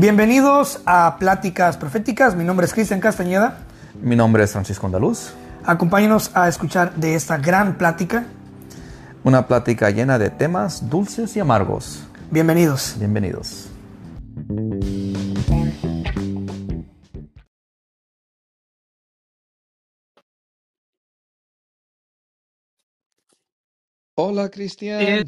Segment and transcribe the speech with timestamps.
[0.00, 2.36] Bienvenidos a Pláticas Proféticas.
[2.36, 3.66] Mi nombre es Cristian Castañeda.
[4.00, 5.32] Mi nombre es Francisco Andaluz.
[5.64, 8.24] Acompáñenos a escuchar de esta gran plática.
[9.24, 12.06] Una plática llena de temas dulces y amargos.
[12.30, 12.94] Bienvenidos.
[12.96, 13.70] Bienvenidos.
[24.14, 25.26] Hola, Cristian.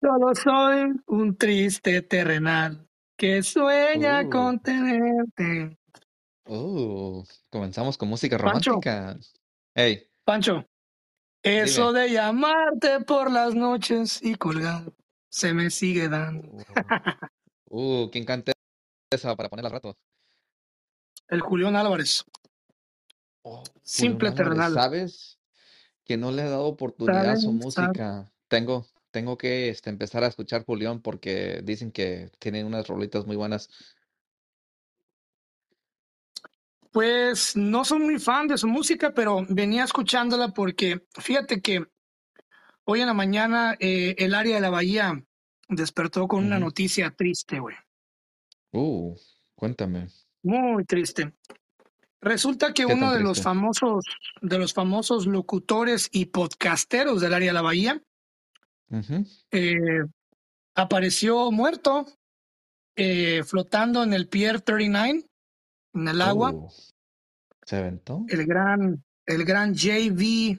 [0.00, 5.76] Solo soy un triste terrenal que sueña Uh, con tenerte.
[6.46, 9.18] uh, comenzamos con música Pancho, romántica.
[9.74, 10.66] Hey, Pancho,
[11.42, 12.00] eso dime.
[12.06, 14.92] de llamarte por las noches y colgar
[15.28, 16.48] se me sigue dando.
[17.76, 18.52] Uh, uh, ¿quién canta
[19.10, 19.96] esa para ponerla al rato?
[21.26, 22.24] El Julián Álvarez,
[23.42, 24.74] Oh, Julián simple Álvarez, terrenal.
[24.74, 25.38] ¿sabes?
[26.04, 28.30] Que no le he dado oportunidad a su música.
[28.46, 33.36] Tengo, tengo que este, empezar a escuchar Julián porque dicen que tiene unas rolitas muy
[33.36, 33.70] buenas.
[36.90, 41.86] Pues no soy muy fan de su música, pero venía escuchándola porque fíjate que
[42.82, 45.24] hoy en la mañana eh, el área de la bahía
[45.68, 47.76] despertó con una noticia triste, güey.
[48.72, 49.14] Uh,
[49.54, 50.08] cuéntame,
[50.42, 51.32] Muy triste.
[52.20, 54.04] Resulta que ¿qué tan uno de los famosos,
[54.42, 58.02] de los famosos locutores y podcasteros del área de la bahía
[59.50, 60.04] Eh,
[60.74, 62.06] apareció muerto,
[62.96, 65.26] eh, flotando en el Pier 39,
[65.94, 66.52] en el agua.
[66.52, 66.68] Uh,
[67.64, 68.24] ¿se aventó?
[68.28, 70.58] El gran, el gran JV,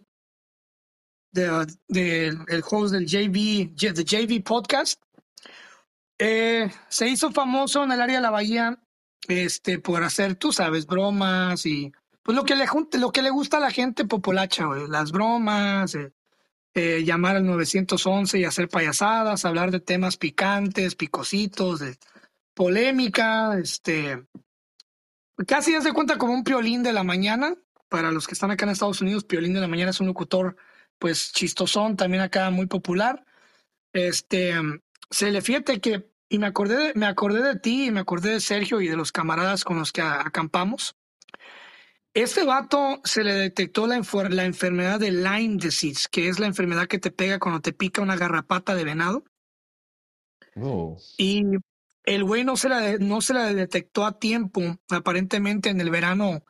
[1.31, 5.02] de, de- el host del JV, the JV Podcast,
[6.17, 8.80] eh, se hizo famoso en el área de la bahía
[9.27, 11.92] este, por hacer, tú sabes, bromas y
[12.23, 12.66] pues lo que le,
[12.99, 16.11] lo que le gusta a la gente populacha, güey, las bromas, eh,
[16.75, 21.97] eh, llamar al 911 y hacer payasadas, hablar de temas picantes, picositos, de
[22.53, 24.25] polémica, este,
[25.47, 27.55] casi hace cuenta como un piolín de la mañana.
[27.87, 30.58] Para los que están acá en Estados Unidos, Piolín de la Mañana es un locutor,
[30.97, 33.23] pues chistosón, también acá muy popular.
[33.93, 34.55] Este,
[35.09, 38.31] se le fíjate que, y me acordé, de, me acordé de ti, y me acordé
[38.31, 40.95] de Sergio y de los camaradas con los que acampamos.
[42.15, 46.48] Este vato se le detectó la, enfer- la enfermedad de Lyme disease, que es la
[46.48, 49.26] enfermedad que te pega cuando te pica una garrapata de venado.
[50.55, 51.43] Uh, Y
[52.05, 56.45] el güey no se la, no se la detectó a tiempo, aparentemente en el verano,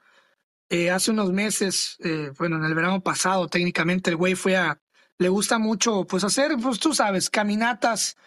[0.69, 4.79] eh, hace unos meses, eh, bueno, en el verano pasado, técnicamente el güey fue a,
[5.17, 8.17] le gusta mucho, pues hacer, pues tú sabes, caminatas.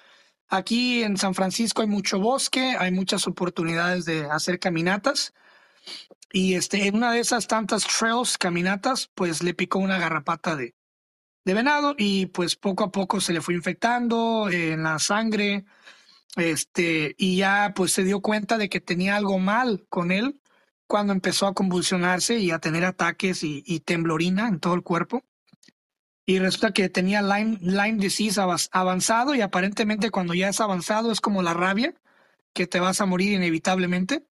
[0.49, 5.35] Aquí en San Francisco hay mucho bosque, hay muchas oportunidades de hacer caminatas.
[6.33, 10.75] Y este, en una de esas tantas trails, caminatas, pues le picó una garrapata de,
[11.45, 15.65] de venado y pues poco a poco se le fue infectando en la sangre,
[16.37, 20.41] este, y ya pues se dio cuenta de que tenía algo mal con él
[20.87, 25.25] cuando empezó a convulsionarse y a tener ataques y, y temblorina en todo el cuerpo.
[26.27, 28.39] Y resulta que tenía Lyme, Lyme disease
[28.73, 31.95] avanzado y aparentemente cuando ya es avanzado es como la rabia,
[32.53, 34.28] que te vas a morir inevitablemente.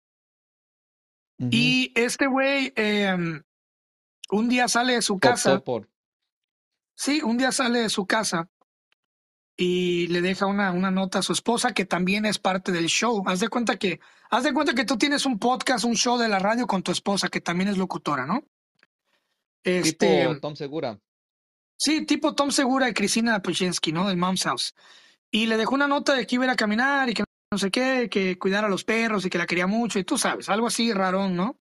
[1.39, 3.43] Y este güey em,
[4.31, 5.89] un día sale de su casa, por.
[6.95, 8.49] sí, un día sale de su casa
[9.57, 13.23] y le deja una, una nota a su esposa que también es parte del show.
[13.27, 14.01] Haz de cuenta que,
[14.31, 16.93] haz de cuenta que tú tienes un podcast, un show de la radio con tu
[16.93, 18.45] esposa que también es locutora, ¿no?
[19.65, 20.99] Este, Tipo Tom Segura.
[21.77, 24.09] sí, tipo Tom Segura y Cristina Pochinski, ¿no?
[24.09, 24.75] Del Mom's House.
[25.31, 27.59] Y le dejó una nota de que iba a ir a caminar y que no
[27.59, 30.49] sé qué, que cuidara a los perros y que la quería mucho y tú sabes,
[30.49, 31.61] algo así rarón, ¿no?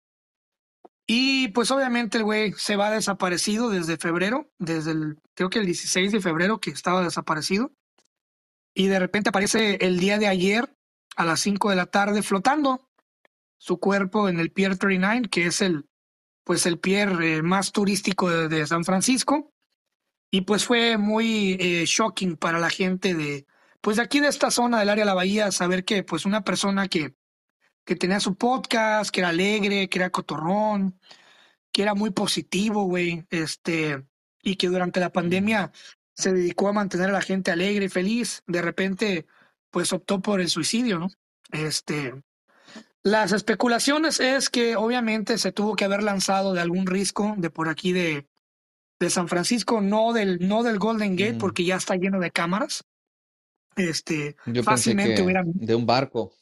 [1.05, 5.65] Y pues obviamente el güey se va desaparecido desde febrero, desde el, creo que el
[5.65, 7.73] 16 de febrero que estaba desaparecido.
[8.73, 10.73] Y de repente aparece el día de ayer
[11.17, 12.87] a las 5 de la tarde flotando
[13.57, 15.89] su cuerpo en el Pier 39, que es el,
[16.45, 19.51] pues el pier eh, más turístico de, de San Francisco.
[20.31, 23.45] Y pues fue muy eh, shocking para la gente de,
[23.81, 26.43] pues de aquí de esta zona del área de la bahía, saber que pues una
[26.43, 27.15] persona que,
[27.83, 30.99] que tenía su podcast, que era alegre, que era cotorrón,
[31.71, 34.05] que era muy positivo, güey, este,
[34.43, 35.71] y que durante la pandemia
[36.13, 39.25] se dedicó a mantener a la gente alegre y feliz, de repente,
[39.69, 41.09] pues optó por el suicidio, ¿no?
[41.51, 42.13] Este,
[43.03, 47.67] las especulaciones es que obviamente se tuvo que haber lanzado de algún risco de por
[47.67, 48.27] aquí de,
[48.99, 52.29] de San Francisco, no del, no del Golden Gate, Mm, porque ya está lleno de
[52.29, 52.83] cámaras.
[53.89, 56.33] Este, Yo pensé fácilmente que hubieran, de un barco.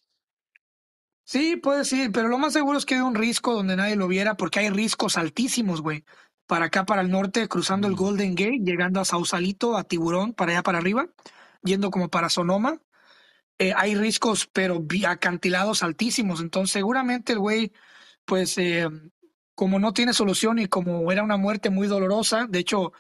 [1.23, 4.07] Sí, puede ser, pero lo más seguro es que de un risco donde nadie lo
[4.07, 6.03] viera, porque hay riscos altísimos, güey.
[6.47, 10.33] Para acá, para el norte, cruzando el Mm, Golden Gate, llegando a Sausalito, a Tiburón,
[10.33, 11.07] para allá para arriba,
[11.63, 12.81] yendo como para Sonoma.
[13.59, 16.41] eh, hay riscos, pero acantilados altísimos.
[16.41, 17.73] Entonces, seguramente el güey,
[18.25, 18.87] pues, eh,
[19.55, 22.93] como no tiene solución y como era una muerte muy dolorosa, de hecho,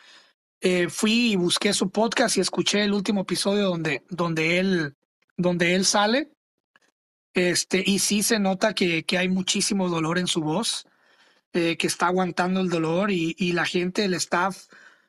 [0.61, 4.95] eh, fui y busqué su podcast y escuché el último episodio donde, donde él,
[5.37, 6.31] donde él sale.
[7.33, 10.85] Este, y sí se nota que, que hay muchísimo dolor en su voz,
[11.51, 14.67] que está aguantando el dolor y, y la gente, el staff,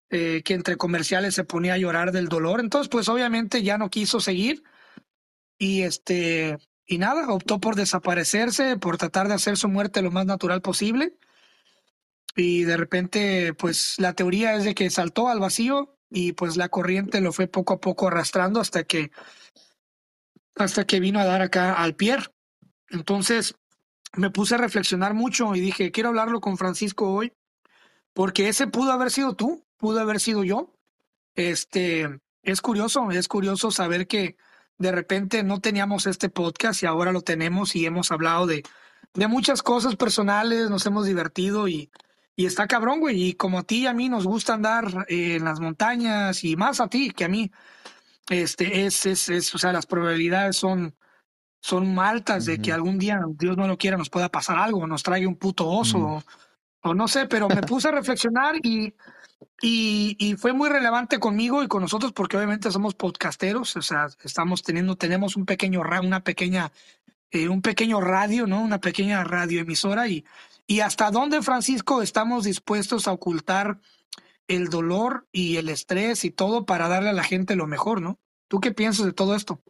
[0.08, 2.60] que entre comerciales se ponía a llorar del dolor.
[2.60, 4.62] Entonces, pues obviamente ya no quiso seguir
[5.58, 6.58] y este
[6.90, 11.14] y nada, optó por desaparecerse, por tratar de hacer su muerte lo más natural posible.
[12.36, 16.68] Y de repente, pues la teoría es de que saltó al vacío y pues la
[16.68, 19.10] corriente lo fue poco a poco arrastrando hasta que
[20.56, 22.16] hasta que vino a dar acá al pie.
[22.90, 23.54] Entonces,
[24.14, 27.32] me puse a reflexionar mucho y dije, quiero hablarlo con Francisco hoy,
[28.12, 30.74] porque ese pudo haber sido tú, pudo haber sido yo.
[31.34, 34.36] Este, es curioso, es curioso saber que
[34.76, 38.64] de repente no teníamos este podcast y ahora lo tenemos y hemos hablado de,
[39.14, 41.90] de muchas cosas personales, nos hemos divertido y,
[42.40, 43.22] y está cabrón, güey.
[43.22, 46.80] Y como a ti y a mí nos gusta andar en las montañas y más
[46.80, 47.50] a ti que a mí,
[48.30, 50.96] este, es, es, es o sea, las probabilidades son,
[51.60, 55.02] son altas de que algún día, Dios no lo quiera, nos pueda pasar algo, nos
[55.02, 56.22] traiga un puto oso, o,
[56.82, 58.94] o, no sé, pero me puse a reflexionar y
[59.62, 64.08] y, y, fue muy relevante conmigo y con nosotros porque obviamente somos podcasteros, o sea,
[64.24, 66.72] estamos teniendo, tenemos un pequeño, una pequeña,
[67.30, 68.62] eh, un pequeño radio, ¿no?
[68.62, 70.24] Una pequeña radioemisora y,
[70.70, 73.80] y hasta dónde, Francisco, estamos dispuestos a ocultar
[74.46, 78.20] el dolor y el estrés y todo para darle a la gente lo mejor, ¿no?
[78.46, 79.60] ¿Tú qué piensas de todo esto?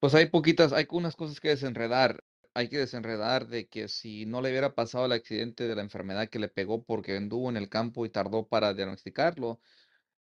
[0.00, 4.42] Pues hay poquitas, hay unas cosas que desenredar hay que desenredar de que si no
[4.42, 7.68] le hubiera pasado el accidente de la enfermedad que le pegó porque anduvo en el
[7.68, 9.60] campo y tardó para diagnosticarlo,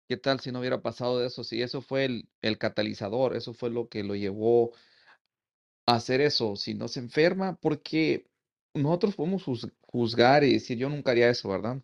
[0.07, 1.43] ¿qué tal si no hubiera pasado de eso?
[1.43, 4.73] Si eso fue el, el catalizador, eso fue lo que lo llevó
[5.87, 8.27] a hacer eso, si no se enferma, porque
[8.73, 9.43] nosotros podemos
[9.81, 11.81] juzgar y decir, yo nunca haría eso, ¿verdad?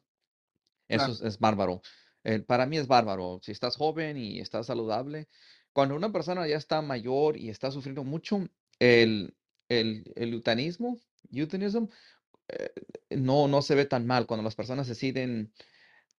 [0.88, 1.82] Eso es, es, bárbaro.
[2.24, 3.40] Eh, para mí es bárbaro.
[3.44, 5.28] Si estás joven y estás saludable,
[5.74, 8.48] cuando una persona ya está mayor y está sufriendo mucho,
[8.80, 9.36] el,
[9.70, 11.00] el, el eutanismo,
[11.32, 12.72] eh,
[13.12, 15.54] no, no se ve tan mal cuando las personas deciden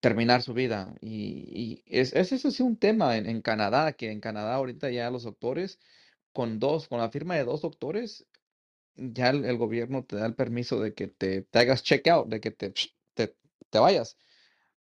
[0.00, 0.94] terminar su vida.
[1.00, 4.90] Y, y es, es eso sí un tema en, en, Canadá, que en Canadá ahorita
[4.90, 5.81] ya los doctores,
[6.32, 8.26] con dos, con la firma de dos doctores,
[8.96, 12.40] ya el, gobierno te da el permiso de que te, te hagas check out, de
[12.40, 12.72] que te,
[13.14, 13.37] te,
[13.70, 14.16] te vayas.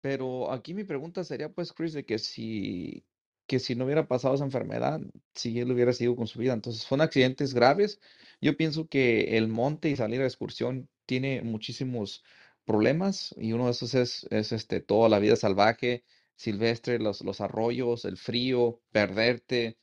[0.02, 3.06] Pero aquí mi pregunta sería, pues, Chris, de que si,
[3.48, 5.02] que si no hubiera pasado esa enfermedad,
[5.34, 6.54] si él hubiera sido con su vida.
[6.54, 8.00] Entonces, son accidentes graves.
[8.42, 12.24] Yo pienso que el monte y salir a excursión tiene muchísimos
[12.66, 16.04] problemas y uno de esos es, es este, toda la vida salvaje,
[16.36, 19.78] silvestre, los, los arroyos, el frío, perderte,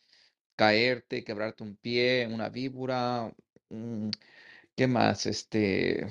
[0.57, 3.35] caerte, quebrarte un pie, una víbora,
[3.71, 4.11] mm,
[4.77, 5.27] ¿qué más?
[5.27, 6.07] Este,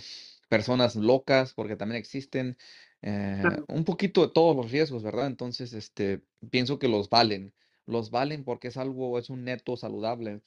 [0.49, 2.57] personas locas, porque también existen.
[3.01, 5.27] Eh, un poquito de todos los riesgos, ¿verdad?
[5.27, 6.21] Entonces, este,
[6.51, 7.53] pienso que los valen,
[7.85, 10.41] los valen porque es algo, es un neto saludable,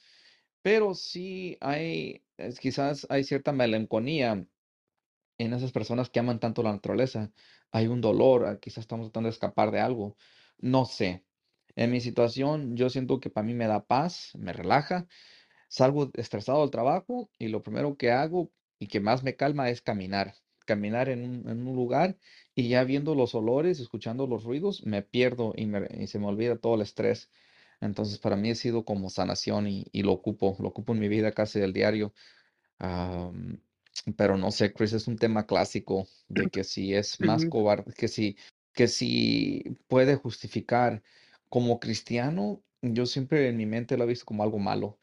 [0.61, 2.23] pero sí hay,
[2.61, 4.45] quizás hay cierta melancolía
[5.37, 7.31] en esas personas que aman tanto la naturaleza.
[7.71, 10.15] Hay un dolor, ah, quizás estamos tratando de escapar de algo,
[10.59, 11.25] no sé.
[11.75, 15.07] En mi situación, yo siento que para mí me da paz, me relaja,
[15.73, 19.81] salgo estresado del trabajo y lo primero que hago y que más me calma es
[19.81, 22.17] caminar caminar en un, en un lugar
[22.55, 25.67] y ya viendo los olores, escuchando los ruidos, me pierdo y,
[26.07, 27.29] se me olvida todo el estrés.
[27.81, 31.31] Entonces, para mí ha sido como sanación y, lo ocupo, lo ocupo en mi vida
[31.31, 32.13] casi del diario.
[34.15, 38.07] pero no sé, Chris, es un tema clásico de que si es más cobarde, que
[38.07, 38.37] si,
[38.73, 41.03] que si puede justificar
[41.49, 44.97] como cristiano, yo siempre en mi mente lo he visto como algo malo,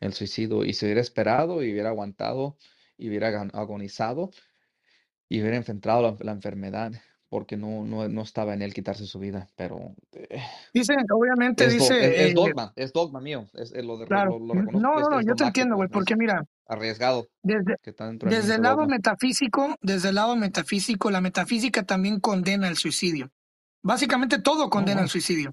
[0.00, 2.56] el suicidio, y se hubiera esperado y hubiera aguantado
[2.98, 4.30] y hubiera agonizado,
[5.28, 6.92] y hubiera enfrentado la, enfermedad
[7.28, 9.94] porque no, no, no, estaba en él quitarse su vida, pero...
[10.12, 10.40] Eh,
[10.72, 12.24] dice, obviamente dice...
[12.24, 14.38] Es, eh, dogma, es dogma mío, es, lo, de, claro.
[14.38, 16.44] no, no, no, yo te entiendo, güey, porque mira...
[16.68, 17.26] Arriesgado.
[17.42, 17.76] Desde,
[18.28, 23.30] desde el lado metafísico, desde el lado metafísico, la metafísica también condena el suicidio.
[23.82, 25.52] Básicamente todo condena el suicidio.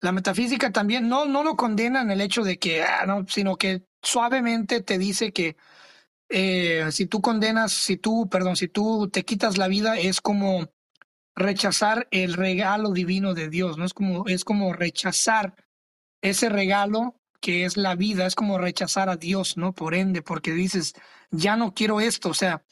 [0.00, 3.56] La metafísica también no, no lo condena en el hecho de que, ah, no, sino
[3.56, 5.56] que suavemente te dice que
[6.30, 10.70] eh, si tú condenas, si tú, perdón, si tú te quitas la vida, es como
[11.34, 13.84] rechazar el regalo divino de Dios, ¿no?
[13.84, 15.54] Es como, es como rechazar
[16.22, 19.72] ese regalo que es la vida, es como rechazar a Dios, ¿no?
[19.72, 20.94] Por ende, porque dices,
[21.30, 22.62] ya no quiero esto, o sea,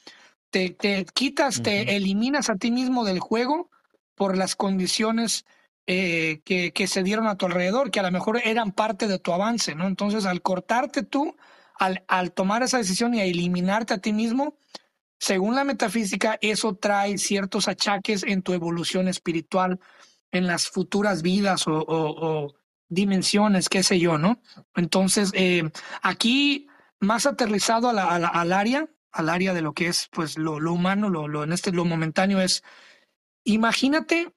[0.51, 3.69] te, te quitas, te eliminas a ti mismo del juego
[4.15, 5.45] por las condiciones
[5.91, 9.33] eh, que, se dieron a tu alrededor, que a lo mejor eran parte de tu
[9.33, 9.87] avance, ¿no?
[9.87, 11.35] Entonces, al cortarte tú,
[11.79, 14.55] al, tomar esa decisión y a eliminarte a ti mismo,
[15.17, 19.79] según la metafísica, eso trae ciertos achaques en tu evolución espiritual,
[20.31, 22.53] en las futuras vidas o,
[22.87, 24.39] dimensiones, qué sé yo, ¿no?
[24.75, 25.71] Entonces, eh,
[26.03, 26.67] aquí,
[26.99, 31.27] más aterrizado al área, al área de lo que es pues lo, lo humano, lo,
[31.27, 32.63] lo, en este lo momentáneo es,
[33.43, 34.35] imagínate,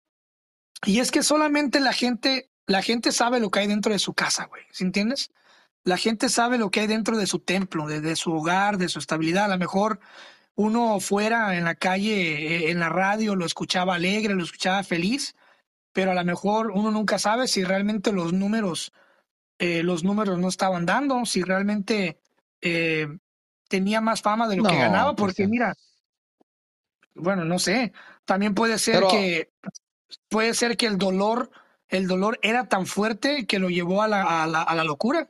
[0.85, 4.15] y es que solamente la gente, la gente sabe lo que hay dentro de su
[4.15, 5.31] casa, güey, ¿sí entiendes?
[5.85, 8.89] La gente sabe lo que hay dentro de su templo, de, de su hogar, de
[8.89, 9.47] su estabilidad.
[9.47, 10.01] A lo mejor
[10.55, 15.35] uno fuera en la calle, eh, en la radio, lo escuchaba alegre, lo escuchaba feliz,
[15.93, 18.93] pero a lo mejor uno nunca sabe si realmente los números,
[19.59, 22.19] eh, los números no estaban dando, si realmente
[22.61, 23.09] eh,
[23.69, 25.75] tenía más fama de lo que ganaba, No, porque mira,
[27.15, 27.93] bueno, no sé,
[28.25, 29.51] también puede ser Pero que,
[30.29, 31.51] puede ser que el dolor,
[31.89, 35.29] el dolor era tan fuerte que lo llevó a la, a la, a la locura,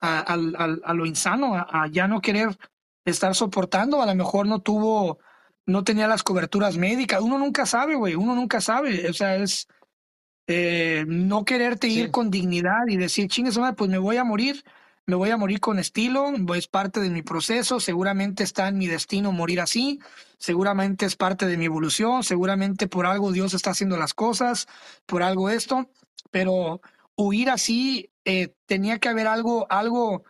[0.00, 2.56] a, lo insano, a, ya no querer
[3.04, 5.18] estar soportando, a lo mejor no tuvo,
[5.66, 9.68] no tenía las coberturas médicas, uno nunca sabe, güey, uno nunca sabe, o sea, es
[10.48, 14.64] eh, no quererte ir con dignidad y decir, chingue pues me voy a morir,
[15.06, 18.86] me voy a morir con estilo, es parte de mi proceso, seguramente está en mi
[18.86, 19.98] destino morir así,
[20.38, 24.68] seguramente es parte de mi evolución, seguramente por algo Dios está haciendo las cosas,
[25.06, 25.90] por algo esto,
[26.30, 26.80] pero
[27.16, 30.24] huir así eh, tenía que haber algo, algo,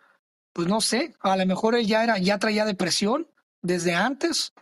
[0.52, 3.28] pues no sé, a lo mejor él ya era, ya traía depresión
[3.60, 4.52] desde antes,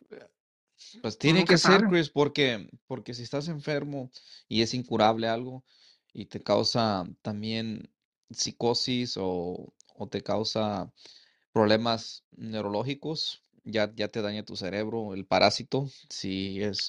[1.02, 1.86] pues uno tiene que ser.
[1.88, 4.10] Chris, porque, porque si estás enfermo
[4.48, 5.64] y es incurable algo
[6.12, 7.90] y te causa también
[8.30, 10.90] psicosis o, o te causa
[11.52, 16.88] problemas neurológicos, ya, ya te daña tu cerebro, el parásito, si es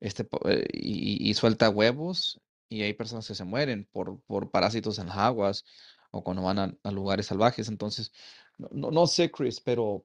[0.00, 4.98] este eh, y, y suelta huevos y hay personas que se mueren por, por parásitos
[4.98, 5.64] en las aguas
[6.10, 7.68] o cuando van a, a lugares salvajes.
[7.68, 8.12] Entonces,
[8.58, 10.04] no, no, no sé, Chris, pero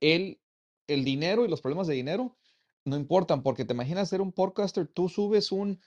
[0.00, 0.40] él,
[0.86, 2.36] el dinero y los problemas de dinero
[2.84, 5.80] no importan porque te imaginas ser un podcaster, tú subes un,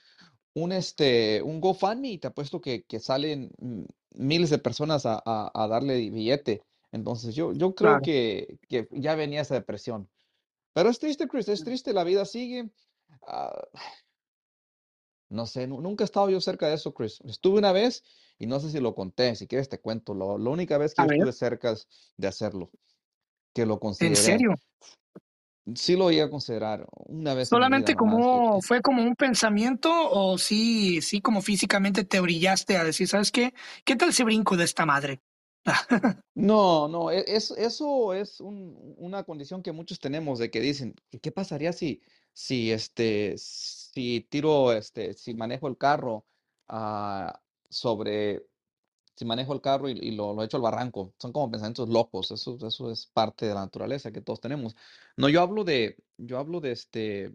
[0.52, 5.22] un, este, un GoFundMe y te apuesto que, que salen mm, miles de personas a,
[5.24, 6.62] a, a darle billete.
[6.92, 10.08] Entonces, yo, yo creo Claro, que, que ya venía esa depresión.
[10.74, 12.70] Pero es triste, Chris, es triste, la vida sigue.
[13.26, 13.62] Ah,
[15.30, 17.20] no sé, nu- nunca he estado yo cerca de eso, Chris.
[17.24, 18.04] Estuve una vez
[18.38, 20.14] y no sé si lo conté, si quieres te cuento.
[20.14, 21.74] Lo, la única vez que yo estuve cerca
[22.16, 22.70] de hacerlo,
[23.54, 24.14] que lo en consideré.
[24.16, 24.54] serio.
[25.74, 31.00] Sí lo iba a considerar una vez Solamente como fue como un pensamiento o sí,
[31.02, 33.54] sí como físicamente te brillaste a decir, ¿sabes qué?
[33.84, 35.20] ¿Qué tal si brinco de esta madre?
[36.34, 40.94] no, no, e- es, eso es un- una condición que muchos tenemos de que dicen,
[41.10, 42.00] "¿Y ¿qué pasaría si,
[42.32, 46.24] si este, si tiro, este, si manejo el carro
[46.68, 48.46] ah, sobre
[49.14, 51.14] si manejo el carro y, lo, lo echo al barranco.
[51.18, 52.30] Son como pensamientos locos.
[52.30, 52.58] Eso,
[52.90, 54.76] es parte de la naturaleza que todos tenemos.
[55.16, 57.34] No, yo hablo de, yo hablo de este,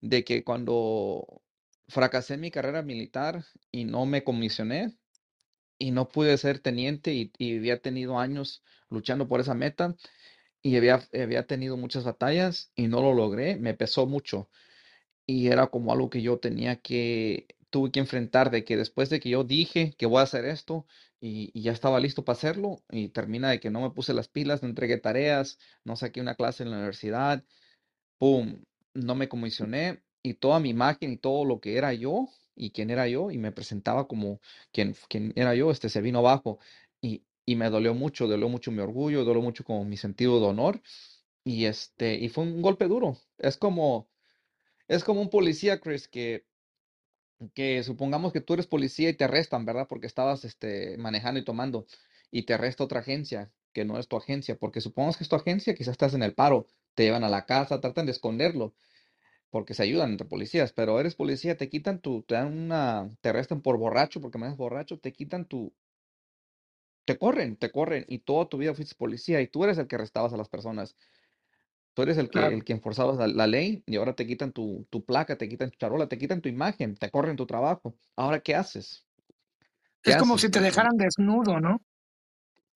[0.00, 1.42] de que cuando
[1.88, 4.96] fracasé en mi carrera militar y no me comisioné
[5.78, 9.96] y no pude ser teniente y, había tenido años luchando por esa meta
[10.62, 14.48] y había tenido muchas batallas y no lo logré, me pesó mucho
[15.26, 19.18] y era como algo que yo tenía que, tuve que enfrentar de que después de
[19.18, 20.86] que yo dije que voy a hacer esto
[21.20, 24.62] y, ya estaba listo para hacerlo y termina de que no me puse las pilas,
[24.62, 27.44] no entregué tareas, no saqué una clase en la universidad,
[28.18, 28.62] ¡pum!
[28.94, 32.90] No me comisioné y toda mi imagen y todo lo que era yo y quién
[32.90, 34.40] era yo y me presentaba como
[34.72, 36.58] quien, quien era yo, este se vino abajo
[37.00, 40.46] y, y me dolió mucho, dolió mucho mi orgullo, dolió mucho como mi sentido de
[40.46, 40.82] honor
[41.44, 43.18] y este, y fue un golpe duro.
[43.38, 44.08] Es como
[44.88, 46.44] es como un policía, Chris, que,
[47.54, 49.86] que supongamos que tú eres policía y te arrestan, ¿verdad?
[49.88, 51.86] Porque estabas este, manejando y tomando,
[52.30, 55.36] y te arresta otra agencia, que no es tu agencia, porque supongamos que es tu
[55.36, 58.74] agencia, quizás estás en el paro, te llevan a la casa, tratan de esconderlo,
[59.50, 63.30] porque se ayudan entre policías, pero eres policía, te quitan tu, te dan una, te
[63.30, 65.72] arrestan por borracho, porque manejas borracho, te quitan tu,
[67.04, 69.96] te corren, te corren, y toda tu vida fuiste policía, y tú eres el que
[69.96, 70.96] arrestabas a las personas.
[71.94, 72.54] Tú eres el que, Claro.
[72.54, 75.70] el que enforzabas la, la ley y ahora te quitan tu, tu placa, te quitan
[75.70, 77.94] tu charola, te quitan tu imagen, te corren tu trabajo.
[78.16, 79.06] Ahora, ¿qué haces?
[80.02, 81.78] ¿Qué Es como si te dejaran desnudo, ¿no?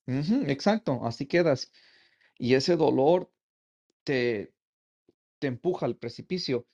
[0.07, 1.73] exacto, así quedas.
[2.39, 3.31] Y ese dolor
[4.05, 4.53] te,
[5.39, 6.67] te empuja al precipicio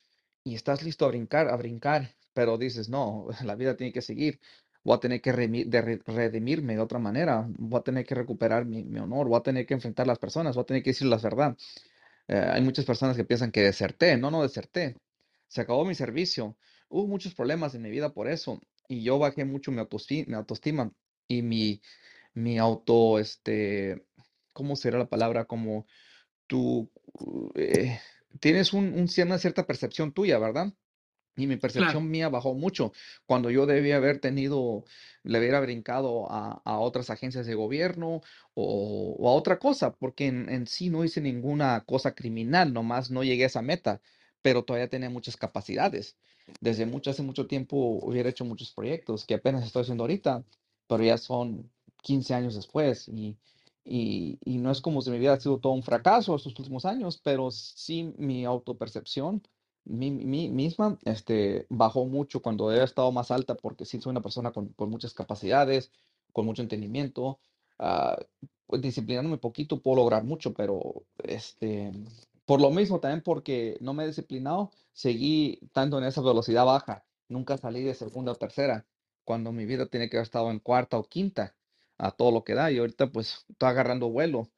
[0.44, 4.40] y estás listo a brincar, a brincar, pero dices, no, la vida tiene que seguir.
[4.84, 8.99] Voy a tener que redimirme de otra manera, voy a tener que recuperar mi, mi
[8.99, 11.18] honor, voy a tener que enfrentar a las personas, voy a tener que decir la
[11.18, 11.56] verdad.
[12.29, 14.17] Eh, hay muchas personas que piensan que deserté.
[14.17, 14.97] No, no deserté.
[15.49, 16.57] Se acabó mi servicio.
[16.88, 18.61] Hubo muchos problemas en mi vida por eso.
[18.88, 20.93] y yo bajé mucho mi autoestima,
[21.29, 21.81] y mi,
[22.35, 24.07] mi auto, este,
[24.52, 25.47] ¿cómo será la palabra?
[25.47, 25.87] Como
[26.47, 26.91] tú
[27.57, 28.00] eh,
[28.41, 30.75] tienes un, una cierta percepción tuya, ¿verdad?
[31.36, 31.60] Y mi Claro.
[31.62, 32.92] percepción mía bajó mucho
[33.26, 34.84] cuando yo debía haber tenido,
[35.22, 38.20] le hubiera brincado a, a otras agencias de gobierno
[38.54, 43.10] o, o a otra cosa, porque en, en sí no hice ninguna cosa criminal, nomás
[43.10, 44.02] no llegué a esa meta,
[44.42, 46.18] pero todavía tenía muchas capacidades.
[46.60, 50.44] Desde mucho, hace mucho tiempo hubiera hecho muchos proyectos que apenas estoy haciendo ahorita,
[50.86, 51.70] pero ya son
[52.02, 53.38] 15 años después y,
[53.84, 56.84] y, y no es como si mi vida ha sido todo un fracaso estos últimos
[56.84, 59.42] años, pero sí mi autopercepción
[59.84, 64.22] mi, mi misma este, bajó mucho cuando he estado más alta porque sí soy una
[64.22, 65.92] persona con, muchas capacidades,
[66.32, 67.40] con mucho entendimiento.
[67.78, 68.18] ah,
[68.66, 71.92] pues disciplinándome poquito puedo lograr mucho, pero este,
[72.46, 77.04] por lo mismo también porque no me he disciplinado, seguí tanto en esa velocidad baja.
[77.28, 78.86] Nunca salí de segunda o tercera,
[79.24, 81.54] cuando mi vida tiene que haber estado en cuarta o quinta,
[81.98, 82.70] a todo lo que da.
[82.70, 84.48] Y ahorita pues estoy agarrando vuelo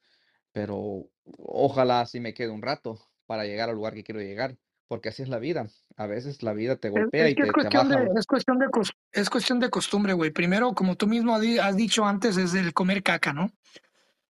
[0.55, 4.57] pero ojalá así me quede un rato para llegar al lugar que quiero llegar,
[4.89, 5.67] porque así es la vida.
[5.97, 8.19] A veces la vida te golpea es y es te, te cuestión de, baja.
[8.19, 8.67] es cuestión de,
[9.13, 10.31] es cuestión de costumbre, güey.
[10.31, 13.51] Primero, como tú mismo has di- has dicho antes, es el comer caca, ¿no?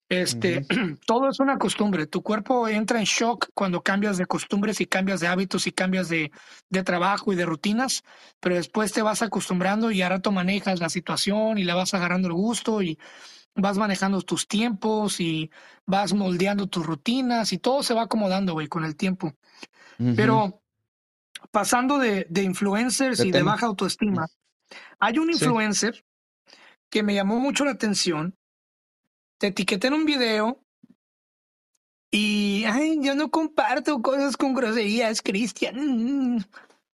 [0.08, 0.66] Este,
[1.06, 2.06] todo es una costumbre.
[2.06, 6.08] Tu cuerpo entra en shock cuando cambias de costumbres y cambias de hábitos y cambias
[6.10, 6.30] de,
[6.68, 8.04] de trabajo y de rutinas,
[8.38, 12.28] pero después te vas acostumbrando y a rato manejas la situación y le vas agarrando
[12.28, 12.98] el gusto y
[13.54, 15.50] vas manejando tus tiempos y
[15.86, 19.34] vas moldeando tus rutinas y todo se va acomodando, güey, con el tiempo.
[20.16, 20.62] Pero
[21.50, 24.26] pasando de, de influencers ¿Qué y de baja autoestima,
[24.98, 25.34] hay un Sí.
[25.34, 26.04] influencer
[26.88, 28.36] que me llamó mucho la atención.
[29.38, 30.62] Te etiqueté en un video
[32.10, 36.46] y, ay, yo no comparto cosas con groserías, Cristian.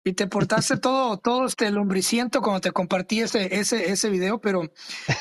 [0.05, 4.73] Y te portaste todo, todo este lombriciento cuando te compartí ese, ese, ese video, pero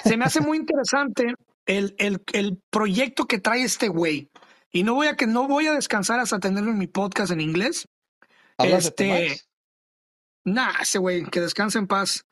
[0.03, 1.35] se me hace muy interesante
[1.65, 4.29] el, el, el proyecto que trae este güey.
[4.71, 7.41] Y no voy a que no voy a descansar hasta tenerlo en mi podcast en
[7.41, 7.87] inglés.
[8.57, 9.41] ¿Hablas de Este,
[10.45, 12.25] nah, ese güey, que descanse en paz.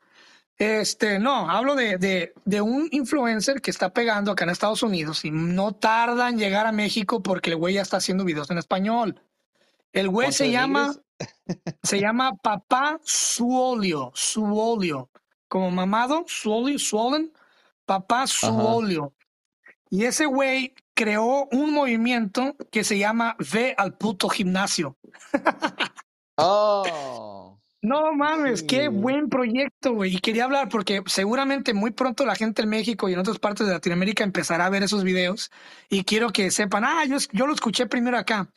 [0.56, 5.24] Este, no, hablo de, de, de un influencer que está pegando acá en Estados Unidos
[5.24, 8.58] y no tarda en llegar a México porque el güey ya está haciendo videos en
[8.58, 9.22] español.
[9.92, 10.94] El güey ¿Cuánto se llama,
[11.82, 15.10] se llama Papá Suolio, Suolio,
[15.48, 17.32] como mamado, Suolio, Swollen,
[17.84, 18.26] Papá Ajá.
[18.28, 19.14] Suolio.
[19.90, 24.96] Y ese güey creó un movimiento que se llama Ve al puto gimnasio.
[26.42, 30.14] Oh, No mames, qué buen proyecto, güey.
[30.16, 33.66] Y quería hablar porque seguramente muy pronto la gente en México y en otras partes
[33.66, 35.50] de Latinoamérica empezará a ver esos videos
[35.88, 38.50] y quiero que sepan, ah, yo, yo lo escuché primero acá.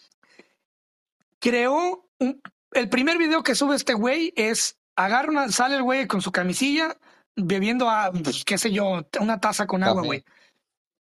[1.44, 6.08] Creó un, el primer video que sube este güey es agarra una, sale el güey
[6.08, 6.98] con su camisilla
[7.36, 10.24] bebiendo, a, pues, qué sé yo, una taza con agua, güey.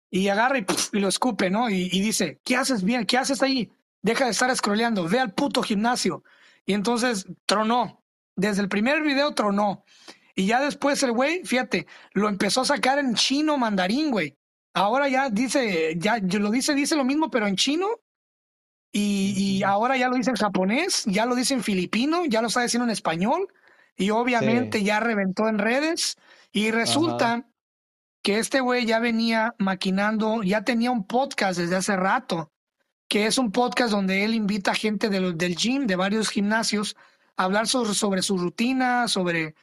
[0.09, 1.69] Y agarra y, pf, y lo escupe, ¿no?
[1.69, 3.05] Y, y dice, ¿qué haces bien?
[3.05, 3.69] ¿Qué haces ahí?
[4.01, 6.23] Deja de estar scrolleando, ve al puto gimnasio.
[6.65, 8.01] Y entonces tronó.
[8.37, 9.83] Desde el primer video tronó.
[10.35, 14.37] Y ya después el güey, fíjate, lo empezó a sacar en chino mandarín, güey.
[14.73, 17.87] Ahora ya dice, ya lo dice, dice lo mismo, pero en chino.
[18.91, 22.47] Y, y ahora ya lo dice en japonés, ya lo dice en filipino, ya lo
[22.47, 23.47] está diciendo en español.
[23.95, 24.85] Y obviamente Sí.
[24.85, 26.15] ya reventó en redes.
[26.51, 26.77] Y Ajá.
[26.77, 27.45] resulta
[28.23, 32.51] que este güey ya venía maquinando, ya tenía un podcast desde hace rato,
[33.07, 36.95] que es un podcast donde él invita gente de lo- del gym, de varios gimnasios,
[37.37, 39.55] a hablar sobre, sobre su rutina, sobre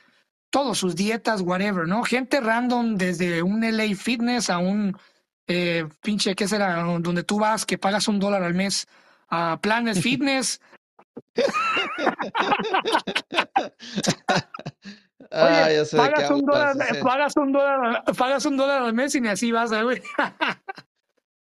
[0.51, 2.03] todo, sus dietas, whatever, ¿no?
[2.05, 4.97] Gente random, desde un LA Fitness a un
[5.49, 6.83] eh, pinche, ¿qué será?
[7.01, 8.87] Donde tú vas, que pagas un dólar al mes,
[9.29, 10.61] a Planet Fitness.
[15.33, 18.83] Ah, Oye, ya sé de qué pagas un dólar, pagas un dólar, pagas un dólar
[18.83, 20.01] al mes y ni así vas, ¿eh, güey.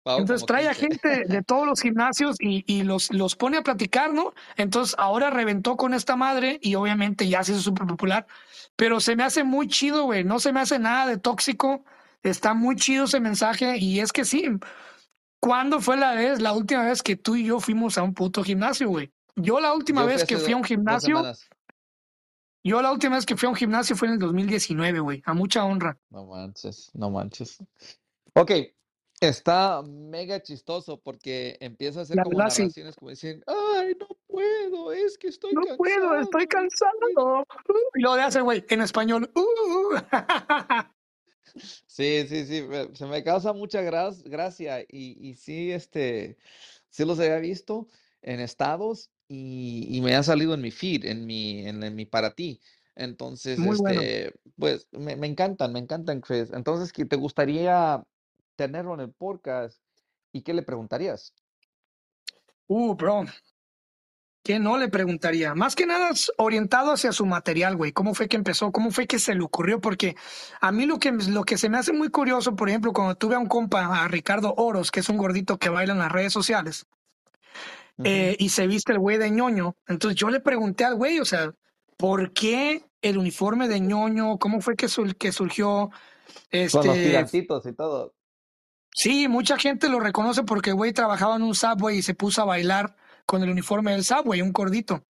[0.06, 0.88] Entonces trae a 15.
[0.88, 4.34] gente de todos los gimnasios y, y los, los pone a platicar, ¿no?
[4.56, 8.26] Entonces ahora reventó con esta madre y obviamente ya se hizo súper popular,
[8.78, 11.84] pero se me hace muy chido, güey, no se me hace nada de tóxico,
[12.24, 14.50] está muy chido ese mensaje y es que sí,
[15.40, 18.44] ¿cuándo fue la vez, la última vez que tú y yo fuimos a un puto
[18.44, 19.12] gimnasio, güey?
[19.36, 21.22] Yo la última Yo vez que fui a un gimnasio,
[22.64, 25.34] yo la última vez que fui a un gimnasio fue en el 2019, güey, a
[25.34, 25.98] mucha honra.
[26.10, 27.60] No manches, no manches.
[28.34, 28.52] Ok,
[29.22, 32.64] está mega chistoso porque empieza a hacer La como verdad sí.
[32.64, 36.92] narraciones como decir, ay, no puedo, es que estoy No puedo, estoy cansado.
[37.10, 37.14] y-".
[37.16, 37.46] cansado.
[37.94, 39.32] Lo de hace, güey, en español.
[39.36, 39.96] Uh.
[41.88, 46.38] Sí, sí, sí, me- se me causa mucha gracia y, y sí, este,
[46.90, 47.88] sí los había visto
[48.22, 52.06] en estados y, y me ha salido en mi feed, en mi, en, en mi
[52.06, 52.62] para ti.
[52.96, 54.02] Entonces, Muy bueno.
[54.02, 56.52] este, pues me, me encantan, me encantan, Chris.
[56.52, 58.04] Entonces, ¿qué te gustaría
[58.56, 59.82] tenerlo en el podcast?
[60.34, 61.34] ¿Y qué le preguntarías?
[62.70, 63.26] Uh, bro.
[64.48, 65.54] ¿Qué no le preguntaría?
[65.56, 67.92] Más que nada orientado hacia su material, güey.
[67.92, 68.72] ¿Cómo fue que empezó?
[68.72, 69.82] ¿Cómo fue que se le ocurrió?
[69.82, 70.16] Porque
[70.62, 73.36] a mí lo que, lo que se me hace muy curioso, por ejemplo, cuando tuve
[73.36, 76.32] a un compa, a Ricardo Oros, que es un gordito que baila en las redes
[76.32, 76.86] sociales,
[78.06, 79.76] eh, y se viste el güey de ñoño.
[79.86, 81.52] Entonces yo le pregunté al güey, o sea,
[81.98, 84.38] ¿por qué el uniforme de ñoño?
[84.38, 85.90] ¿Cómo fue que, sul- que surgió?
[85.90, 88.16] Con los Este, gigantitos y todo.
[88.94, 92.44] sí, mucha gente lo reconoce porque el güey trabajaba en un Subway y se puso
[92.44, 92.96] a bailar
[93.28, 95.06] con el uniforme del Subway, un gordito.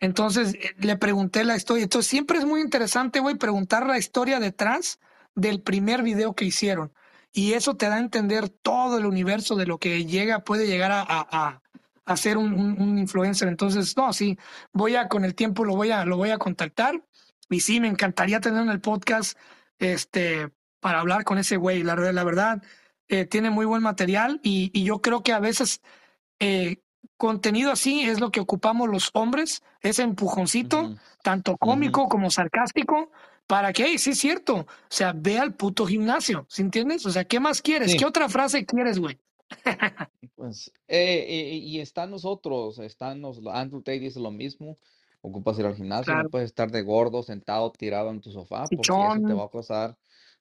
[0.00, 1.84] Entonces eh, le pregunté la historia.
[1.84, 4.98] Entonces siempre es muy interesante, güey, preguntar la historia detrás
[5.34, 6.92] del primer video que hicieron.
[7.32, 10.90] Y eso te da a entender todo el universo de lo que llega, puede llegar
[10.92, 11.62] a,
[12.04, 13.48] a, ser un influencer.
[13.48, 14.38] Entonces, no, sí,
[14.74, 17.02] voy a, con el tiempo lo voy a, lo voy a contactar.
[17.48, 19.38] Y sí, me encantaría tener en el podcast,
[19.78, 21.82] este, para hablar con ese güey.
[21.82, 22.62] La, la verdad,
[23.08, 25.80] eh, tiene muy buen material y, y yo creo que a veces
[26.38, 26.81] eh,
[27.16, 33.10] contenido así es lo que ocupamos los hombres, ese empujoncito, tanto cómico como sarcástico,
[33.46, 37.04] para que, hey, sí es cierto, o sea, ve al puto gimnasio, ¿sí entiendes?
[37.06, 37.94] O sea, ¿qué más quieres?
[37.94, 39.18] ¿Qué otra frase quieres, güey?
[40.34, 41.26] pues, eh,
[41.62, 44.78] y, y están nosotros, están los, Andrew Tate dice lo mismo.
[45.24, 48.80] Ocupas ir al gimnasio, no puedes estar de gordo sentado tirado en tu sofá, porque
[48.80, 49.96] eso te va a causar,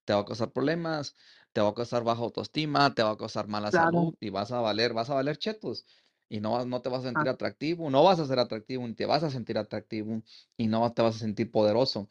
[0.05, 1.15] te va a causar problemas,
[1.53, 4.51] te va a causar baja autoestima, te va a causar mala claro, salud y vas
[4.51, 5.85] a valer, vas a valer chetos.
[6.31, 8.93] Y no, no te vas a ah, sentir atractivo, no vas a ser atractivo, ni
[8.95, 10.23] te vas a sentir atractivo
[10.57, 12.07] y no te vas a sentir poderoso.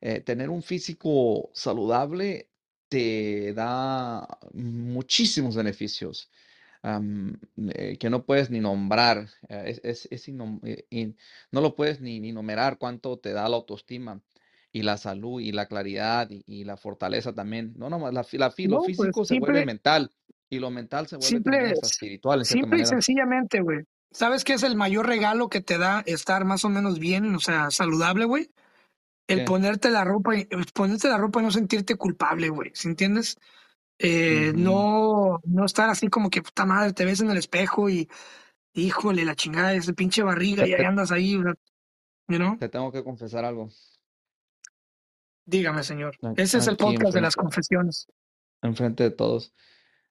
[0.00, 2.50] eh, tener un físico saludable
[2.88, 6.30] te da muchísimos beneficios
[7.74, 11.16] eh, que no puedes ni nombrar, eh, es, es- innom- eh, in-
[11.50, 14.20] no lo puedes ni, ni numerar cuánto te da la autoestima
[14.72, 17.74] y la salud y la claridad y, y la fortaleza también.
[17.76, 20.10] No, no, la, la, lo no, pues físico se vuelve mental
[20.50, 23.84] y lo mental se vuelve simple, espiritual simple y sencillamente, güey.
[24.10, 27.40] ¿Sabes qué es el mayor regalo que te da estar más o menos bien, o
[27.40, 28.50] sea, saludable, güey?
[29.26, 29.44] El ¿Qué?
[29.44, 33.38] ponerte la ropa y ponerte la ropa y no sentirte culpable, güey, ¿sí entiendes?
[33.98, 38.08] eh, no, no estar así como que puta madre, te ves en el espejo y
[38.72, 41.54] híjole, la chingada, esa pinche barriga y ahí andas ahí, you
[42.28, 42.58] know?
[42.58, 43.68] te tengo que confesar algo.
[45.46, 46.16] Dígame, señor.
[46.36, 48.06] Ese es el podcast de las confesiones.
[48.62, 49.52] enfrente de todos.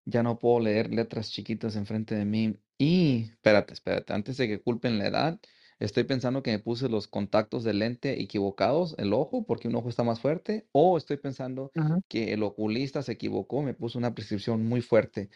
[0.05, 2.57] Ya no puedo leer letras chiquitas enfrente de mí.
[2.77, 5.39] Y, espérate, espérate, antes de que culpen la edad,
[5.79, 9.89] estoy pensando que me puse los contactos de lente equivocados, el ojo, porque un ojo
[9.89, 11.71] está más fuerte, o estoy pensando
[12.07, 15.29] que el oculista se equivocó, me puso una prescripción muy fuerte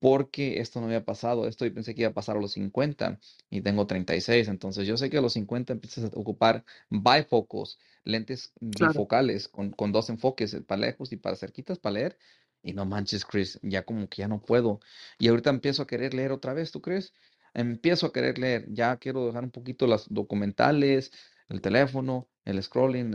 [0.00, 1.46] porque esto no había pasado.
[1.46, 4.48] Esto yo pensé que iba a pasar a los 50 y tengo 36.
[4.48, 8.92] Entonces yo sé que a los 50 empiezas a ocupar bifocos, lentes claro.
[8.92, 12.18] bifocales con, con dos enfoques, eh, para lejos y para cerquitas para leer.
[12.62, 14.80] Y no manches, Chris, ya como que ya no puedo.
[15.18, 17.14] Y ahorita empiezo a querer leer otra vez, ¿tú crees?
[17.54, 18.66] Empiezo a querer leer.
[18.72, 21.10] Ya quiero dejar un poquito las documentales,
[21.48, 23.14] el teléfono, el scrolling,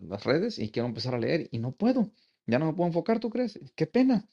[0.00, 2.12] las redes y quiero empezar a leer y no puedo.
[2.46, 3.58] Ya no me puedo enfocar, ¿tú crees?
[3.76, 4.26] Qué pena.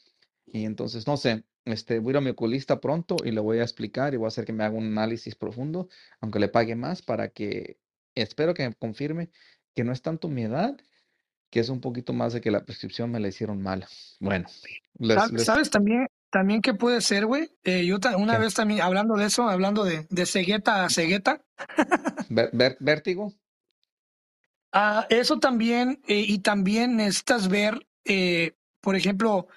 [0.46, 3.60] Y entonces, no sé, este, voy a ir a mi oculista pronto y le voy
[3.60, 5.90] a explicar y voy a hacer que me haga un análisis profundo,
[6.22, 7.80] aunque le pague más, para que,
[8.16, 9.30] espero que me confirme
[9.76, 10.78] que no es tanto mi edad,
[11.50, 13.88] que es un poquito más de que la prescripción me la hicieron mala.
[14.20, 14.48] Bueno,
[15.00, 17.50] les, Sab- les, ¿Sabes también, también qué puede ser, güey?
[17.64, 18.40] Eh, yo una ¿qué?
[18.40, 21.42] vez también, hablando de eso, hablando de, de cegueta a cegueta,
[22.80, 23.34] ¿Vértigo?
[24.74, 29.48] ah, eso también, eh, y también necesitas ver, eh, por ejemplo,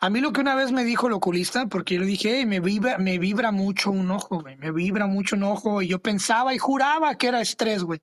[0.00, 2.46] A mí lo que una vez me dijo el oculista, porque yo le dije, "Hey,
[2.46, 6.00] me vibra, me vibra mucho un ojo, güey, me vibra mucho un ojo, y yo
[6.02, 8.00] pensaba y juraba que era estrés, güey,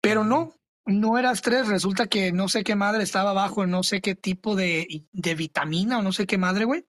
[0.00, 0.54] pero no,
[0.86, 4.54] no era estrés, resulta que no sé qué madre estaba bajo, no sé qué tipo
[4.56, 6.86] de, de vitamina o no sé qué madre, güey,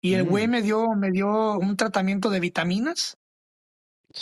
[0.00, 3.16] y el güey mm, me dio, me dio un tratamiento de vitaminas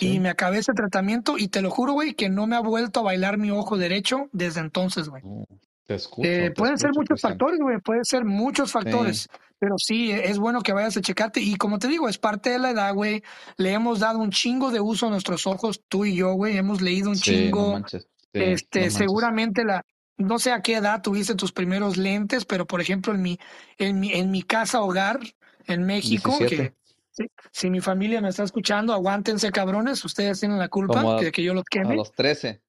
[0.00, 3.00] y me acabé ese tratamiento y te lo juro, güey, que no me ha vuelto
[3.00, 5.22] a bailar mi ojo derecho desde entonces, güey.
[5.24, 5.44] Oh,
[5.84, 7.32] te Eh, escucho, te pueden ser muchos Cristian.
[7.32, 9.28] factores, güey, pueden ser muchos Sí, factores,
[9.58, 12.50] pero sí, e- es bueno que vayas a checarte y como te digo, es parte
[12.50, 13.22] de la edad, güey,
[13.56, 16.80] le hemos dado un chingo de uso a nuestros ojos, tú y yo, güey, hemos
[16.80, 17.86] leído un sí, chingo, no
[18.34, 18.94] este, manches.
[18.94, 19.84] seguramente la,
[20.16, 23.38] no sé a qué edad tuviste tus primeros lentes, pero por ejemplo en mi,
[23.78, 25.20] en mi, en mi casa hogar
[25.66, 26.74] en México, que 17,
[27.10, 31.32] si, si mi familia me está escuchando, aguántense cabrones, ustedes tienen la culpa a, de
[31.32, 31.96] que yo los a queme.
[31.96, 32.60] los 13.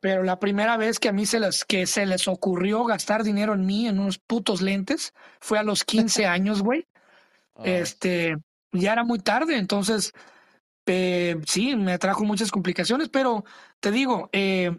[0.00, 3.54] Pero la primera vez que a mí se les, que se les ocurrió gastar dinero
[3.54, 6.86] en mí, en unos putos lentes, fue a los 15 años, güey.
[7.64, 8.36] Este,
[8.72, 10.12] ya era muy tarde, entonces,
[10.84, 13.44] eh, sí, me trajo muchas complicaciones, pero
[13.80, 14.78] te digo, eh,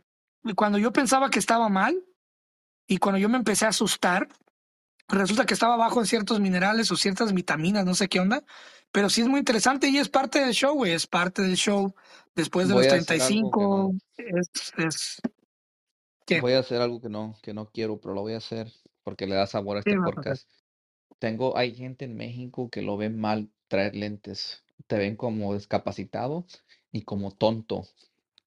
[0.56, 2.04] cuando yo pensaba que estaba mal
[2.88, 4.28] y cuando yo me empecé a asustar,
[5.08, 8.44] resulta que estaba bajo en ciertos minerales o ciertas vitaminas, no sé qué onda,
[8.92, 11.94] pero sí es muy interesante y es parte del show, güey, es parte del show.
[12.36, 15.22] Después de Voy los a hacer algo que 35, no, es, es,
[16.26, 16.40] ¿qué?
[16.40, 18.72] voy a hacer algo que no, que no quiero, pero lo voy a hacer
[19.04, 20.50] porque le da sabor a ¿Qué este a podcast.
[21.20, 24.64] Tengo, hay gente en México que lo ve mal traer lentes.
[24.86, 26.46] Te ven como discapacitado
[26.92, 27.88] y como tonto.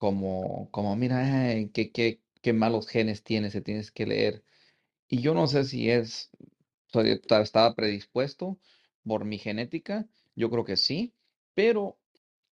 [0.01, 1.19] Como, como, mira,
[1.51, 4.45] ay, qué, qué, qué malos genes tienes, se tienes que leer.
[5.09, 6.31] Y yo no sé si es,
[6.95, 8.59] estaba predispuesto
[9.05, 11.15] por mi genética, yo creo que sí,
[11.55, 12.01] pero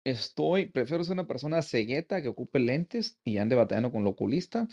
[0.05, 4.69] estoy, prefiero ser una persona cegueta que ocupe lentes y ande batallando con el oculista,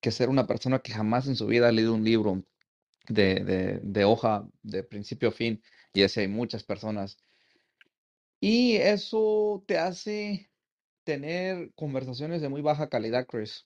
[0.00, 2.44] que ser una persona que jamás en su vida ha leído un libro
[3.08, 5.62] de, de, de hoja de principio a fin,
[5.94, 7.18] y así hay muchas personas.
[8.40, 10.47] Y eso te hace
[11.08, 13.64] tener conversaciones de muy baja calidad, Chris.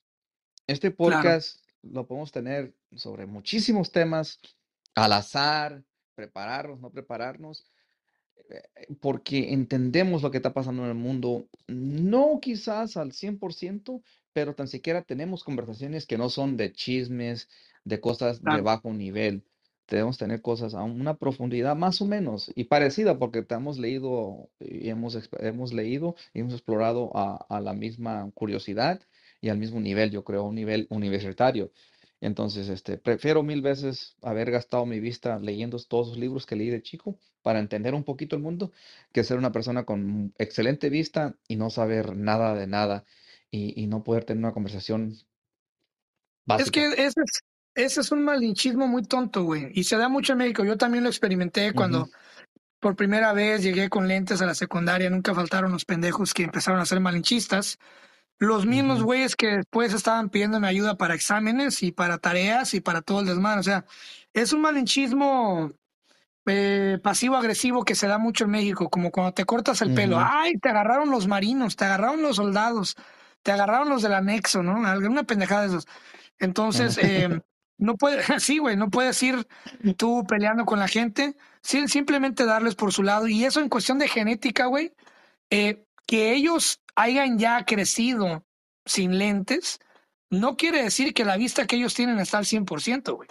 [0.65, 4.39] Este Claro, podcast lo podemos tener sobre muchísimos temas,
[4.95, 5.83] al azar,
[6.15, 7.65] prepararnos, no prepararnos,
[8.49, 8.61] eh,
[9.01, 14.01] porque entendemos lo que está pasando en el mundo, no quizás al 100%,
[14.31, 17.49] pero tan siquiera tenemos conversaciones que no son de chismes,
[17.83, 19.43] de cosas de bajo nivel.
[19.93, 24.49] Debemos tener cosas a una profundidad más o menos y parecida porque te hemos leído
[24.59, 29.01] y hemos, hemos leído y hemos explorado a, a la misma curiosidad
[29.39, 31.71] y al mismo nivel, yo creo, un nivel universitario.
[32.21, 36.69] Entonces, este, prefiero mil veces haber gastado mi vista leyendo todos los libros que leí
[36.69, 38.71] de chico para entender un poquito el mundo
[39.11, 43.05] que ser una persona con excelente vista y no saber nada de nada
[43.51, 45.15] y, y no poder tener una conversación
[46.57, 46.91] Es que básica.
[46.93, 47.43] ese es,
[47.75, 50.63] ese es un malinchismo muy tonto, güey, y se da mucho en México.
[50.63, 52.09] Yo también lo experimenté cuando
[52.79, 56.79] por primera vez llegué con lentes a la secundaria, nunca faltaron los pendejos que empezaron
[56.79, 57.79] a ser malinchistas.
[58.39, 63.01] Los mismos güeyes que después estaban pidiéndome ayuda para exámenes y para tareas y para
[63.01, 63.61] todo el desmadre.
[63.61, 63.85] O sea,
[64.33, 65.71] es un malinchismo
[66.45, 70.17] eh, pasivo-agresivo que se da mucho en México, como cuando te cortas el pelo.
[70.19, 72.97] Ay, te agarraron los marinos, te agarraron los soldados,
[73.43, 74.85] te agarraron los del anexo, ¿no?
[74.85, 75.87] Alguna pendejada de esos.
[76.37, 77.39] Entonces, eh,
[77.77, 79.47] no puede, sí, güey, no puedes ir
[79.97, 83.27] tú peleando con la gente, sí, simplemente darles por su lado.
[83.27, 84.93] Y eso en cuestión de genética, güey,
[85.49, 88.45] eh, que ellos hayan ya crecido
[88.85, 89.79] sin lentes,
[90.29, 93.29] no quiere decir que la vista que ellos tienen está al 100%, güey.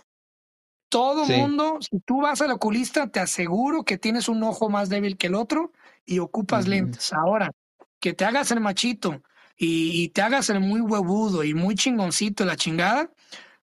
[0.88, 1.33] Todo Sí.
[1.33, 5.28] mundo, si tú vas al oculista, te aseguro que tienes un ojo más débil que
[5.28, 5.72] el otro
[6.05, 7.12] y ocupas lentes.
[7.14, 7.50] Ahora,
[7.98, 9.22] que te hagas el machito
[9.57, 13.11] y, y te hagas el muy huevudo y muy chingoncito la chingada,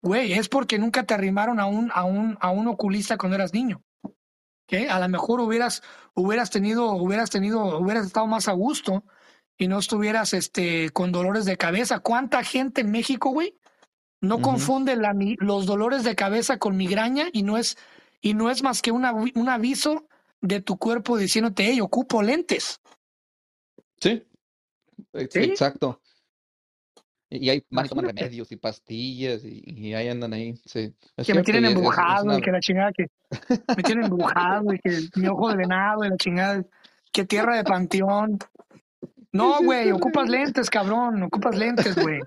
[0.05, 3.55] güey, es porque nunca te arrimaron a un, a un, a un oculista cuando eras
[3.55, 3.81] niño.
[4.03, 4.87] ¿ok?
[4.87, 5.81] A lo mejor hubieras,
[6.13, 9.03] hubieras tenido, hubieras tenido, hubieras estado más a gusto
[9.57, 11.99] y no estuvieras este, con dolores de cabeza.
[12.01, 13.57] ¿Cuánta gente en México, güey,
[14.21, 17.75] no confunde la los dolores de cabeza con migraña y no es,
[18.21, 20.07] y no es más que una, un aviso
[20.39, 22.79] de tu cuerpo diciéndote, hey, ocupo lentes.
[23.99, 24.23] Sí,
[25.29, 25.39] ¿Sí?
[25.39, 25.99] exacto.
[27.29, 30.55] Y y ahí van y toman remedios y pastillas y, y ahí andan ahí.
[30.65, 33.07] Sí, es Que me tienen embrujado y que la chingada, que
[33.75, 36.63] me tienen embrujado y que mi ojo de venado y la chingada,
[37.11, 38.38] que tierra de panteón.
[39.31, 42.21] No, güey, ocupas lentes, cabrón, ocupas lentes, güey.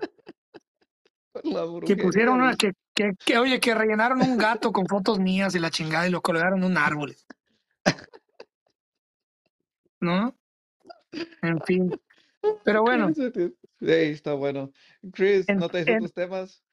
[1.85, 5.59] Que pusieron una, que, que, que, oye, que rellenaron un gato con fotos mías y
[5.59, 7.15] la chingada y lo colgaron en un árbol,
[10.01, 10.35] ¿no?
[11.41, 12.01] En fin.
[12.63, 13.53] Pero bueno, Cállate.
[13.81, 14.71] Ey, está bueno.
[15.13, 16.63] Chris, ¿no traes en, otros temas?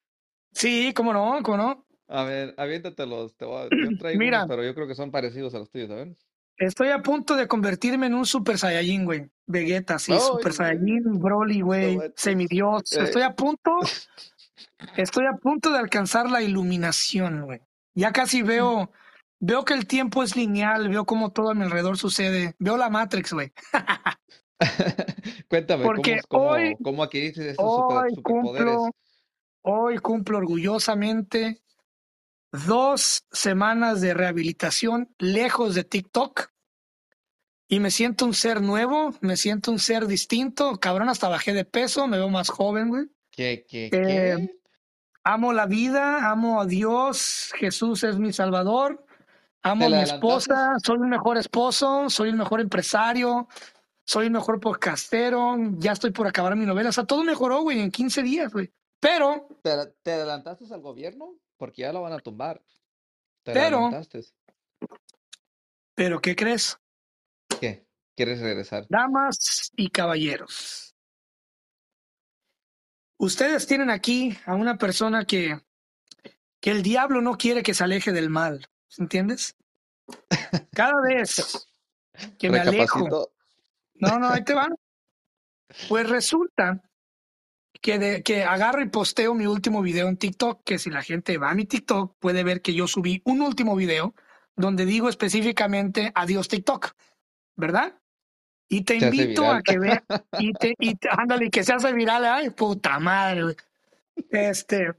[0.53, 1.87] sí, cómo no, cómo no.
[2.09, 3.37] A ver, aviéntatelos.
[3.37, 5.71] Te voy a- Yo traigo unos, Mira, pero yo creo que son parecidos a los
[5.71, 6.17] tuyos, a ver.
[6.57, 9.29] estoy a punto de convertirme en un Super Saiyajin, güey.
[9.49, 12.13] Vegeta, sí, Super Ay, güey, Saiyajin, Broly, no güey, manches.
[12.21, 12.93] semidios.
[12.93, 13.71] Eh, Estoy a punto,
[14.97, 17.61] estoy a punto de alcanzar la iluminación, güey.
[17.95, 18.91] Ya casi veo,
[19.41, 22.55] veo que el tiempo es lineal, veo cómo todo a mi alrededor sucede.
[22.59, 23.53] Veo la Matrix, güey.
[25.49, 25.85] Cuéntame,
[26.29, 28.91] ¿cómo, hoy, cómo, cómo adquiriste super, cumplo, superpoderes?
[29.63, 31.63] hoy cumplo orgullosamente
[32.51, 36.51] dos semanas de rehabilitación lejos de TikTok
[37.69, 41.65] y me siento un ser nuevo, me siento un ser distinto, cabrón, hasta bajé de
[41.65, 43.07] peso, me veo más joven, güey.
[43.31, 44.61] ¿Qué, qué, Eh, qué?
[45.25, 49.05] amo la vida, amo a Dios, Jesús es mi salvador,
[49.63, 53.49] amo ¿Te a mi esposa, soy el mejor esposo, soy el mejor empresario,
[54.07, 57.81] soy el mejor podcastero, ya estoy por acabar mi novela, o sea, todo mejoró, güey,
[57.81, 58.73] en 15 días, güey.
[59.01, 61.37] Pero, ¿Te, ad- te adelantaste al gobierno?
[61.57, 62.63] Porque ya lo van a tumbar.
[63.43, 64.25] ¿Te pero, adelantaste?
[65.95, 66.79] pero, ¿qué crees?
[67.61, 67.85] ¿Qué?
[68.15, 68.87] ¿Quieres regresar?
[68.89, 70.95] Damas y caballeros,
[73.19, 75.61] ustedes tienen aquí a una persona que,
[76.61, 79.57] que el diablo no quiere que se aleje del mal, ¿entiendes?
[80.73, 81.69] Cada vez
[82.39, 83.33] que me alejo.
[84.01, 84.75] No, no, ahí te van.
[85.89, 86.83] Pues resulta
[87.81, 91.39] que, de, que agarro y posteo mi último video en TikTok, que si la gente
[91.39, 94.15] va a mi TikTok puede ver que yo subí un último video
[94.55, 96.93] donde digo específicamente adiós TikTok,
[97.57, 98.01] ¿verdad?
[98.69, 100.03] Y te Se invito a que veas,
[100.39, 103.57] y te, y te- ándale, que se hace viral, ay, puta madre, güey.
[104.31, 104.95] Este,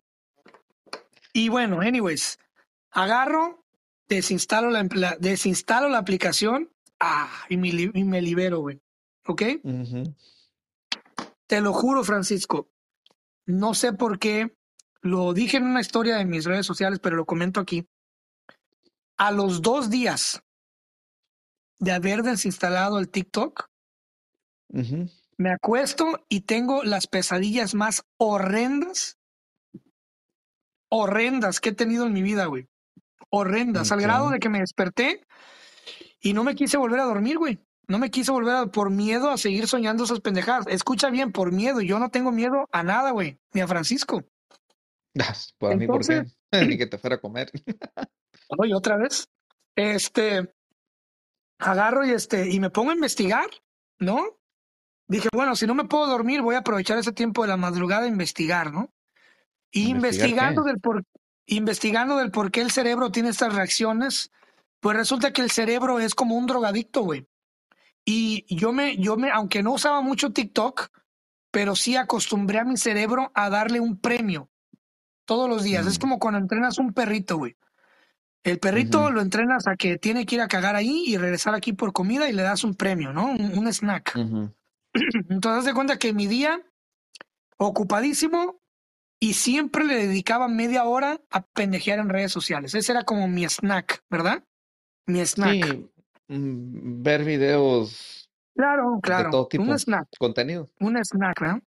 [1.33, 2.39] y bueno, anyways,
[2.91, 3.65] agarro,
[4.07, 8.79] desinstalo la, la- desinstalo la aplicación, ah, y me, y me libero, güey,
[9.27, 9.41] ¿ok?
[11.47, 12.69] Te lo juro, Francisco.
[13.45, 14.55] No sé por qué.
[15.01, 17.87] Lo dije en una historia de mis redes sociales, pero lo comento aquí.
[19.17, 20.43] A los dos días
[21.79, 23.69] de haber desinstalado el TikTok,
[25.37, 29.17] me acuesto y tengo las pesadillas más horrendas,
[30.89, 32.67] horrendas que he tenido en mi vida, güey.
[33.29, 35.25] Horrendas, al grado de que me desperté
[36.19, 37.59] y no me quise volver a dormir, güey.
[37.87, 40.67] No me quise volver a, por miedo a seguir soñando esas pendejadas.
[40.67, 41.81] Escucha bien, por miedo.
[41.81, 44.23] Yo no tengo miedo a nada, güey, ni a Francisco.
[45.19, 46.25] Ah, Para mí, ¿por qué?
[46.67, 47.49] Ni que te fuera a comer.
[48.59, 49.27] Oye, otra vez.
[49.75, 50.53] Este,
[51.57, 53.49] agarro y este, y me pongo a investigar,
[53.97, 54.37] ¿no?
[55.07, 58.03] Dije, bueno, si no me puedo dormir, voy a aprovechar ese tiempo de la madrugada
[58.03, 58.93] a investigar, ¿no?
[59.71, 60.69] Y ¿Investigar investigando qué?
[60.69, 61.03] del por,
[61.47, 64.31] investigando del por qué el cerebro tiene estas reacciones,
[64.79, 67.27] pues resulta que el cerebro es como un drogadicto, güey.
[68.09, 70.87] Y yo me, yo me, aunque no usaba mucho TikTok,
[71.51, 74.49] pero sí acostumbré a mi cerebro a darle un premio
[75.25, 75.85] todos los días.
[75.85, 76.01] Es Mm.
[76.01, 77.57] como cuando entrenas un perrito, güey.
[78.43, 81.73] El perrito lo entrenas a que tiene que ir a cagar ahí y regresar aquí
[81.73, 83.25] por comida y le das un premio, ¿no?
[83.31, 84.15] Un, un snack.
[85.29, 86.61] Entonces, de cuenta que mi día
[87.57, 88.61] ocupadísimo
[89.19, 92.73] y siempre le dedicaba media hora a pendejear en redes sociales.
[92.73, 94.43] Ese era como mi snack, ¿verdad?
[95.07, 95.65] Mi snack.
[95.65, 95.89] Sí,
[96.27, 99.29] ver videos Claro, de claro.
[99.29, 100.07] todo tipo, Un snack.
[100.17, 100.69] contenido.
[100.79, 101.61] un snack, ¿verdad?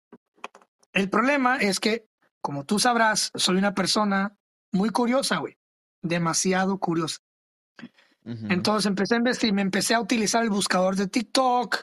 [0.93, 2.07] El problema es que,
[2.41, 4.35] como tú sabrás, soy una persona
[4.71, 5.55] muy curiosa, güey.
[6.01, 7.19] Demasiado curiosa.
[8.25, 11.77] Entonces empecé a investigar, me empecé a utilizar el buscador de TikTok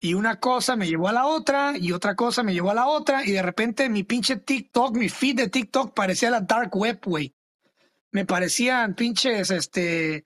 [0.00, 2.86] y una cosa me llevó a la otra y otra cosa me llevó a la
[2.86, 6.98] otra y de repente mi pinche TikTok, mi feed de TikTok parecía la dark web,
[7.04, 7.34] güey.
[8.10, 10.24] Me parecían pinches, este,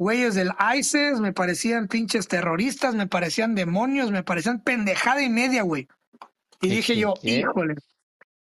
[0.00, 5.62] güeyes del ISIS, me parecían pinches terroristas, me parecían demonios, me parecían pendejada y media,
[5.62, 5.88] güey.
[6.62, 7.40] Y ¿Qué, dije yo, qué?
[7.40, 7.74] híjole,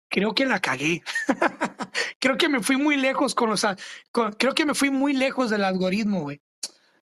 [0.07, 1.03] creo que la cagué.
[2.19, 3.65] creo que me fui muy lejos con los,
[4.13, 6.41] con- creo que me fui muy lejos del algoritmo, güey.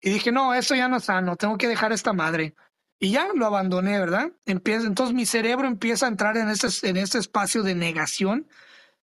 [0.02, 2.56] Y dije, no, esto ya no es sano, tengo que dejar esta madre.
[3.00, 4.32] Y ya lo abandoné, ¿verdad?
[4.48, 8.48] Empieza, entonces mi cerebro empieza a entrar en este, en este espacio de negación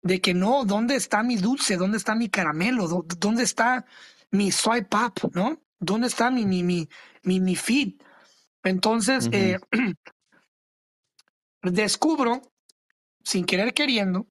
[0.02, 1.76] de que no, ¿dónde está mi dulce?
[1.76, 2.88] ¿Dónde está mi caramelo?
[2.88, 3.86] ¿Dó- ¿Dónde está
[4.30, 5.30] mi swipe up?
[5.34, 5.62] ¿No?
[5.78, 6.88] ¿Dónde está mi, mi, mi,
[7.22, 8.00] mi, mi feed?
[8.64, 9.58] Entonces, eh,
[11.62, 12.42] descubro,
[13.22, 14.28] sin querer queriendo,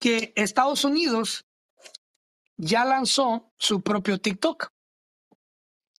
[0.00, 1.46] que Estados Unidos
[2.56, 4.68] ya lanzó su propio TikTok.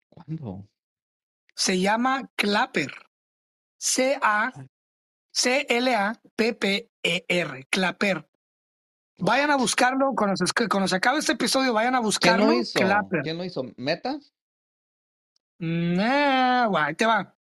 [0.08, 0.68] ¿Cuándo?
[1.54, 2.92] Se llama Clapper.
[3.78, 4.52] C-A,
[5.32, 6.08] C-L-A-P-P-E-R.
[9.24, 10.14] Vayan a buscarlo.
[10.16, 12.46] Cuando se, cuando se acabe este episodio, vayan a ¿Quién buscarlo.
[12.46, 12.78] lo hizo?
[12.78, 13.22] Clapper.
[13.22, 13.62] ¿Quién lo hizo?
[13.76, 14.18] ¿Meta?
[15.60, 17.36] Nah, guay, ahí te va.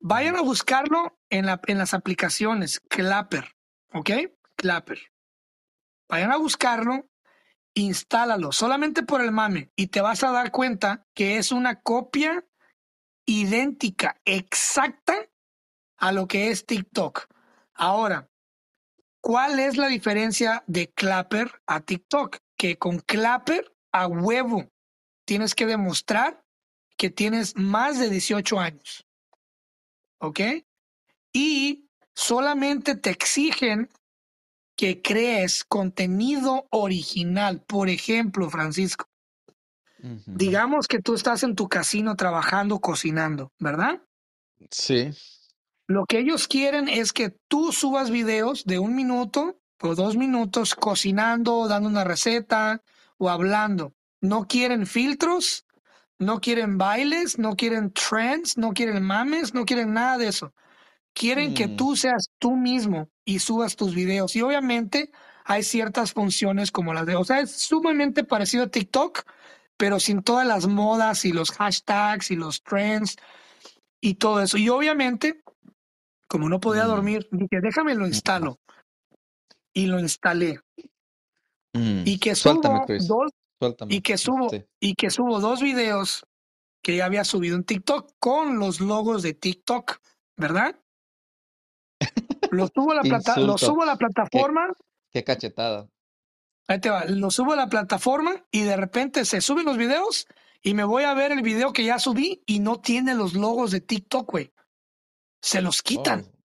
[0.00, 2.80] Vayan a buscarlo en, la, en las aplicaciones.
[2.80, 3.54] Clapper.
[3.92, 4.10] ¿Ok?
[4.56, 4.98] Clapper.
[6.08, 7.08] Vayan a buscarlo,
[7.74, 12.44] instálalo, solamente por el mame, y te vas a dar cuenta que es una copia
[13.24, 15.14] idéntica, exacta
[15.98, 17.26] a lo que es TikTok.
[17.74, 18.28] Ahora,
[19.20, 22.38] ¿cuál es la diferencia de Clapper a TikTok?
[22.56, 24.70] Que con Clapper a huevo
[25.24, 26.42] tienes que demostrar
[26.96, 29.06] que tienes más de 18 años.
[30.20, 30.40] ¿Ok?
[31.32, 33.88] Y solamente te exigen
[34.76, 37.62] que crees contenido original.
[37.62, 39.06] Por ejemplo, Francisco,
[40.26, 44.00] digamos que tú estás en tu casino trabajando, cocinando, ¿verdad?
[44.70, 45.10] Sí.
[45.88, 50.74] Lo que ellos quieren es que tú subas videos de un minuto o dos minutos
[50.74, 52.82] cocinando, dando una receta
[53.16, 53.94] o hablando.
[54.20, 55.64] No quieren filtros,
[56.18, 60.52] no quieren bailes, no quieren trends, no quieren mames, no quieren nada de eso.
[61.14, 61.76] Quieren que Mm.
[61.76, 64.36] tú seas tú mismo y subas tus videos.
[64.36, 65.10] Y obviamente
[65.44, 69.22] hay ciertas funciones como las de, o sea, es sumamente parecido a TikTok,
[69.78, 73.16] pero sin todas las modas y los hashtags y los trends
[74.00, 74.58] y todo eso.
[74.58, 75.42] Y obviamente,
[76.28, 76.88] como no podía Mm.
[76.88, 78.58] dormir, dije, déjame lo instalo.
[79.74, 80.60] y lo instalé.
[81.74, 83.06] Mm, Y que Suéltame, subo Chris.
[83.06, 83.94] dos, Suéltame.
[83.94, 84.64] y que subo, Sí.
[84.80, 86.24] y que subo dos videos
[86.82, 89.98] que ya había subido en TikTok con los logos de TikTok,
[90.36, 90.80] ¿verdad?
[92.52, 94.72] Lo subo a la Qué plata, lo subo a la plataforma,
[95.12, 95.88] Qué cachetada.
[96.66, 100.26] ahí te va, lo subo a la plataforma y de repente se suben los videos
[100.62, 103.70] y me voy a ver el video que ya subí y no tiene los logos
[103.70, 104.52] de TikTok, güey.
[105.40, 106.24] Se los quitan.
[106.26, 106.38] Oh,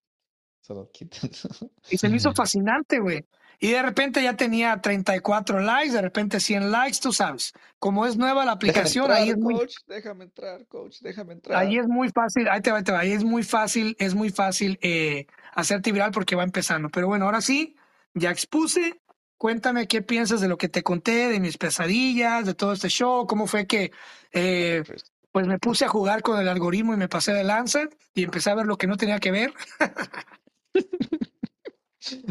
[0.60, 1.30] se lo quitan.
[1.90, 3.24] Y se me hizo fascinante, güey.
[3.58, 7.52] Y de repente ya tenía 34 likes, de repente 100 likes, tú sabes.
[7.78, 9.74] Como es nueva la Déjame aplicación, entrar, ahí es muy coach.
[9.86, 10.96] Déjame entrar, coach.
[11.00, 11.58] Déjame entrar.
[11.58, 14.14] Ahí es muy fácil, ahí te va, ahí te va, ahí es muy fácil, es
[14.14, 16.88] muy fácil eh, hacerte viral porque va empezando.
[16.90, 17.76] Pero bueno, ahora sí,
[18.14, 19.00] ya expuse.
[19.36, 23.26] Cuéntame qué piensas de lo que te conté, de mis pesadillas, de todo este show,
[23.26, 23.92] cómo fue que
[24.32, 25.13] eh, Chris.
[25.34, 28.50] Pues me puse a jugar con el algoritmo y me pasé de lanza y empecé
[28.50, 29.52] a ver lo que no tenía que ver.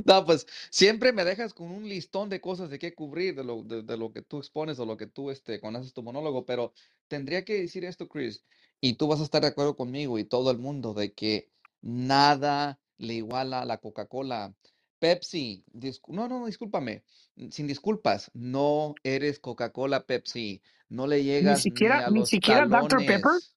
[0.06, 3.64] No, pues siempre me dejas con un listón de cosas de qué cubrir, de lo,
[3.64, 6.46] de, de lo que tú expones o lo que tú, este, cuando haces tu monólogo,
[6.46, 6.74] pero
[7.08, 8.44] tendría que decir esto, Chris,
[8.80, 11.50] y tú vas a estar de acuerdo conmigo y todo el mundo, de que
[11.82, 14.54] nada le iguala a la Coca-Cola.
[15.00, 15.66] Pepsi,
[16.08, 17.04] no, no, discúlpame,
[17.50, 20.62] sin disculpas, no eres Coca-Cola, Pepsi,
[20.94, 23.00] no le Ni llegas ni siquiera, a ni los siquiera Dr.
[23.00, 23.22] Pepper.
[23.22, 23.56] talones.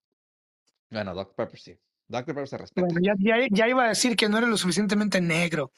[0.90, 1.34] Bueno, Dr.
[1.34, 1.78] Pepper sí,
[2.08, 2.26] Dr.
[2.26, 2.86] Pepper se respeta.
[2.86, 5.72] Bueno, ya, ya, ya iba a decir que no eres lo suficientemente negro.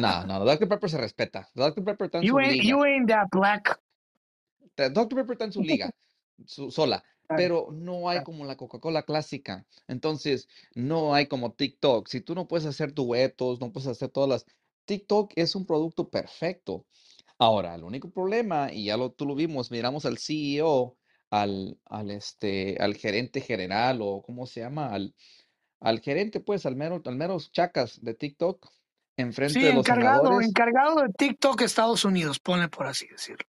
[0.00, 0.68] No, no, Dr.
[0.68, 1.48] Pepper se respeta.
[1.54, 1.84] Dr.
[1.84, 2.64] Pepper está en You su ain't, liga.
[2.68, 3.80] you ain't that black.
[4.76, 5.16] Dr.
[5.16, 5.90] Pepper está en su liga,
[6.44, 9.64] su- sola, pero no hay como la Coca-Cola clásica.
[9.88, 12.08] Entonces, no hay como TikTok.
[12.08, 14.46] Si tú no puedes hacer duetos, no puedes hacer todas las...
[14.84, 16.84] TikTok es un producto perfecto.
[17.38, 20.96] Ahora, el único problema, y ya lo, tú lo vimos, miramos al CEO,
[21.30, 24.88] al, al, este, al gerente general, o ¿cómo se llama?
[24.92, 25.14] Al,
[25.80, 28.66] al gerente, pues, al mero, al mero chacas de TikTok,
[29.18, 30.48] enfrente Sí, de los encargado, senadores.
[30.48, 33.46] encargado de TikTok Estados Unidos, ponle por así decirlo.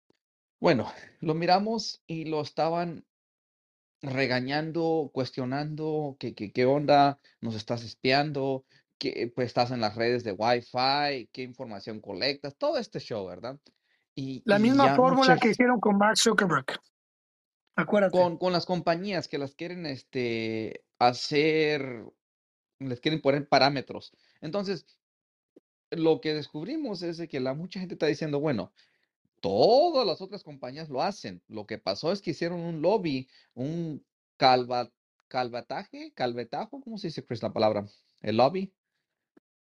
[0.60, 3.04] Bueno, lo miramos y lo estaban
[4.02, 8.64] regañando, cuestionando, que, que- qué onda, nos estás espiando,
[8.98, 13.58] que pues estás en las redes de Wi-Fi, qué información colectas, todo este show, ¿verdad?
[14.14, 16.66] Y, La y misma fórmula que hicieron con Mark Zuckerberg.
[17.74, 18.16] Acuérdate.
[18.16, 22.04] con, con las compañías que las quieren este, hacer,
[22.78, 24.14] les quieren poner parámetros.
[24.40, 24.86] Entonces,
[25.90, 28.72] lo que descubrimos es de que la mucha gente está diciendo, bueno,
[29.40, 31.42] Todas las otras compañías lo hacen.
[31.48, 34.04] Lo que pasó es que hicieron un lobby, un
[34.36, 34.90] calva,
[35.28, 37.86] calvataje, calvetajo, ¿cómo se dice, Chris, la palabra?
[38.22, 38.72] El lobby,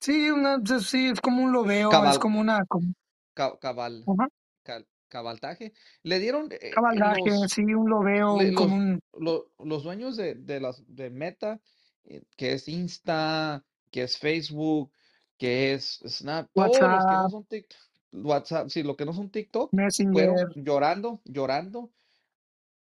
[0.02, 2.94] Sí, una, sí, es como un lobeo, es cabal, como una como-
[3.36, 4.30] ca- cabal, ajá,
[4.64, 5.74] cal- cabaltaje.
[6.02, 10.34] Le dieron eh, cabalgaje, los, sí, un lobeo, le- los, un lo- los dueños de,
[10.34, 11.60] de las de Meta,
[12.06, 14.92] eh, que es Insta, que es Facebook,
[15.38, 17.80] que es Snap, todos los que no WhatsApp, son TikTok,
[18.14, 20.14] WhatsApp, sí, los que no son TikTok, Messenger.
[20.14, 21.92] fueron llorando, llorando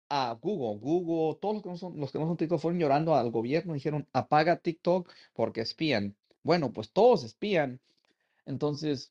[0.09, 3.17] a Google, Google, todos los que no son, los que no son TikTok fueron llorando
[3.17, 6.15] al gobierno, dijeron, apaga TikTok porque espían.
[6.49, 7.79] Bueno, pues todos espían,
[8.47, 9.11] entonces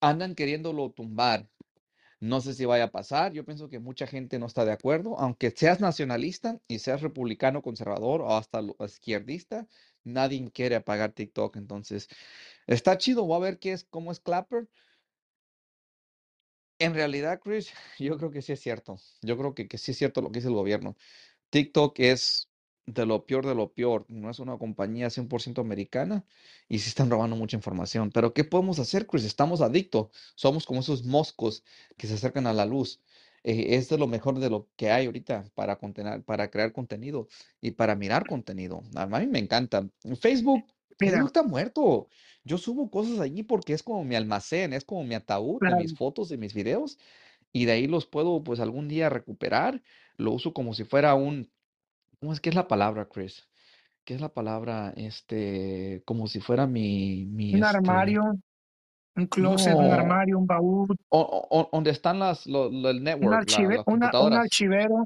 [0.00, 1.46] andan queriéndolo tumbar.
[2.18, 5.18] No sé si vaya a pasar, yo pienso que mucha gente no está de acuerdo,
[5.18, 9.68] aunque seas nacionalista y seas republicano, conservador o hasta izquierdista,
[10.02, 12.08] nadie quiere apagar TikTok, entonces
[12.66, 14.66] está chido, voy a ver qué es, cómo es Clapper.
[16.78, 18.96] En realidad, Chris, yo creo que sí es cierto.
[19.20, 20.96] Yo creo que, que sí es cierto lo que dice el gobierno.
[21.50, 22.49] TikTok es
[22.94, 24.04] de lo peor de lo peor.
[24.08, 26.24] No es una compañía 100% americana
[26.68, 28.10] y sí están robando mucha información.
[28.10, 29.24] Pero ¿qué podemos hacer, Chris?
[29.24, 30.08] Estamos adictos.
[30.34, 31.64] Somos como esos moscos
[31.96, 33.00] que se acercan a la luz.
[33.42, 37.28] Eh, es de lo mejor de lo que hay ahorita para contener, para crear contenido
[37.60, 38.82] y para mirar contenido.
[38.94, 39.88] A mí me encanta.
[40.20, 40.64] Facebook,
[40.98, 42.08] Facebook está muerto.
[42.44, 45.94] Yo subo cosas allí porque es como mi almacén, es como mi ataúd de mis
[45.96, 46.98] fotos, de mis videos
[47.52, 49.82] y de ahí los puedo pues algún día recuperar.
[50.16, 51.50] Lo uso como si fuera un,
[52.20, 53.48] ¿cómo es que es la palabra, Chris?
[54.04, 54.92] ¿Qué es la palabra?
[54.96, 58.22] Este, como si fuera mi, mi, un este, armario,
[59.16, 63.04] un closet, un armario, un baúl, o- o- donde están las, lo- lo- el un,
[63.04, 65.04] network, la- archive, las una, un archivero.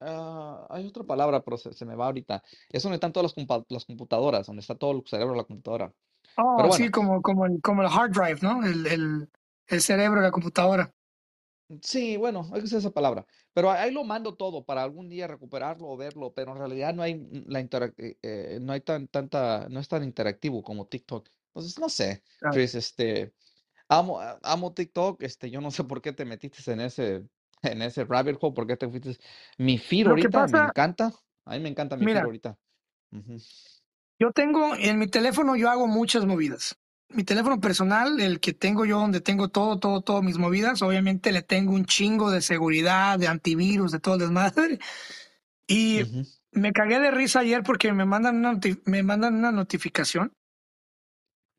[0.00, 2.42] Ah, hay otra palabra, pero se, se me va ahorita.
[2.68, 5.92] Es donde están todas las, las computadoras, donde está todo el cerebro de la computadora.
[6.36, 8.64] Oh, Pero sí, como, como, el, como el hard drive, ¿no?
[8.64, 9.28] El, el,
[9.68, 10.90] el cerebro de la computadora.
[11.82, 13.26] Sí, bueno, hay que usar esa palabra.
[13.54, 17.02] Pero ahí lo mando todo para algún día recuperarlo o verlo, pero en realidad no
[17.02, 20.86] hay mm, la interac- eh, eh, no hay tan tanta, no es tan interactivo como
[20.86, 21.28] TikTok.
[21.48, 22.22] Entonces, no sé.
[22.50, 23.34] Chris, este,
[23.88, 27.28] amo, a- amo TikTok, este, yo no sé por qué te metiste en ese,
[27.62, 29.18] en ese rabbit hole, por qué te fuiste.
[29.58, 31.12] Mi feed Lo que ahorita me pasa, encanta,
[31.46, 32.58] a mí me encanta mi feed mira, ahorita.
[33.12, 33.36] Ujú.
[34.18, 36.76] yo tengo en mi teléfono, yo hago muchas movidas.
[37.14, 41.32] Mi teléfono personal, el que tengo yo, donde tengo todo, todo, todo mis movidas, obviamente
[41.32, 44.78] le tengo un chingo de seguridad, de antivirus, de todo el desmadre.
[45.66, 46.02] Y
[46.50, 50.32] me cagué de risa ayer porque me mandan una, me mandan una notificación.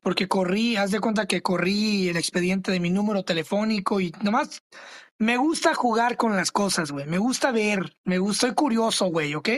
[0.00, 4.62] Porque corrí, haz de cuenta que corrí el expediente de mi número telefónico y nomás
[5.18, 7.06] me gusta jugar con las cosas, güey.
[7.06, 9.48] Me gusta ver, me gusta, soy curioso, güey, ¿ok?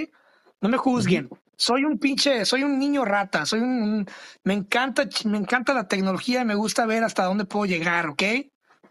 [0.60, 1.28] No me juzguen.
[1.56, 4.06] Soy un pinche, soy un niño rata, soy un,
[4.44, 8.22] me encanta, me encanta la tecnología y me gusta ver hasta dónde puedo llegar, ¿ok?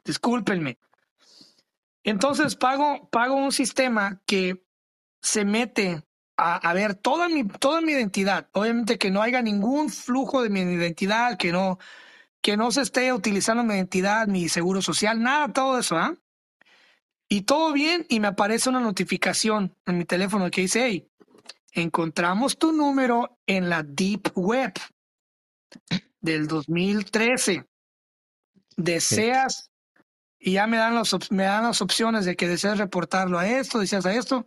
[0.04, 0.80] Discúlpenme.
[2.04, 4.64] Entonces pago, pago un sistema que
[5.22, 6.04] se mete
[6.38, 8.50] a, a ver toda mi, toda mi identidad.
[8.54, 11.78] Obviamente que no haya ningún flujo de mi identidad, que no,
[12.42, 16.16] que no se esté utilizando mi identidad, mi seguro social, nada, todo eso, ¿ah?
[17.28, 21.10] Y todo bien, y me aparece una notificación en mi teléfono que dice, hey,
[21.76, 24.74] encontramos tu número en la Deep Web
[26.22, 27.66] del 2013.
[28.78, 29.70] Deseas,
[30.40, 33.80] y ya me dan, op- me dan las opciones de que deseas reportarlo a esto,
[33.80, 34.46] deseas a esto,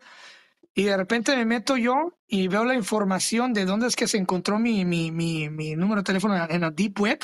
[0.74, 4.18] y de repente me meto yo y veo la información de dónde es que se
[4.18, 7.20] encontró mi, mi, mi, mi número de teléfono en la- en la Deep Web,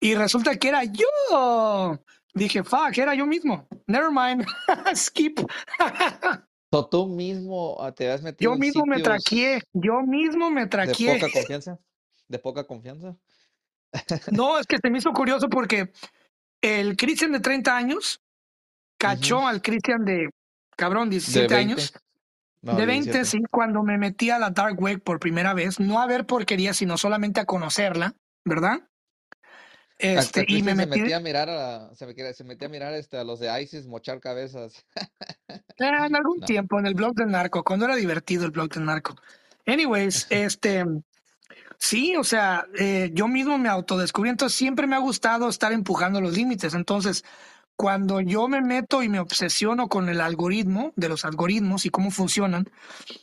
[0.00, 1.98] y resulta que era yo.
[2.32, 3.66] Dije, fuck, era yo mismo.
[3.86, 4.46] Never mind.
[4.94, 5.40] Skip.
[6.72, 9.60] So, tú mismo ah, te has metido Yo en mismo me traqué.
[9.72, 11.14] Yo mismo me de traqué.
[11.14, 11.78] poca confianza,
[12.28, 13.16] de poca confianza.
[14.30, 15.92] No, es que se me hizo curioso porque
[16.62, 18.20] el Cristian de 30 años
[18.98, 20.28] cachó al Cristian de,
[20.76, 21.56] cabrón, De 17 20.
[21.56, 21.92] años.
[22.62, 23.24] No, de 20, 17.
[23.24, 26.74] sí, cuando me metí a la Dark Web por primera vez, no a ver porquería,
[26.74, 28.14] sino solamente a conocerla,
[28.44, 28.89] ¿verdad?
[30.00, 32.94] Este, y me se metí, metía a mirar a, se, me se metía a mirar
[32.94, 34.86] este, a los de ISIS mochar cabezas.
[35.48, 36.46] Eh, en algún No.
[36.46, 39.14] tiempo en el blog del narco, cuando era divertido el blog del narco.
[39.66, 40.84] Anyways, este,
[41.78, 46.20] sí, o sea, eh, yo mismo me autodescubrí, entonces siempre me ha gustado estar empujando
[46.20, 46.74] los límites.
[46.74, 47.24] Entonces,
[47.76, 52.10] cuando yo me meto y me obsesiono con el algoritmo, de los algoritmos y cómo
[52.10, 52.70] funcionan,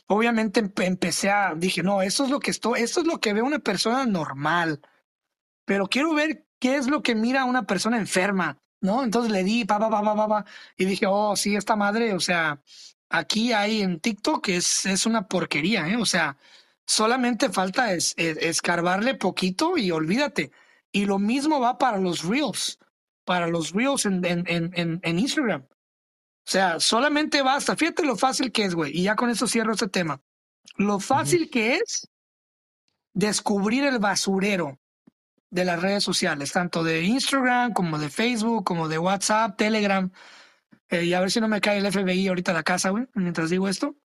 [0.08, 3.32] obviamente empe- empecé a, dije, no, eso es lo que estoy, esto es lo que
[3.32, 4.80] ve una persona normal,
[5.64, 9.02] pero quiero ver qué es lo que mira una persona enferma, ¿no?
[9.04, 10.44] Entonces le di, pa, pa, pa, pa, pa, pa,
[10.76, 12.60] y dije, oh, sí, esta madre, o sea,
[13.08, 15.96] aquí hay en TikTok es, es una porquería, ¿eh?
[15.96, 16.36] O sea,
[16.86, 20.50] solamente falta es, es- escarbarle poquito y olvídate.
[20.92, 22.78] Y lo mismo va para los Reels,
[23.24, 25.62] para los Reels en, en, en, en, en Instagram.
[25.70, 27.76] O sea, solamente basta.
[27.76, 28.96] Fíjate lo fácil que es, güey.
[28.96, 30.22] Y ya con eso cierro este tema.
[30.76, 32.08] Lo fácil que es
[33.12, 34.78] descubrir el basurero
[35.50, 40.10] de las redes sociales, tanto de Instagram como de Facebook, como de WhatsApp, Telegram.
[40.90, 43.06] Eh, y a ver si no me cae el FBI ahorita a la casa, güey,
[43.14, 43.96] mientras digo esto.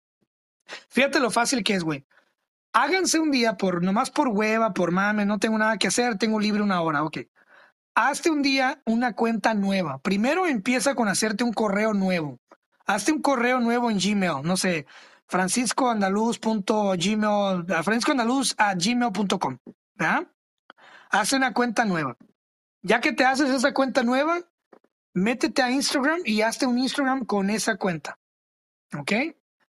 [0.90, 2.06] Fíjate lo fácil que es, güey.
[2.74, 6.40] Háganse un día por, nomás por hueva, por mame, no tengo nada que hacer, tengo
[6.40, 7.20] libre una hora, ok.
[7.96, 10.00] Hazte un día una cuenta nueva.
[10.00, 12.40] Primero empieza con hacerte un correo nuevo.
[12.86, 14.86] Hazte un correo nuevo en Gmail, no sé,
[15.28, 19.58] franciscoandaluz.gmail, franciscoandaluz a gmail.com,
[19.96, 20.28] ¿verdad?
[21.14, 22.18] Haz una cuenta nueva.
[22.82, 24.40] Ya que te haces esa cuenta nueva,
[25.14, 28.18] métete a Instagram y hazte un Instagram con esa cuenta.
[28.98, 29.12] ¿Ok?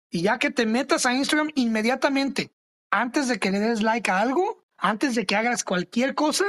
[0.08, 2.52] Y ya que te metas a Instagram inmediatamente,
[2.92, 6.44] antes de que le des like a algo, antes de que hagas cualquier cosa,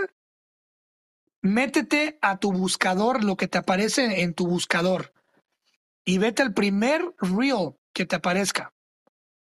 [1.42, 5.12] métete a tu buscador, lo que te aparece en tu buscador.
[6.06, 8.76] Y vete al primer reel que te aparezca.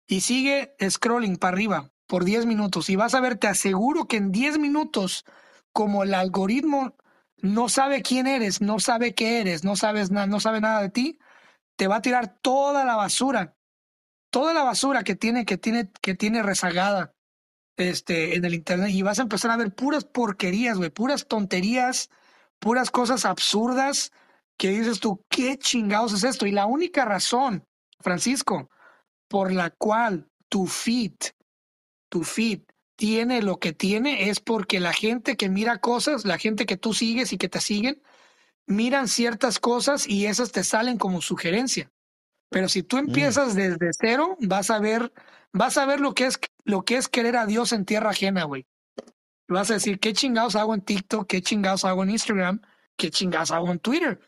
[0.07, 2.89] Y sigue scrolling para arriba por 10 minutos.
[2.89, 5.25] Y vas a ver, te aseguro que en 10 minutos,
[5.71, 6.95] como el algoritmo
[7.37, 10.89] no sabe quién eres, no sabe qué eres, no sabes nada, no sabe nada de
[10.89, 11.19] ti,
[11.75, 13.55] te va a tirar toda la basura,
[14.29, 17.13] toda la basura que tiene, que tiene, que tiene rezagada
[17.77, 18.89] este, en el internet.
[18.91, 22.09] Y vas a empezar a ver puras porquerías, güey, puras tonterías,
[22.59, 24.11] puras cosas absurdas
[24.57, 26.45] que dices tú, ¿qué chingados es esto?
[26.45, 27.65] Y la única razón,
[27.99, 28.69] Francisco,
[29.27, 31.13] por la cual tu feed,
[32.23, 32.61] feed
[32.95, 36.93] tiene lo que tiene es porque la gente que mira cosas, la gente que tú
[36.93, 38.01] sigues y que te siguen,
[38.67, 41.91] miran ciertas cosas y esas te salen como sugerencia.
[42.49, 45.11] Pero si tú empiezas desde cero, vas a ver,
[45.51, 48.45] vas a ver lo que es lo que es querer a Dios en tierra ajena,
[48.45, 48.65] güey.
[49.47, 51.27] Vas a decir, ¿qué chingados hago en TikTok?
[51.27, 52.61] ¿Qué chingados hago en Instagram?
[52.97, 54.19] ¿Qué chingados hago en Twitter?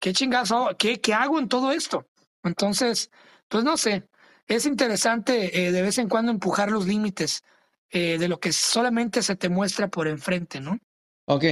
[0.00, 0.76] ¿Qué chingados hago?
[0.76, 2.06] ¿Qué, qué hago en todo esto?
[2.42, 3.10] Entonces,
[3.48, 4.06] pues no sé,
[4.48, 7.44] es interesante eh, de vez en cuando empujar los límites
[7.90, 10.78] eh, de lo que solamente se te muestra por enfrente, ¿no?
[11.26, 11.44] Ok,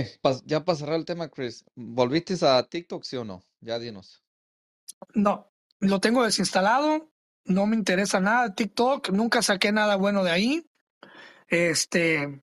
[0.44, 3.42] ya para cerrar el tema, Chris, ¿volviste a TikTok, sí o no?
[3.60, 4.22] Ya dinos.
[5.14, 7.10] No, lo tengo desinstalado,
[7.44, 10.66] no me interesa nada TikTok, nunca saqué nada bueno de ahí.
[11.48, 12.42] Este,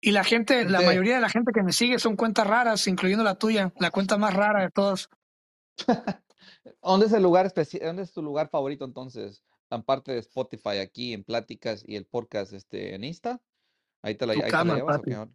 [0.00, 3.24] Y la gente, la mayoría de la gente que me sigue son cuentas raras, incluyendo
[3.24, 5.08] la tuya, la cuenta más rara de todas.
[6.82, 9.42] ¿dónde es el lugar especi- dónde es tu lugar favorito entonces?
[9.72, 13.40] Aparte de Spotify, aquí en Pláticas y el podcast este, en Insta.
[14.02, 15.10] ¿Ahí te la, ahí te la cama, llevas o papi.
[15.12, 15.26] qué?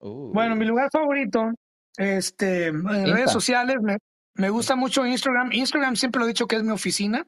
[0.00, 1.52] Bueno, mi Uh, lugar favorito,
[1.96, 3.98] este, en redes sociales, me,
[4.34, 5.52] me gusta mucho Instagram.
[5.52, 7.26] Instagram siempre lo he dicho que es mi oficina.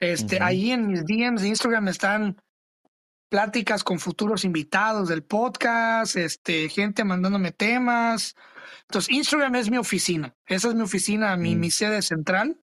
[0.00, 2.40] Este, ahí en mis DMs de Instagram están
[3.28, 8.34] pláticas con futuros invitados del podcast, este, gente mandándome temas.
[8.82, 10.34] Entonces, Instagram es mi oficina.
[10.46, 11.60] Esa es mi oficina, mi, Mm.
[11.60, 12.58] mi sede central.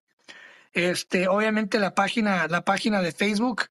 [0.76, 3.62] Este, obviamente la página, la página de Facebook,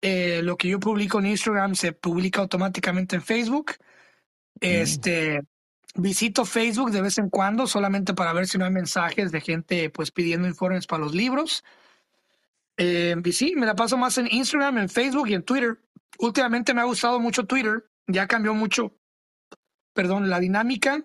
[0.00, 3.76] eh, lo que yo publico en Instagram se publica automáticamente en Facebook.
[4.56, 4.58] Mm.
[4.60, 5.42] Este,
[5.94, 9.88] visito Facebook de vez en cuando solamente para ver si no hay mensajes de gente
[9.90, 11.62] pues pidiendo informes para los libros.
[12.76, 15.78] Eh, y sí, me la paso más en Instagram, en Facebook y en Twitter.
[16.18, 18.96] Últimamente me ha gustado mucho Twitter, ya cambió mucho,
[19.94, 21.04] perdón, la dinámica.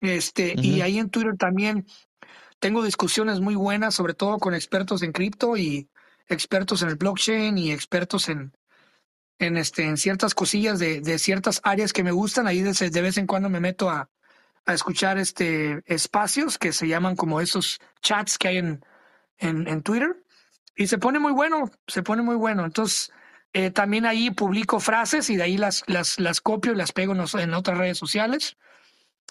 [0.00, 1.86] Este, y ahí en Twitter también
[2.64, 5.90] tengo discusiones muy buenas, sobre todo con expertos en cripto y
[6.28, 8.56] expertos en el blockchain y expertos en,
[9.38, 12.46] en, este, en ciertas cosillas de, de ciertas áreas que me gustan.
[12.46, 14.08] Ahí de, de vez en cuando me meto a,
[14.64, 18.82] a escuchar este espacios que se llaman como esos chats que hay en,
[19.36, 20.24] en, Twitter.
[20.74, 22.64] Y se pone muy bueno, se pone muy bueno.
[22.64, 23.12] Entonces,
[23.52, 27.12] eh, también ahí publico frases y de ahí las, las, las copio y las pego
[27.12, 28.56] en otras redes sociales.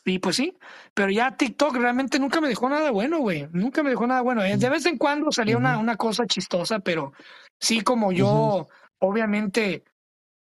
[0.05, 0.57] Y pues sí,
[0.93, 3.47] pero ya TikTok realmente nunca me dejó nada bueno, güey.
[3.51, 4.43] Nunca me dejó nada bueno.
[4.43, 7.13] Eh, De vez en cuando salía una, una cosa chistosa, pero
[7.59, 8.67] sí como yo,
[8.99, 9.83] obviamente,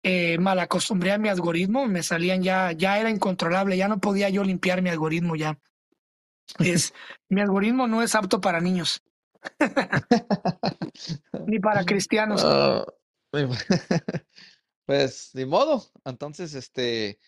[0.02, 4.28] eh, mal acostumbré a mi algoritmo, me salían ya, ya era incontrolable, ya no podía
[4.28, 5.58] yo limpiar mi algoritmo ya.
[6.58, 6.92] Es,
[7.30, 9.02] mi algoritmo no es apto para niños,
[11.46, 12.42] ni para cristianos.
[12.44, 12.84] Ah,
[14.86, 15.84] Pues ni modo.
[16.04, 17.18] Entonces, este,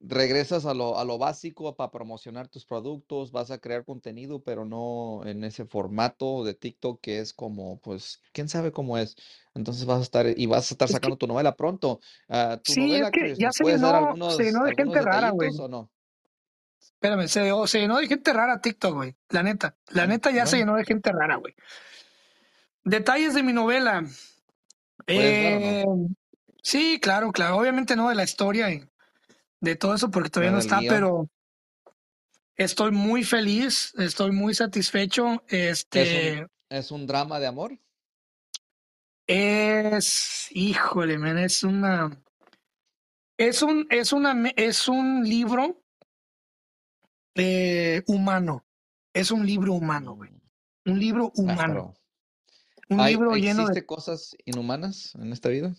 [0.00, 4.64] regresas a lo, a lo básico para promocionar tus productos, vas a crear contenido, pero
[4.64, 9.16] no en ese formato de TikTok que es como, pues, quién sabe cómo es.
[9.54, 12.00] Entonces vas a estar y vas a estar Es que, sacando tu novela pronto.
[12.28, 15.30] Ah, tu sí, es que Chris, ya ¿nos se llenó, se llenó de gente rara,
[15.30, 15.50] güey.
[15.68, 15.90] no?
[16.80, 19.16] Espérame, se, o se llenó de gente rara TikTok, güey.
[19.28, 21.54] La neta, la Ah, neta ya se llenó de gente rara, güey.
[22.84, 24.04] Detalles de mi novela.
[25.06, 25.84] Eh,
[26.62, 27.58] sí, claro, claro.
[27.58, 28.89] Obviamente no de la historia y
[29.60, 31.28] de todo eso porque todavía no está, pero
[32.56, 35.42] estoy muy feliz, estoy muy satisfecho.
[35.48, 37.78] ¿Es un, Este es un drama de amor?
[39.26, 42.10] es, híjole, man, es una,
[43.38, 45.82] es un, es una, es un libro
[47.36, 48.64] eh, humano.
[49.12, 50.30] Es un libro humano, güey.
[50.84, 51.94] Mm, Un libro Ah, humano.
[52.88, 55.74] Un ¿hay, libro lleno de, cosas inhumanas en esta vida?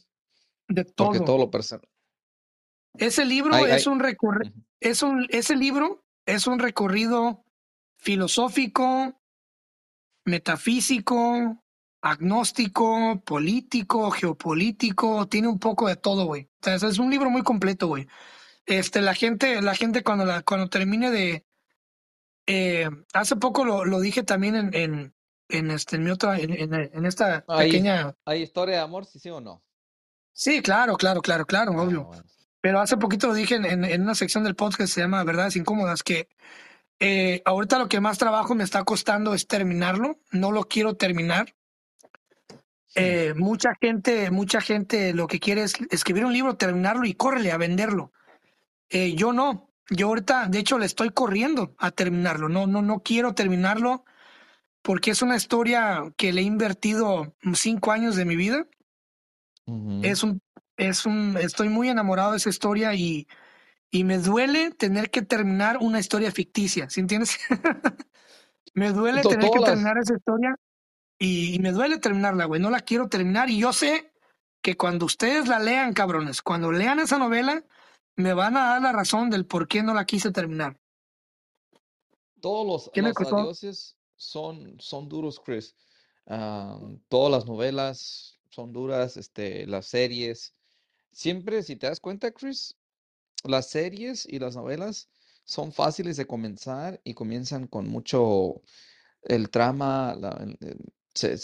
[0.69, 1.25] de Porque todo.
[1.25, 1.51] todo lo.
[2.97, 7.43] Ese libro es un recorrido, es un, ese libro es un recorrido
[7.97, 9.19] filosófico,
[10.25, 11.63] metafísico,
[12.01, 16.43] agnóstico, político, geopolítico, tiene un poco de todo, güey.
[16.61, 18.07] O sea, es un libro muy completo, güey.
[18.65, 21.45] Este, la gente, la gente cuando la, cuando termine de,
[22.47, 25.15] eh, hace poco lo, lo dije también en, en,
[25.49, 29.05] en este, en mi otra, en, en, en esta ¿Hay, pequeña, hay historia de amor,
[29.05, 29.63] sí, sí o no?
[30.33, 32.03] sí, claro, claro, claro, claro, Ah, obvio.
[32.05, 32.23] bueno.
[32.61, 35.23] Pero hace poquito lo dije en, en, en una sección del podcast que se llama
[35.23, 36.29] Verdades Incómodas, que
[37.03, 40.19] eh, ahorita lo que más trabajo me está costando es terminarlo.
[40.31, 41.55] No lo quiero terminar.
[42.85, 42.99] Sí.
[42.99, 47.51] Eh, mucha gente, mucha gente lo que quiere es escribir un libro, terminarlo y córrele
[47.51, 48.11] a venderlo.
[48.89, 49.67] Eh, yo no.
[49.89, 52.49] Yo ahorita, de hecho, le estoy corriendo a terminarlo.
[52.49, 54.05] No, no, no quiero terminarlo
[54.83, 58.67] porque es una historia que le he invertido cinco años de mi vida.
[60.03, 60.41] Es un,
[60.87, 63.27] es un, estoy muy enamorado de esa historia y,
[63.89, 67.37] y me duele tener que terminar una historia ficticia, ¿sí entiendes?
[68.73, 70.55] me duele tener que terminar esa historia
[71.19, 72.61] y, y me duele terminarla, güey.
[72.61, 74.11] No la quiero terminar y yo sé
[74.61, 77.63] que cuando ustedes la lean, cabrones, cuando lean esa novela,
[78.15, 80.79] me van a dar la razón del por qué no la quise terminar.
[82.39, 85.75] todos los, ¿Qué me los adioses son, son duros, Chris.
[86.27, 86.79] Ah,
[87.09, 90.53] todas las novelas son duras, este, las series.
[91.11, 92.75] Siempre, si te das cuenta, Chris,
[93.43, 95.09] las series y las novelas
[95.45, 98.61] son fáciles de comenzar y comienzan con mucho
[99.23, 100.15] el trama
[101.13, 101.35] se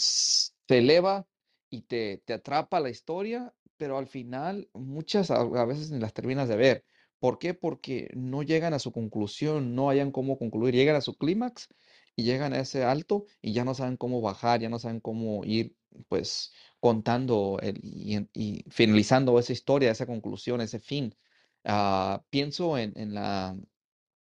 [0.68, 1.26] eleva
[1.70, 6.14] y te, te atrapa la historia, pero al final muchas a, a veces ni las
[6.14, 6.84] terminas de ver.
[7.18, 7.54] ¿Por qué?
[7.54, 11.68] Porque no llegan a su conclusión, no hayan cómo concluir, llegan a su clímax
[12.16, 15.44] y llegan a ese alto y ya no saben cómo bajar, ya no saben cómo
[15.44, 15.74] ir
[16.08, 21.14] pues contando el- y, finalizando esa historia, esa conclusión, ese fin.
[21.64, 23.56] Ah, pienso en, en la,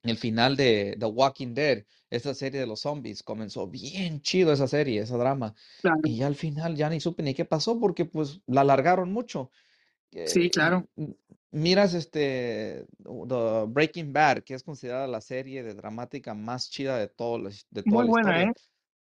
[0.02, 4.66] el final de The Walking Dead, esa serie de los zombies, comenzó bien chido esa
[4.68, 6.00] serie, esa drama, Claro.
[6.04, 9.50] y al final ya ni supe ni qué pasó porque pues la alargaron mucho.
[10.24, 10.88] Sí, Eh, claro.
[10.96, 11.14] m-
[11.50, 17.08] miras este The Breaking Bad, que es considerada la serie de dramática más chida de
[17.08, 18.50] todo de toda Muy la buena, historia.
[18.50, 18.52] ¿eh?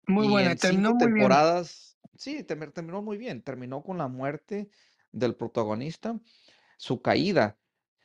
[0.09, 0.55] Muy Y buena.
[0.55, 1.39] en Terminó cinco muy bien.
[1.39, 3.41] temporadas, sí, termi- terminó muy bien.
[3.43, 4.69] Terminó con la muerte
[5.11, 6.19] del protagonista,
[6.77, 7.59] su caída.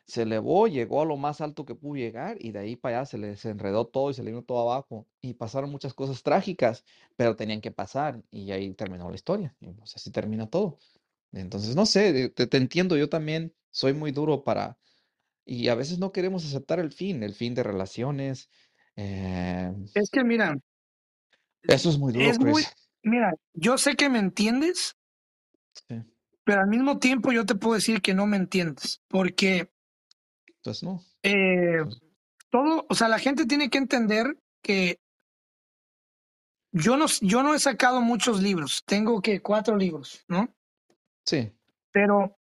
[0.07, 3.07] Se elevó, llegó a lo más alto que pudo llegar y de ahí para allá
[3.07, 5.09] se le desenredó todo y se le vino todo abajo.
[5.22, 6.84] Y pasaron muchas cosas trágicas,
[7.16, 9.57] pero tenían que pasar y ahí terminó la historia.
[9.61, 10.78] Y pues así termina todo.
[11.32, 14.78] Entonces, no sé, te, te entiendo, yo también soy muy duro para...
[15.46, 18.50] Y a veces no queremos aceptar el fin, el fin de relaciones.
[18.96, 20.57] eh, Es que mira,
[21.69, 22.75] eso es muy duro, es muy, Chris.
[23.03, 24.97] mira, yo sé que me entiendes,
[25.89, 25.97] Sí.
[26.45, 29.71] pero al mismo tiempo yo te puedo decir que no me entiendes, porque
[30.47, 31.03] Entonces, no.
[31.23, 32.01] eh, Pues,
[32.51, 35.01] todo, o sea, la gente tiene que entender que
[36.73, 40.55] yo no, yo no he sacado muchos libros, tengo que cuatro libros, ¿no?
[41.25, 41.53] sí.
[41.93, 42.37] Pero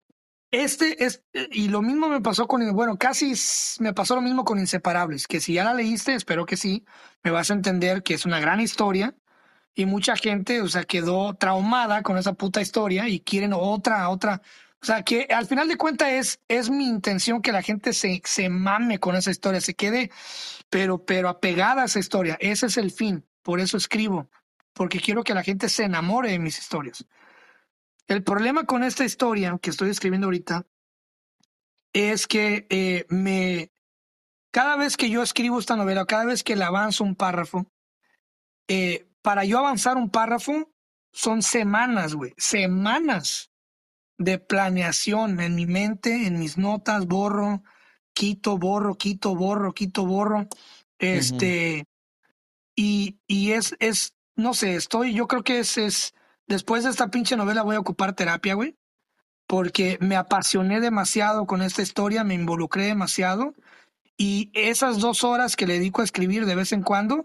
[0.51, 3.35] este es, y lo mismo me pasó con, bueno, casi
[3.79, 6.85] me pasó lo mismo con Inseparables, que si ya la leíste, espero que sí,
[7.23, 9.15] me vas a entender que es una gran historia
[9.75, 14.43] y mucha gente, o sea, quedó traumada con esa puta historia y quieren otra, otra.
[14.83, 18.21] O sea, que al final de cuentas es, es mi intención que la gente se,
[18.25, 20.11] se mame con esa historia, se quede,
[20.71, 22.37] pero, pero apegada a esa historia.
[22.41, 23.25] Ese es el fin.
[23.43, 24.29] Por eso escribo,
[24.73, 27.07] porque quiero que la gente se enamore de mis historias.
[28.11, 30.67] El problema con esta historia que estoy escribiendo ahorita
[31.93, 33.71] es que eh, me
[34.51, 37.71] cada vez que yo escribo esta novela, cada vez que le avanzo un párrafo,
[38.67, 40.73] eh, para yo avanzar un párrafo
[41.13, 43.53] son semanas, güey, semanas
[44.19, 47.63] de planeación en mi mente, en mis notas, borro,
[48.13, 50.49] quito, borro, quito, borro, quito, borro.
[50.99, 51.87] Este,
[52.75, 56.13] y, y es, es, no sé, estoy, yo creo que es, es,
[56.51, 58.77] después de esta pinche novela voy a ocupar terapia, güey,
[59.47, 63.55] porque me apasioné demasiado con esta historia, me involucré demasiado
[64.17, 67.25] y esas dos horas que le dedico a escribir de vez en cuando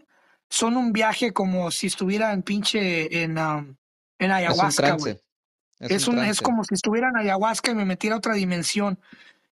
[0.49, 3.75] son un viaje como si estuviera en pinche en, um,
[4.19, 5.19] en ayahuasca, güey.
[5.79, 8.33] Es Es, un un, es como si estuviera en ayahuasca y me metiera a otra
[8.35, 8.99] dimensión.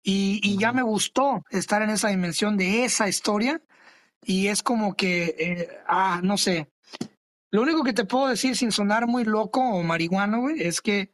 [0.04, 3.60] Y, y ya me gustó estar en esa dimensión de esa historia.
[4.22, 6.71] Y es como que, eh, ah, no sé.
[7.53, 11.12] Lo único que te puedo decir sin sonar muy loco o marihuano, güey, es que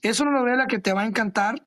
[0.00, 1.66] es una novela que te va a encantar,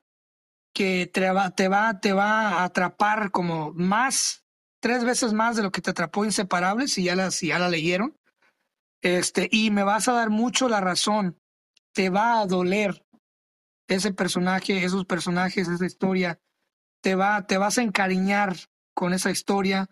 [0.73, 4.45] que te va, te va, te va a atrapar como más,
[4.81, 7.67] tres veces más de lo que te atrapó Inseparables, si ya la, si ya la
[7.67, 8.15] leyeron.
[9.01, 11.37] Este, y me vas a dar mucho la razón.
[11.93, 13.03] Te va a doler
[13.89, 16.39] ese personaje, esos personajes, esa historia.
[17.01, 18.55] Te va, te vas a encariñar
[18.93, 19.89] con esa historia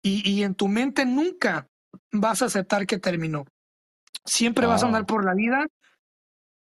[0.00, 1.71] y, y en tu mente nunca
[2.12, 3.44] vas a aceptar que terminó.
[4.24, 5.66] Siempre vas a andar por la vida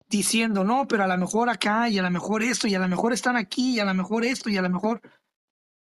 [0.09, 2.87] diciendo, no, pero a lo mejor acá y a lo mejor esto y a lo
[2.87, 5.01] mejor están aquí y a lo mejor esto y a lo mejor...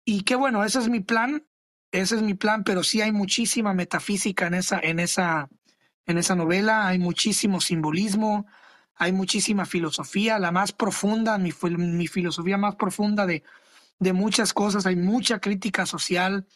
[0.04, 1.46] Y qué bueno, ese es mi plan,
[1.92, 5.48] ese es mi plan, pero sí hay muchísima metafísica en esa, en esa,
[6.06, 8.46] en esa novela, hay muchísimo simbolismo,
[8.96, 13.44] hay muchísima filosofía, la más profunda, mi, mi filosofía más profunda de,
[14.00, 16.46] de muchas cosas, hay mucha crítica social,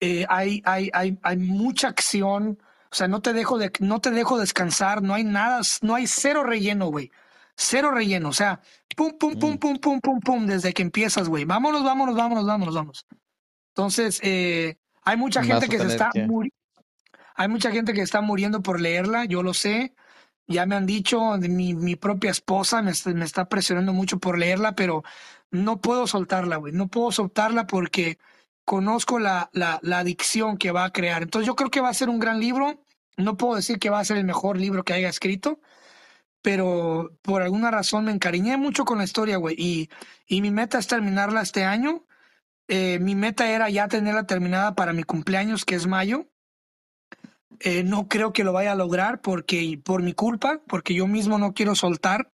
[0.00, 2.58] eh, hay, hay, hay, hay mucha acción,
[2.90, 6.06] o sea, no te dejo de, no te dejo descansar, no hay nada, no hay
[6.06, 7.10] cero relleno, güey.
[7.56, 8.60] Cero relleno, o sea,
[8.96, 9.58] pum, pum, pum, Mm.
[9.58, 11.44] pum, pum, pum, pum, desde que empiezas, güey.
[11.44, 13.06] Vámonos, vámonos, vámonos, vámonos, vámonos.
[13.74, 16.24] Entonces, eh, hay mucha Vas gente que se está que.
[16.26, 16.52] muri-
[17.34, 19.94] hay mucha gente que está muriendo por leerla, yo lo sé.
[20.46, 24.38] Ya me han dicho, mi, mi propia esposa me, está- me está presionando mucho por
[24.38, 25.02] leerla, pero
[25.50, 26.72] no puedo soltarla, güey.
[26.72, 28.18] No puedo soltarla porque
[28.68, 31.22] conozco la, la, la adicción que va a crear.
[31.22, 32.84] Entonces yo creo que va a ser un gran libro.
[33.16, 35.58] No puedo decir que va a ser el mejor libro que haya escrito,
[36.42, 39.56] pero por alguna razón me encariñé mucho con la historia, güey.
[39.58, 39.88] Y,
[40.26, 42.04] y mi meta es terminarla este año.
[42.68, 46.28] Eh, mi meta era ya tenerla terminada para mi cumpleaños, que es mayo.
[47.60, 51.38] Eh, no creo que lo vaya a lograr porque por mi culpa, porque yo mismo
[51.38, 52.30] no quiero soltar.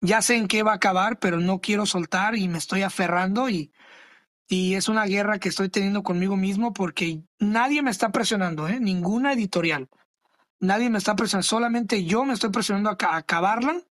[0.00, 3.50] Ya sé en qué va a acabar, pero no quiero soltar y me estoy aferrando
[3.50, 3.70] y,
[4.48, 8.80] y es una guerra que estoy teniendo conmigo mismo porque nadie me está presionando, ¿eh?
[8.80, 9.88] Ninguna editorial.
[10.60, 13.82] Nadie me está presionando, solamente yo me estoy presionando a, ca- a acabarla,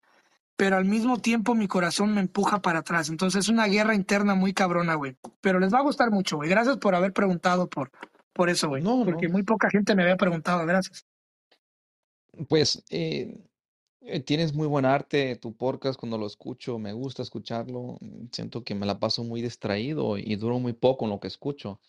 [0.57, 3.09] pero al mismo tiempo mi corazón me empuja para atrás.
[3.11, 5.17] Entonces es una guerra interna muy cabrona, güey.
[5.43, 6.49] Pero les va a gustar mucho, güey.
[6.49, 7.91] Gracias por haber preguntado por,
[8.33, 8.83] por eso, güey.
[8.83, 9.33] No, Porque no.
[9.35, 10.65] muy poca gente me había preguntado.
[10.67, 11.05] Gracias.
[12.49, 13.39] Pues, eh,
[14.09, 18.63] Eh, Tienes muy buen arte, tu podcast cuando lo escucho, me gusta escucharlo, mm, siento
[18.63, 21.81] que me la paso muy distraído y duro muy poco en lo que escucho.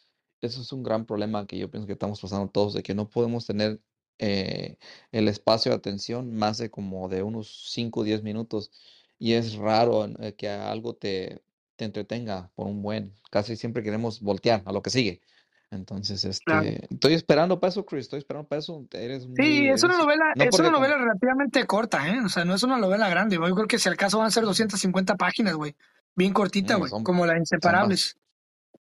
[0.42, 3.10] Eso es un gran problema que yo pienso que estamos pasando todos, de que no
[3.10, 3.80] podemos tener
[4.20, 4.78] eh,
[5.12, 8.72] el espacio de atención más de como de unos 5 o 10 minutos
[9.20, 11.44] y es raro eh, que algo te,
[11.76, 15.22] te entretenga por un buen, casi siempre queremos voltear a lo que sigue.
[15.70, 16.66] Entonces, Claro.
[16.68, 18.86] este, estoy esperando para eso, Chris, estoy esperando para eso.
[18.92, 20.74] Eres Sí, muy, es una novela, no es una con...
[20.80, 22.20] novela relativamente corta, ¿eh?
[22.26, 23.50] O sea, no es una novela grande, güey.
[23.50, 25.76] Yo creo que si al caso van a ser 250 páginas, güey.
[26.16, 26.92] Bien cortita, Mm, güey.
[27.04, 28.18] Como La son bas- Inseparables,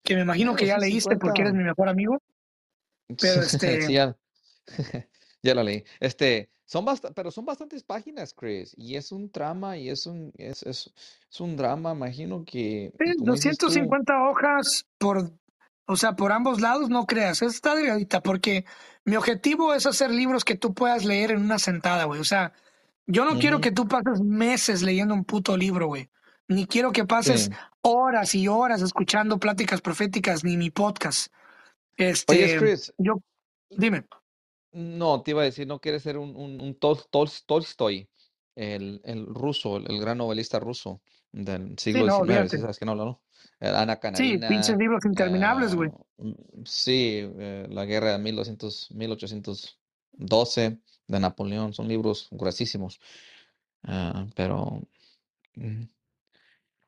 [0.04, 2.22] que me imagino eh, que ya leíste porque eres mi mejor amigo,
[3.20, 4.16] pero este, Sí, ya,
[5.42, 5.84] ya la leí.
[6.02, 8.74] Este, son bast pero son bastantes páginas, Chris.
[8.78, 10.94] Y es un trama y es un, es, es,
[11.32, 15.32] es un drama, imagino que, sí, como dices tú, 250 hojas por,
[15.86, 18.66] o sea, por ambos lados, no creas, está delgadita, porque
[19.06, 22.20] mi objetivo es hacer libros que tú puedas leer en una sentada, güey.
[22.22, 22.54] O sea,
[23.06, 26.10] yo no quiero que tú pases meses leyendo un puto libro, güey.
[26.48, 27.52] Ni quiero que pases sí.
[27.82, 31.32] horas y horas escuchando pláticas proféticas, ni mi podcast.
[31.98, 33.22] Oye, Este, Chris, yo,
[33.70, 34.06] dime.
[34.72, 38.10] no, te iba a decir, no quieres ser un, un, un Tol- Tol- Tolstoy,
[38.56, 42.60] el, el ruso, el, el gran novelista ruso del Sí, siglo no, XIX, ¿sí olvídate.
[42.60, 43.23] sabes que no, no?
[43.64, 45.90] Ana Sí, pinches libros interminables, ah, güey.
[46.18, 53.00] mm, sí, eh, la guerra de 1200, 1812 de Napoleón, son libros gruesísimos,
[53.84, 54.82] ah, pero
[55.56, 55.84] mm,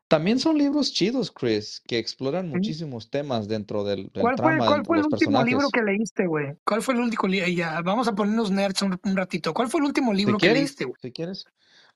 [0.07, 4.67] también son libros chidos, Chris, que exploran muchísimos temas dentro del, del ¿Cuál fue, trama,
[4.67, 6.55] cuál dentro fue de el último libro que leíste, güey?
[6.63, 7.47] ¿Cuál fue el último libro?
[7.49, 9.53] Ya, vamos a ponernos nerds un, un ratito.
[9.53, 10.95] ¿Cuál fue el último Si libro que leíste, güey?
[11.01, 11.45] si quieres.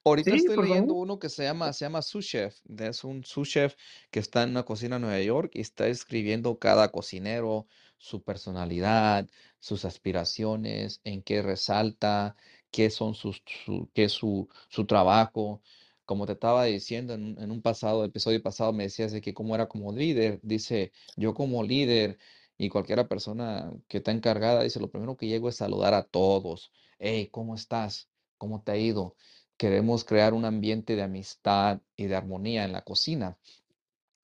[0.04, 0.96] Ahorita Sí, estoy leyendo favor.
[0.96, 2.60] uno que se llama, se llama Sous Chef.
[2.78, 3.76] Es un sous chef
[4.12, 9.28] que está en una cocina en Nueva York y está escribiendo cada cocinero, su personalidad,
[9.60, 12.36] sus aspiraciones, en qué resalta,
[12.72, 15.62] qué son sus, su, qué es su, su trabajo.
[16.06, 19.34] Como te estaba diciendo en, un en un pasado, episodio pasado, me decías de que
[19.34, 20.40] cómo era como líder.
[20.44, 22.18] Dice, yo como líder
[22.58, 26.72] y cualquiera persona que está encargada, dice, lo primero que llego es saludar a todos.
[27.00, 28.10] Hey, ¿cómo estás?
[28.38, 29.16] ¿Cómo te ha ido?
[29.60, 33.38] Queremos crear un ambiente de amistad y de armonía en la cocina,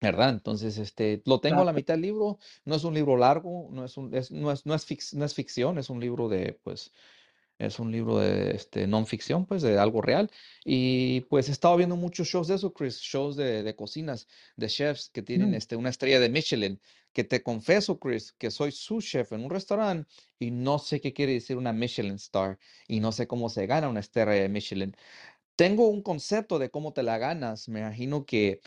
[0.02, 0.30] ¿verdad?
[0.30, 3.86] Entonces, este, lo tengo a la mitad del libro, no es un libro largo, no
[3.86, 6.60] es un, es, no es, no es, fic- no es ficción, es un libro de,
[6.64, 6.94] pues,
[7.58, 10.30] es un libro de este, non ficción, pues, de algo real.
[10.64, 14.68] Y pues he estado viendo muchos shows de eso, Chris, shows de, de cocinas, de
[14.68, 15.56] chefs que tienen Mm.
[15.56, 16.80] este, una estrella de Michelin,
[17.14, 21.14] que te confieso, Chris, que soy su chef en un restaurante y no sé qué
[21.14, 24.96] quiere decir una Michelin star y no sé cómo se gana una estrella de Michelin.
[25.56, 27.70] Tengo un concepto de cómo te la ganas.
[27.70, 28.62] Me imagino que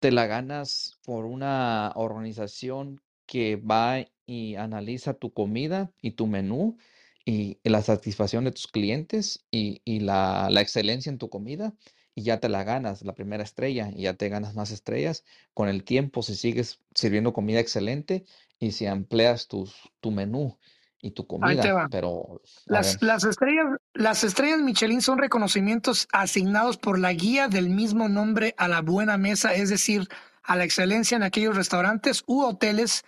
[0.00, 6.76] te la ganas por una organización que va y analiza tu comida y tu menú
[7.24, 11.72] y la satisfacción de tus clientes y, y la, la excelencia en tu comida
[12.14, 15.68] y ya te la ganas, la primera estrella y ya te ganas más estrellas con
[15.68, 18.24] el tiempo si sigues sirviendo comida excelente
[18.58, 20.58] y si empleas tus, tu menú
[21.00, 21.88] y tu comida.
[21.90, 28.08] Pero, Las, las estrellas, las estrellas Michelin son reconocimientos asignados por la guía del mismo
[28.08, 30.08] nombre a la buena mesa, es decir,
[30.42, 33.02] a la excelencia en aquellos restaurantes u hoteles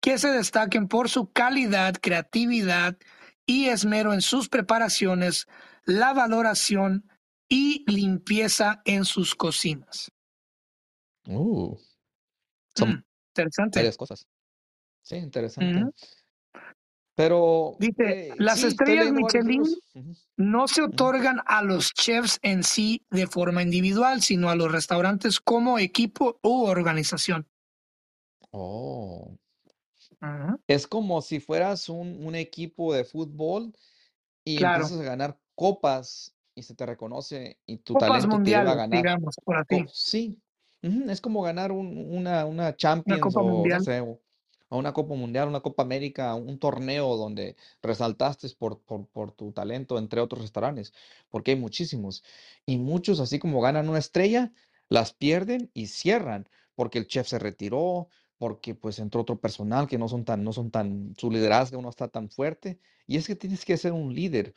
[0.00, 2.96] que se destaquen por su calidad, creatividad
[3.46, 5.46] y esmero en sus preparaciones,
[5.84, 7.08] la valoración
[7.48, 10.10] y limpieza en sus cocinas.
[11.28, 11.76] uh,
[12.76, 13.78] son Mm, interesante.
[13.78, 14.26] varias cosas.
[15.02, 15.82] Sí, interesante.
[17.14, 19.62] Pero Dice, eh, las sí, estrellas Michelin
[20.38, 25.38] no se otorgan a los chefs en sí de forma individual, sino a los restaurantes
[25.40, 27.46] como equipo u organización.
[28.50, 29.36] Oh,
[30.66, 33.72] Es como si fueras un, un equipo de fútbol
[34.44, 38.52] y Claro, empiezas a ganar copas y se te reconoce y tu copas talento te
[38.52, 39.06] lleva a mundiales, ganar.
[39.06, 39.56] digamos, por
[39.92, 40.42] sí,
[40.82, 43.80] ujú, es como ganar un- una, una una Champions copa o no mundial.
[43.80, 44.20] sé, o,
[44.70, 49.52] o una Copa Mundial, una Copa América, un torneo donde resaltaste por, por, por tu
[49.52, 50.92] talento entre otros restaurantes,
[51.30, 52.24] porque hay muchísimos.
[52.66, 54.52] Y muchos, así como ganan una estrella,
[54.88, 58.08] las pierden y cierran, porque el chef se retiró,
[58.42, 61.88] porque pues entró otro personal que no son tan, no son tan, su liderazgo no
[61.88, 62.80] está tan fuerte.
[63.06, 64.52] Y es que tienes que ser un líder.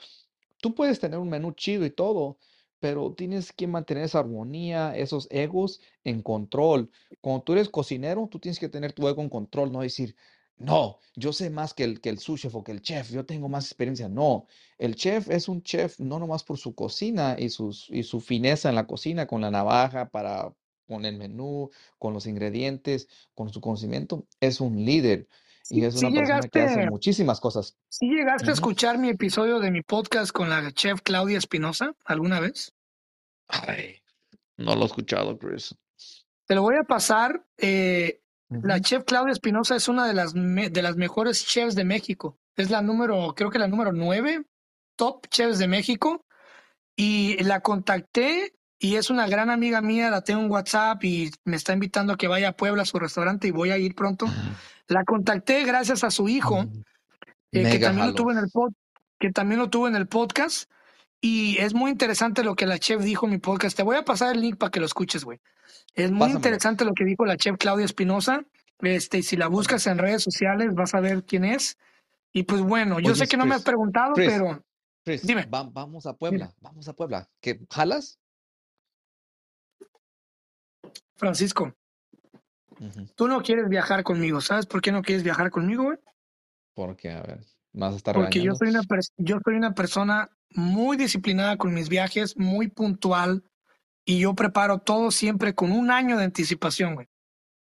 [0.59, 2.39] Tú puedes tener un menú chido y todo,
[2.79, 6.89] pero tienes que mantener esa armonía, esos egos en control.
[7.21, 10.15] Cuando tú eres cocinero, tú tienes que tener tu ego en control, no decir,
[10.57, 13.23] no, yo sé más que el, que el sous chef o que el chef, yo
[13.27, 14.09] tengo más experiencia.
[14.09, 14.47] No,
[14.79, 18.67] el chef es un chef no nomás por su cocina y, sus, y su fineza
[18.67, 20.55] en la cocina, con la navaja para
[20.87, 25.27] con el menú, con los ingredientes, con su conocimiento, es un líder.
[25.69, 27.75] y es Sí una persona que hace muchísimas cosas.
[27.89, 32.39] sí llegaste a escuchar mi episodio de mi podcast con la chef Claudia Espinosa alguna
[32.39, 32.73] vez.
[33.47, 34.01] Ay,
[34.57, 35.75] no lo he escuchado, Chris.
[36.45, 37.45] Te lo voy a pasar.
[37.57, 42.37] eh, La chef Claudia Espinosa es una de las, de las mejores chefs de México.
[42.55, 44.45] Es la número, creo que la número nueve
[44.95, 46.23] top chefs de México.
[46.95, 50.09] Y la contacté y es una gran amiga mía.
[50.09, 52.99] La tengo en WhatsApp y me está invitando a que vaya a Puebla a su
[52.99, 54.27] restaurante y voy a ir pronto.
[54.87, 56.83] La contacté gracias a su hijo, Mm,
[57.51, 58.73] eh, que también lo tuvo en el pod,
[59.19, 60.69] que también lo tuvo en el podcast.
[61.21, 63.75] Y es muy interesante lo que la chef dijo en mi podcast.
[63.75, 65.39] Te voy a pasar el link para que lo escuches, güey.
[65.95, 68.43] Es muy interesante lo que dijo la chef Claudia Espinosa.
[68.81, 71.77] Este, si la buscas en redes sociales, vas a ver quién es.
[72.33, 74.61] Y pues bueno, yo sé que no me has preguntado, Chris, pero
[75.05, 77.29] Chris, dime, va- vamos a dime, Puebla, vamos a Puebla.
[77.39, 78.19] ¿Qué, jalas?
[81.15, 81.73] Francisco,
[83.15, 84.41] tú no quieres viajar conmigo.
[84.41, 85.97] ¿Sabes por qué no quieres viajar conmigo, güey?
[86.73, 87.39] Porque, a ver,
[87.73, 88.81] ¿me vas a estar Porque yo soy una
[89.17, 93.43] yo soy una persona muy disciplinada con mis viajes, muy puntual,
[94.05, 97.07] y yo preparo todo siempre con un año de anticipación, güey.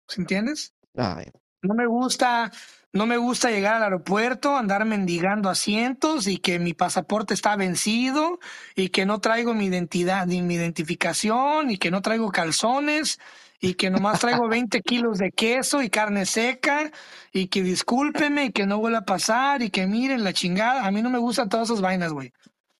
[0.07, 0.73] ¿Sí entiendes?
[0.95, 1.25] Ay,
[1.61, 2.51] No me gusta,
[2.95, 8.39] no me gusta llegar al aeropuerto, andar mendigando asientos y que mi pasaporte está vencido
[8.73, 13.19] y que no traigo mi identidad ni mi identificación y que no traigo calzones
[13.59, 16.89] y que nomás traigo 20 kilos de queso y carne seca
[17.33, 20.85] y que discúlpeme y que no vuelva a pasar y que miren la chingada.
[20.85, 22.31] A mí no me gustan todas esas vainas, güey.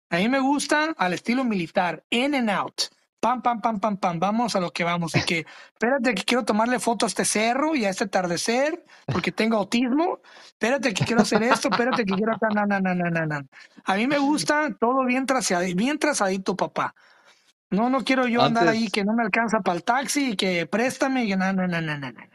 [0.10, 2.84] A mí me gusta al estilo militar, in and out.
[3.26, 5.16] Pam, pam, pam, pam, pam, vamos a lo que vamos.
[5.16, 9.32] Y que, espérate que quiero tomarle foto a este cerro y a este atardecer, porque
[9.32, 10.20] tengo autismo.
[10.46, 13.46] Espérate que quiero hacer esto, espérate que quiero acá, na, na, na, na, na, na.
[13.84, 16.94] A mí me gusta todo bien, traseadi- bien trazadito, papá.
[17.72, 20.68] No, no quiero yo andar ahí que no me alcanza para el taxi y que
[20.68, 22.30] préstame y que na, na, na, na, na, na.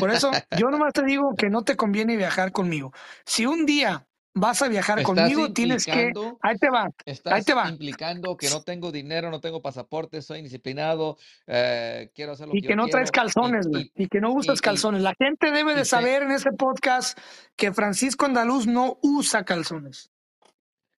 [0.00, 2.94] Por eso, yo nomás te digo que no te conviene viajar conmigo.
[3.26, 6.88] Si un día vas a viajar conmigo, tienes que, ahí te va,
[7.26, 7.68] ahí te va.
[7.68, 12.62] implicando que no tengo dinero, no tengo pasaporte, soy indisciplinado, eh, quiero hacer lo Y
[12.62, 13.92] que no traes quiero calzones, güey.
[13.94, 15.02] y, Y que no usas y, calzones.
[15.02, 17.18] La gente debe de saber en este podcast
[17.56, 20.10] que Francisco Andaluz no usa calzones.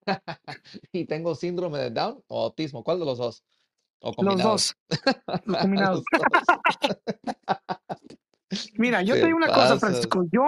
[0.92, 3.44] y tengo síndrome de Down o autismo, ¿cuál de los dos?
[4.00, 4.76] O Los dos,
[5.46, 6.04] los combinados.
[6.12, 6.58] Los dos.
[8.74, 9.78] Mira, yo te digo una cosa.
[9.78, 10.24] Francisco.
[10.30, 10.44] Yo,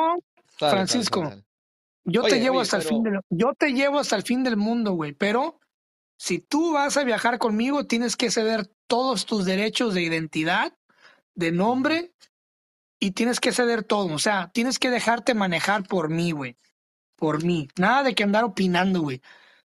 [0.59, 1.33] Francisco,
[2.07, 4.57] yo te llevo oye, hasta el fin del, yo te llevo hasta el fin del
[4.57, 5.13] mundo, güey.
[5.13, 5.59] Pero
[6.17, 10.73] si tú vas a viajar conmigo, tienes que ceder todos tus derechos de identidad,
[11.35, 12.15] de nombre,
[13.01, 14.15] y tienes que ceder todo.
[14.15, 16.57] O sea, tienes que dejarte manejar por mí, güey.
[17.17, 17.69] Por mí.
[17.77, 19.21] Nada de que andar opinando, güey.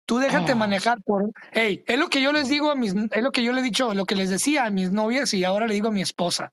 [0.06, 1.30] Tú déjate ah, manejar por.
[1.52, 2.96] Hey, es lo que yo les digo a mis.
[3.12, 5.44] Es lo que yo le he dicho, lo que les decía a mis novias y
[5.44, 6.52] ahora le digo a mi esposa.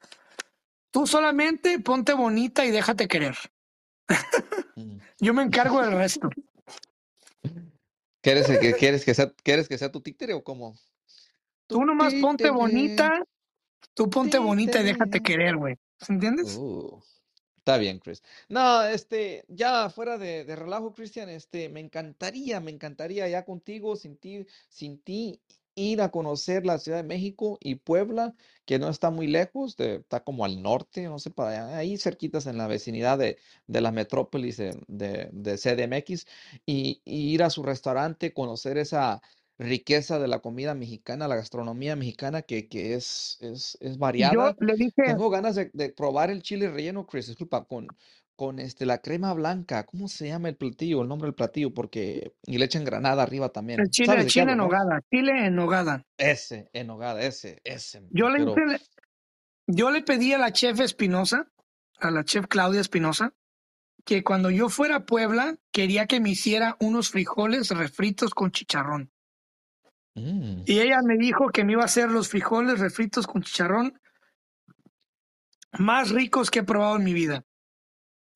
[0.91, 3.37] Tú solamente ponte bonita y déjate querer.
[4.77, 4.99] Mm.
[5.21, 6.29] Yo me encargo del resto.
[8.21, 10.77] ¿Quieres que, quieres que sea, quieres que sea tu títere o cómo?
[11.69, 13.23] Tú nomás ponte títere, bonita,
[13.95, 15.77] tú ponte bonita y déjate querer, güey.
[16.09, 16.57] ¿Entiendes?
[16.57, 17.01] Uh,
[17.57, 18.23] está bien, Chris.
[18.49, 23.95] No, este, ya fuera de, de relajo, Cristian, este, me encantaría, me encantaría ya contigo,
[23.95, 25.41] sin ti, sin ti,
[25.77, 29.97] ir a conocer la Ciudad de México y Puebla, que no está muy lejos, de-
[29.97, 33.81] está como al norte, no sé, para allá, ahí cerquitas en la vecinidad de, de
[33.81, 36.27] la metrópolis de, de, de CDMX,
[36.67, 39.23] y, y ir a su restaurante, conocer esa
[39.59, 44.41] riqueza de la comida mexicana, la gastronomía mexicana, que, que es, es, es Y yo
[44.41, 44.57] variada.
[44.61, 47.97] le dije, Tengo ganas de probar el chile relleno, Chris, disculpa, con,
[48.37, 49.85] con este, la crema blanca.
[49.87, 51.03] ¿Cómo se llama el platillo?
[51.03, 52.35] El nombre del platillo, porque.
[52.45, 53.81] Y le echan granada arriba el también.
[53.91, 54.65] chile, ¿Sabes el chile hablo, en no?
[54.65, 56.07] nogada, chile en nogada.
[56.19, 58.01] Ese, en nogada, ese, ese.
[58.01, 58.81] Le
[59.69, 61.51] yo le pedí a la chef Espinosa,
[61.99, 63.35] a la chef Claudia Espinosa,
[64.05, 69.11] que cuando yo fuera a Puebla quería que me hiciera unos frijoles refritos con chicharrón.
[70.15, 74.01] Mm, Y ella me dijo que me iba a hacer los frijoles refritos con chicharrón
[75.79, 77.45] más ricos que he probado en mi vida.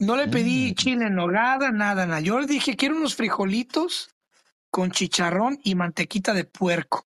[0.00, 0.74] No le pedí mm.
[0.74, 2.20] chile en nogada, nada, nada.
[2.20, 4.10] Yo le dije, quiero unos frijolitos
[4.70, 7.06] con chicharrón y mantequita de puerco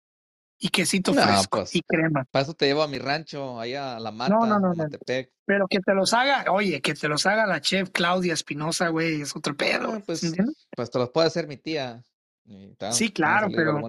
[0.60, 2.26] y quesito No, fresco pues, y crema.
[2.30, 4.60] para eso te llevo a mi rancho, allá a La No, no, Mata, no, a
[4.60, 4.76] no.
[4.76, 5.32] Matepec.
[5.46, 9.22] Pero que te los haga, oye, que te los haga la chef Claudia Espinosa, güey,
[9.22, 10.18] es otro pedo, Ah, güey.
[10.18, 12.04] ¿sí pues, pues te los puede hacer mi tía.
[12.46, 13.80] Y Sí, claro, pero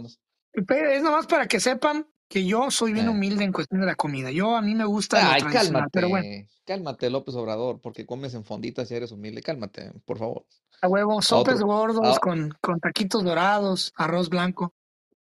[0.67, 3.11] pero es nomás para que sepan que yo soy bien Eh.
[3.11, 4.31] humilde en cuestión de la comida.
[4.31, 8.07] Yo a mí me gusta lo Ay, tradicional, pero bueno, cálmate, cálmate, López Obrador, porque
[8.07, 9.43] comes en fonditas y eres humilde.
[9.43, 10.45] Cálmate, por favor.
[10.81, 14.75] a huevo, sopes gordos a con, con taquitos dorados, arroz blanco.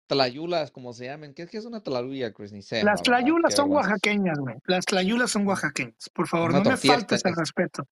[0.06, 1.34] tlayulas, como se llamen.
[1.34, 2.52] ¿Qué, qué es una tlayula, Chris?
[2.52, 3.90] Ni sé, Las tlayulas son vergüenza.
[3.90, 4.56] oaxaqueñas, güey.
[4.66, 6.08] Las tlayulas son oaxaqueñas.
[6.14, 7.84] Por favor, Una no me faltes el es- respeto.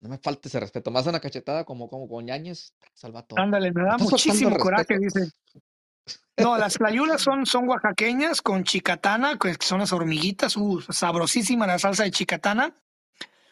[0.00, 0.90] No me falte ese respeto.
[0.90, 3.36] Más una cachetada como, como con Yañez, Salvato.
[3.38, 5.30] Ándale, me da muchísimo el coraje, dice.
[6.36, 11.78] No, las tlayudas son, son oaxaqueñas con chicatana, que son las hormiguitas, uh, sabrosísima la
[11.78, 12.74] salsa de chicatana.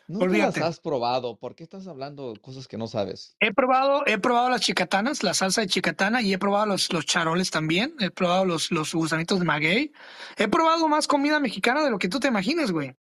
[0.08, 0.60] Olvídate.
[0.60, 1.36] las has probado.
[1.36, 3.36] ¿Por qué estás hablando cosas que no sabes?
[3.38, 7.06] He probado, he probado las chicatanas, la salsa de chicatana, y he probado los, los
[7.06, 7.94] charoles también.
[8.00, 9.92] He probado los, los gusanitos de maguey.
[10.36, 12.96] He probado más comida mexicana de lo que tú te imaginas, güey.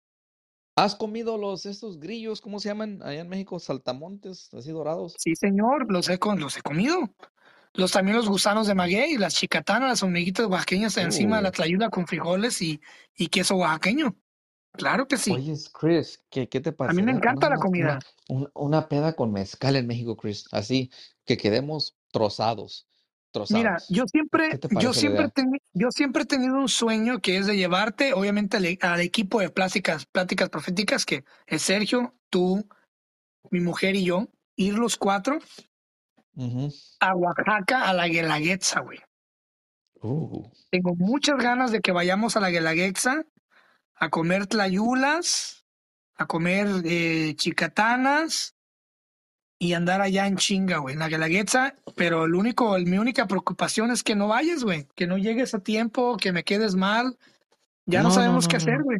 [0.74, 3.58] ¿Has comido los estos grillos, cómo se llaman allá en México?
[3.58, 5.14] Saltamontes, así dorados.
[5.18, 7.10] Sí, señor, los he, los he comido.
[7.74, 11.88] Los también los gusanos de maguey, las chicatanas, las hormiguitas oaxaqueñas encima de la tlayuda
[11.88, 12.80] con frijoles y,
[13.16, 14.14] y queso oaxaqueño.
[14.72, 15.32] Claro que sí.
[15.32, 17.98] Oye, Chris, ¿qué, qué te A mí me encanta la una, comida.
[18.54, 20.46] una, peda con mezcal en México, Chris?
[20.50, 20.90] Así
[21.26, 22.86] que quedemos trozados,
[23.50, 23.88] Mira, trozados.
[23.88, 25.30] yo ¿Qué siempre, yo la siempre,
[25.72, 29.50] yo siempre he tenido un sueño que es de llevarte, obviamente, al, al equipo de
[29.50, 32.66] pláticas, pláticas proféticas, que es Sergio, tú,
[33.50, 35.38] mi mujer y yo, ir los cuatro
[37.00, 38.98] A Oaxaca, a la Guelaguetza, güey.
[40.00, 43.24] Uh, Tengo muchas ganas de que vayamos a la Guelaguetza
[43.94, 45.64] a comer tlayulas,
[46.16, 48.54] a comer eh, chicatanas
[49.58, 51.76] y andar allá en chinga, güey, en la Guelaguetza.
[51.94, 55.54] Pero el único, el- mi única preocupación es que no vayas, güey, que no llegues
[55.54, 57.16] a tiempo, que me quedes mal.
[57.86, 58.98] Ya no, sabemos no, qué hacer, güey.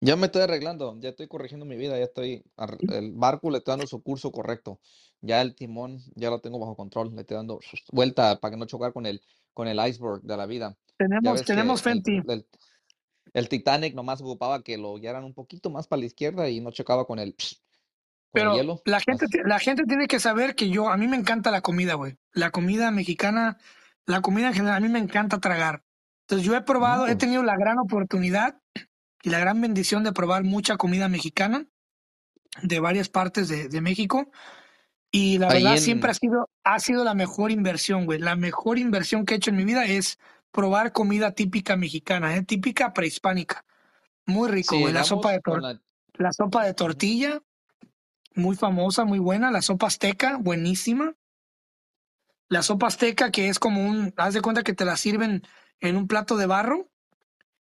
[0.00, 3.58] Ya me estoy arreglando, ya estoy corrigiendo mi vida, ya estoy, ar- el barco le
[3.58, 4.80] estoy dando su curso correcto.
[5.20, 7.58] Ya el timón ya lo tengo bajo control, le estoy dando
[7.90, 9.20] vuelta para que no chocar con el,
[9.52, 10.76] con el iceberg de la vida.
[10.98, 12.22] Ya Tenemos, ves que tenemos fe en el, ti.
[12.28, 12.46] el,
[13.34, 16.70] el Titanic nomás ocupaba que lo guiaran un poquito más para la izquierda y no
[16.70, 17.52] chocaba con el, con el
[18.32, 18.82] Pero hielo.
[18.84, 19.38] la gente, Así.
[19.44, 22.16] la gente tiene que saber que yo, a mí me encanta la comida, güey.
[22.32, 23.58] La comida mexicana,
[24.06, 25.82] la comida en general, a mí me encanta tragar.
[26.22, 28.60] Entonces yo he probado, he tenido la gran oportunidad
[29.28, 31.66] y la gran bendición de probar mucha comida mexicana
[32.62, 34.30] de varias partes de, de México.
[35.10, 38.18] Y la ahí verdad siempre ha sido, ha sido la mejor inversión, güey.
[38.20, 40.18] La mejor inversión que he hecho en mi vida es
[40.50, 42.42] probar comida típica mexicana, ¿eh?
[42.42, 43.66] típica prehispánica.
[44.24, 44.94] Muy rico, güey.
[44.94, 45.78] La sopa de tor- la,
[46.14, 47.42] la sopa de tortilla,
[48.34, 49.50] muy famosa, muy buena.
[49.50, 51.14] La sopa azteca, buenísima.
[52.48, 55.42] La sopa azteca, que es como un, haz de cuenta que te la sirven
[55.80, 56.88] en un plato de barro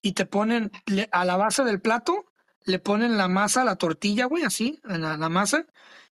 [0.01, 2.25] y te ponen le- a la base del plato,
[2.63, 5.65] le ponen la masa, la tortilla, güey, así, la, la masa,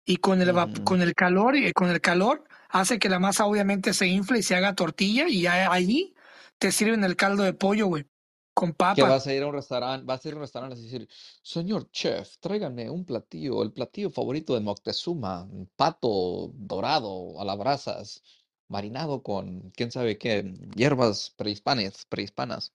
[0.05, 0.83] y con el, ujú.
[0.83, 4.43] con el calor, y con el calor hace que la masa obviamente se infle y
[4.43, 6.13] se haga tortilla, y ya allí
[6.57, 8.05] te sirven el caldo de pollo, güey,
[8.53, 9.09] con que papa.
[9.09, 11.07] vas a ir a un restaurante, vas a ir a un restaurante y decir,
[11.41, 18.23] señor chef, tráigame un platillo, el platillo favorito de Moctezuma, pato dorado a las brasas,
[18.67, 22.73] marinado con quién sabe qué, hierbas prehispanas, prehispanas.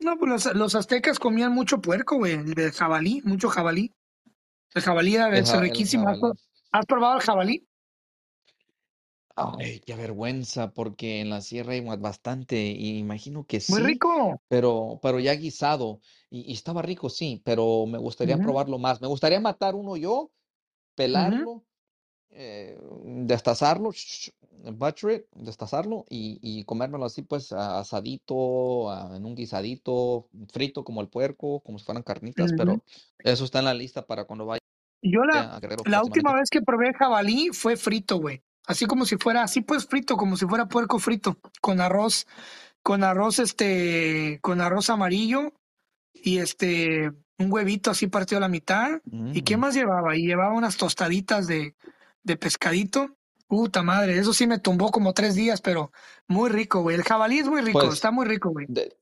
[0.00, 3.94] No, pues los, los aztecas comían mucho puerco, güey, el jabalí, mucho jabalí.
[4.74, 6.08] El jabalí era El, ja- riquísimo.
[6.08, 6.38] ¿Has, pro- jabalí.
[6.72, 7.68] has probado el jabalí?
[9.36, 13.80] Ay, qué vergüenza, porque en la sierra hay ba- bastante, y imagino que Muy sí,
[13.80, 14.40] rico.
[14.48, 19.00] pero, pero ya guisado, y, y estaba rico, sí, pero me gustaría Ujú, probarlo más.
[19.00, 20.32] Me gustaría matar uno yo,
[21.12, 21.48] ujú.
[21.48, 21.66] pelarlo,
[22.40, 24.32] eh, destazarlo, sh-
[24.72, 31.08] butcher it, destazarlo y, y comérmelo así, pues asadito, en un guisadito, frito como el
[31.08, 32.82] puerco, como si fueran carnitas, pero
[33.24, 34.60] eso está en la lista para cuando vaya
[35.02, 38.42] Yo la, a Guerrero la última vez que probé jabalí fue frito, güey.
[38.66, 42.26] Así como si fuera, así pues frito, como si fuera puerco frito, con arroz,
[42.82, 45.54] con arroz, este, con arroz amarillo
[46.12, 49.00] y este, un huevito así partido a la mitad.
[49.32, 50.16] ¿Y qué Mm, más llevaba?
[50.16, 51.74] Y llevaba unas tostaditas de,
[52.22, 53.16] de pescadito.
[53.46, 55.90] Puta madre, eso sí me tumbó como tres días, pero
[56.26, 56.96] muy rico, güey.
[56.96, 58.66] El jabalí es muy rico, Pues está muy rico, güey.
[58.68, 58.94] de-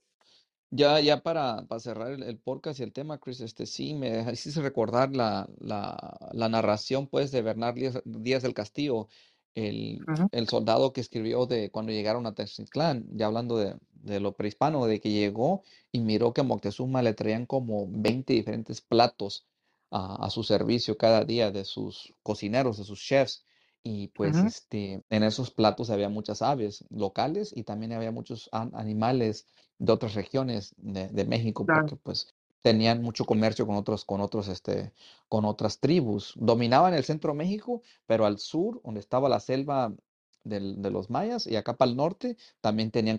[0.71, 4.09] Ya, ya para, para cerrar el, el podcast y el tema, Chris, este sí me
[4.33, 9.09] hiciste recordar la, la, la narración pues de Bernard Díaz, Díaz del Castillo,
[9.57, 14.33] el, el soldado que escribió de cuando llegaron a Tenochtitlán, ya hablando de, de lo
[14.37, 19.47] prehispano, de que llegó y miró que a Moctezuma le traían como 20 diferentes platos
[19.91, 23.45] a, a su servicio cada día de sus cocineros, de sus chefs.
[23.83, 28.73] Y pues este, en esos platos había muchas aves locales y también había muchos an-
[28.75, 29.47] animales
[29.79, 31.83] de otras regiones de, de México claro.
[31.83, 34.93] porque pues tenían mucho comercio con otros, con otros, este,
[35.29, 36.33] con otras tribus.
[36.37, 39.95] Dominaban el centro de México, pero al sur, donde estaba la selva
[40.45, 43.19] del- de los mayas, y acá para el norte, también tenían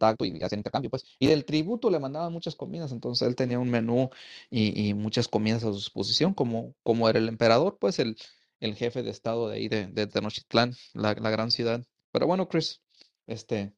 [0.00, 1.04] contacto y hacían intercambio, pues.
[1.18, 4.10] Y del tributo le mandaban muchas comidas, entonces él tenía un menú
[4.50, 8.16] y, y muchas comidas a su disposición, como, como era el emperador, pues el,
[8.60, 11.84] el jefe de estado de ahí de, de Tenochtitlán, la, la gran ciudad.
[12.12, 12.80] Pero bueno, Chris,
[13.26, 13.74] este,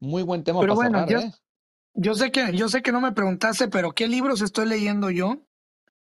[0.00, 1.32] muy buen tema Pero para bueno, cerrar, yo, ¿eh?
[1.94, 5.46] yo sé que, yo sé que no me preguntaste, pero ¿qué libros estoy leyendo yo?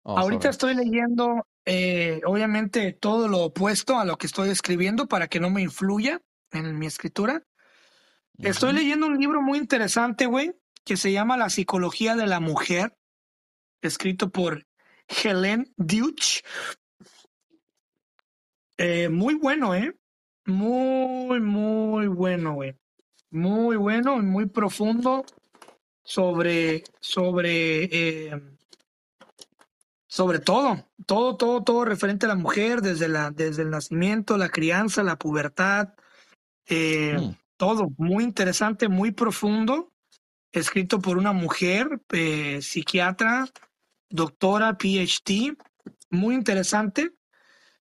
[0.03, 0.51] Oh, Ahorita sorry.
[0.51, 5.51] estoy leyendo, eh, obviamente, todo lo opuesto a lo que estoy escribiendo para que no
[5.51, 6.21] me influya
[6.53, 7.43] en mi escritura.
[8.39, 10.55] Estoy leyendo un libro muy interesante, güey,
[10.85, 12.97] que se llama La psicología de la mujer,
[13.83, 14.67] escrito por
[15.09, 16.43] Helen Deutsch.
[18.79, 19.97] Eh, muy bueno, ¿eh?
[20.45, 22.77] Muy, muy bueno, güey.
[23.31, 25.25] Muy bueno y muy profundo
[26.05, 28.43] sobre, sobre, eh,
[30.07, 34.51] sobre todo, todo, todo, todo referente a la mujer, desde la, desde el nacimiento, la
[34.51, 35.95] crianza, la pubertad,
[36.69, 37.46] eh, Mm.
[37.57, 37.89] Todo.
[37.97, 39.93] Muy interesante, muy profundo.
[40.53, 43.47] Escrito por una mujer, eh, psiquiatra,
[44.09, 45.57] doctora, PhD.
[46.11, 47.13] Muy interesante.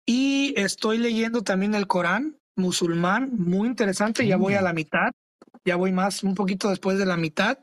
[0.05, 4.25] Y estoy leyendo también el Corán musulmán, muy interesante.
[4.25, 4.63] Ya voy a Mm.
[4.63, 5.11] la mitad,
[5.65, 7.59] ya voy más, un poquito después de la mitad.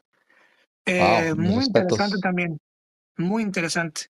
[0.84, 2.58] Eh, muy interesante también,
[3.16, 4.06] muy interesante.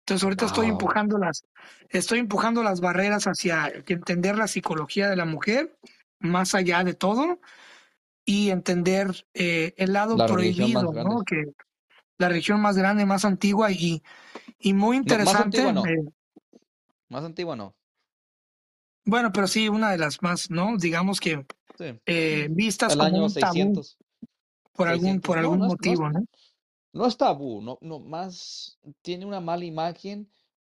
[0.00, 1.44] Entonces ahorita estoy empujando las,
[1.88, 5.78] estoy empujando las barreras hacia entender la psicología de la mujer,
[6.22, 7.40] más allá de todo,
[8.24, 11.24] y entender eh, el lado La prohibido, ¿no?
[11.24, 11.44] Que
[12.18, 14.02] la religión más grande, más antigua y,
[14.58, 15.58] y muy No, más interesante.
[15.58, 15.84] antigua no.
[15.86, 15.98] eh,
[17.08, 17.76] Más antigua no.
[19.04, 20.76] bueno, pero sí, una de las más, ¿no?
[20.76, 21.44] Digamos que
[21.78, 22.00] Sí.
[22.06, 23.98] eh, vistas El como año un tabú 600.
[24.74, 25.22] por algún, 600.
[25.22, 26.24] por No, algún no es, no motivo, ¿no?
[26.92, 27.60] no es tabú.
[27.62, 30.30] No, no, más tiene una mala imagen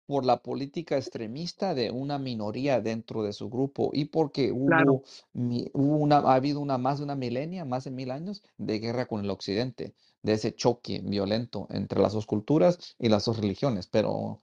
[0.06, 4.92] por la política extremista de una minoría dentro de su grupo y porque Claro.
[4.94, 8.42] hubo, mi- hubo una, ha habido una más de una milenia, más de mil años
[8.58, 13.24] de guerra con el occidente, de ese choque violento entre las dos culturas y las
[13.24, 14.42] dos religiones, pero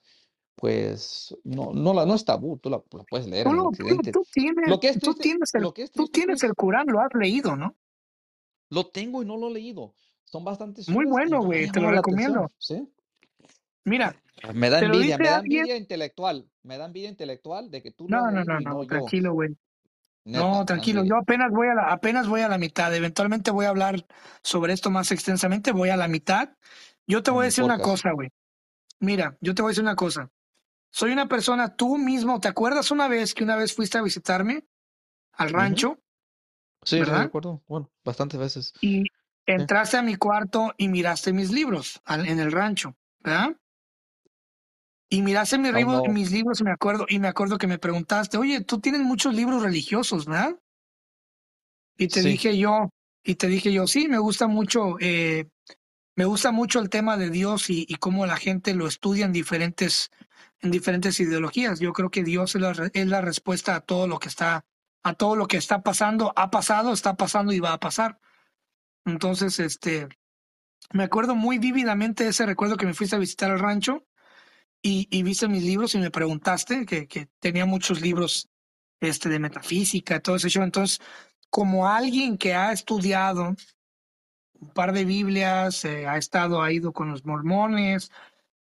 [0.56, 3.64] pues no, no, la, no es tabú, tú la, la puedes leer Tú, en el
[3.64, 3.72] lo-
[4.12, 6.88] tú, tienes, Lo que es tú tienes el, lo que es tú tienes el Corán,
[6.88, 7.76] lo has leído, ¿no?
[8.70, 9.94] lo tengo y no lo he leído.
[10.26, 12.52] Son bastantes Muy bueno, no güey, te lo atención, recomiendo.
[12.58, 12.88] ¿sí?
[13.86, 14.16] Mira,
[14.54, 15.60] Me da envidia, me da alguien.
[15.62, 19.34] envidia intelectual, me da envidia intelectual de que tú No, no, no, no no, tranquilo,
[19.34, 19.56] güey.
[20.26, 21.04] No, me tranquilo.
[21.04, 22.94] Yo apenas voy a la, apenas voy a la mitad.
[22.96, 24.06] Eventualmente voy a hablar
[24.44, 25.72] sobre esto más extensamente.
[25.72, 26.50] Voy a la mitad.
[27.08, 28.30] Yo te voy a decir una cosa, güey.
[29.00, 30.30] Mira, yo te voy a decir una cosa.
[30.92, 34.66] Soy una persona, tú mismo, ¿te acuerdas una vez que una vez fuiste a visitarme
[35.34, 36.00] al rancho,
[36.84, 37.24] Sí, lo verdad?
[37.24, 37.64] recuerdo.
[37.68, 38.74] Bueno, bastantes veces.
[38.82, 39.08] Y Sí.
[39.46, 43.56] entraste a mi cuarto y miraste mis libros al- en el rancho, ¿verdad?
[45.14, 46.14] Y miraste libros- no.
[46.14, 49.34] mis libros y me acuerdo, y me acuerdo que me preguntaste, oye, tú tienes muchos
[49.36, 50.58] libros religiosos, ¿verdad?
[51.98, 52.30] Y te Sí.
[52.30, 52.90] dije yo,
[53.22, 55.50] y te dije yo, sí, me gusta mucho, eh,
[56.16, 59.34] me gusta mucho el tema de Dios y, y cómo la gente lo estudia en
[59.34, 60.12] diferentes,
[60.62, 61.82] en diferentes ideologías.
[61.82, 64.64] Yo creo que Dios es la, es la respuesta a todo lo que está,
[65.04, 68.18] a todo lo que está pasando, ha pasado, está pasando y va a pasar.
[69.06, 70.08] Entonces, este,
[70.94, 74.06] me acuerdo muy vívidamente ese recuerdo que me fuiste a visitar al rancho
[74.82, 78.50] y, y viste mis libros y me preguntaste que, que tenía muchos libros
[79.00, 80.64] este, de metafísica, todo ese show.
[80.64, 81.00] Entonces,
[81.50, 83.56] como alguien que ha estudiado
[84.60, 88.12] un par de Biblias, eh, ha estado, ha ido con los mormones,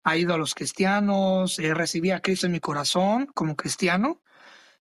[0.03, 4.21] ha ido a los cristianos, eh, recibí a Cristo en mi corazón como cristiano.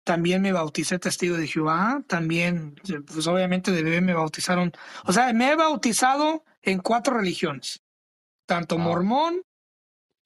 [0.03, 4.71] También me bauticé testigo de Jehová, también, eh, pues obviamente de bebé me bautizaron,
[5.05, 7.81] o sea, me he bautizado en cuatro religiones,
[8.45, 8.85] tanto Wow.
[8.85, 9.41] mormón,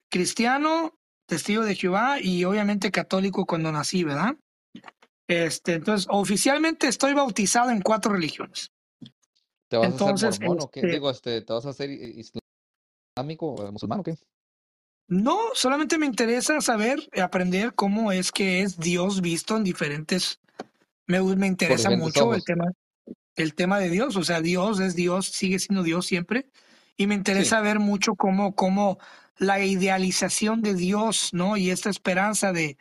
[0.10, 0.99] cristiano,
[1.30, 4.36] testigo de Jehová y obviamente católico cuando nací, ¿verdad?
[5.28, 8.72] Este, entonces, oficialmente estoy bautizado en cuatro religiones.
[9.70, 10.82] ¿Te vas a hacer o qué?
[10.82, 12.26] este, Digo, este, ¿te vas a hacer i-
[13.16, 14.18] islámico o musulmán o qué?
[15.08, 20.40] no, solamente me interesa saber, aprender cómo es que es Dios visto en diferentes,
[21.08, 22.72] me, me interesa mucho el tema,
[23.36, 26.48] el tema de Dios, o sea, Dios es Dios, sigue siendo Dios siempre,
[26.96, 27.64] y me interesa Sí.
[27.64, 29.00] ver mucho cómo, cómo
[29.40, 31.58] la idealización de Dios, ¿no?
[31.58, 32.78] Y esta esperanza de,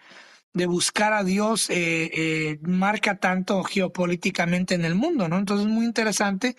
[0.52, 5.38] de buscar a Dios eh, eh, marca tanto geopolíticamente en el mundo, ¿no?
[5.38, 6.56] Entonces es muy interesante.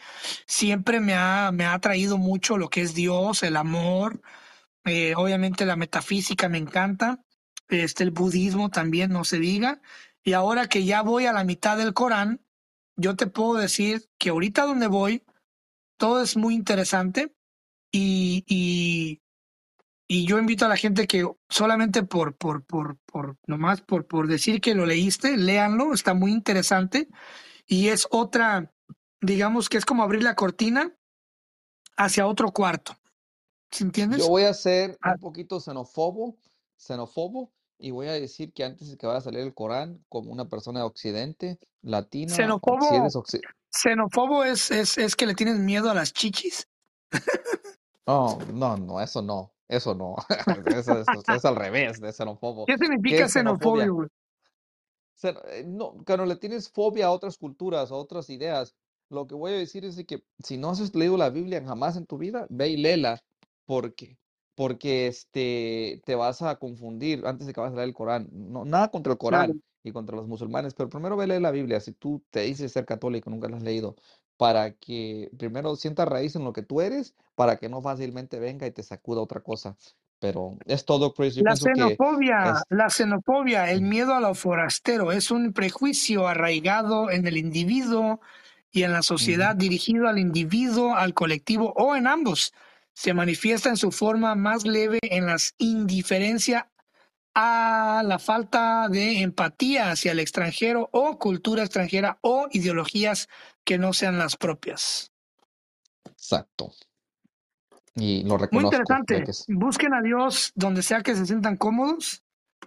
[0.48, 4.22] Siempre me ha, me ha atraído mucho lo que es Dios, el amor,
[4.86, 7.24] eh, obviamente la metafísica me encanta,
[7.68, 9.82] este, el budismo también, no se diga.
[10.24, 12.42] Y ahora que ya voy a la mitad del Corán,
[12.96, 15.24] yo te puedo decir que ahorita donde voy,
[15.98, 17.34] todo es muy interesante
[17.92, 19.22] y, y,
[20.12, 24.28] y yo invito a la gente que solamente por, por, por, por nomás por, por
[24.28, 27.08] decir que lo leíste, léanlo, está muy interesante
[27.68, 28.74] y es otra,
[29.22, 30.96] digamos que es como abrir la cortina
[31.96, 32.98] hacia otro cuarto.
[33.72, 34.28] ¿Sí Yo entiendes?
[34.28, 36.38] voy a ser Ah, un poquito xenófobo,
[36.76, 40.32] xenófobo, y voy a decir que antes de que vaya a salir el Corán, como
[40.32, 45.36] una persona de Occidente, latina, si xenófobo, eres occi- xenófobo es, es, es que le
[45.36, 46.68] tienes miedo a las chichis.
[48.08, 49.54] No, no, no, eso no.
[49.70, 50.16] Eso no,
[50.76, 52.66] eso, eso- es al revés de xenófobo.
[52.66, 53.88] ¿Qué ¿Qué significa es xenofobia?
[53.88, 54.08] güey?
[55.24, 58.74] Eh, no, cuando le tienes fobia a otras culturas, a otras ideas,
[59.10, 61.98] lo que voy a decir es de que si no has leído la Biblia jamás
[61.98, 63.20] en tu vida, ve y léela,
[63.66, 64.18] porque
[64.56, 68.28] porque este te vas a confundir antes de que vas a leer el Corán.
[68.32, 69.54] No, nada contra el Claro.
[69.54, 71.80] Corán y contra los musulmanes, pero primero ve leer la Biblia.
[71.80, 73.96] Si tú te dices ser católico, nunca la has leído,
[74.40, 78.66] para que primero sientas raíz en lo que tú eres, para que no fácilmente venga
[78.68, 79.76] y te sacuda otra cosa.
[80.22, 81.36] Pero es todo, Chris.
[81.36, 82.64] Yo La xenofobia, es.
[82.70, 88.22] la xenofobia, el miedo a lo forastero, es un prejuicio arraigado en el individuo
[88.72, 89.60] y en la sociedad Ujú.
[89.60, 92.54] dirigido al individuo, al colectivo o en ambos.
[92.94, 96.70] Se manifiesta en su forma más leve en la indiferencia
[97.36, 103.30] a la falta de empatía hacia el extranjero o cultura extranjera o ideologías
[103.64, 105.12] que no sean las propias.
[106.06, 106.72] Exacto.
[107.96, 109.24] Y lo Muy reconozco de interesante.
[109.24, 109.46] que es.
[109.48, 112.24] Busquen a Dios donde sea que se sientan cómodos.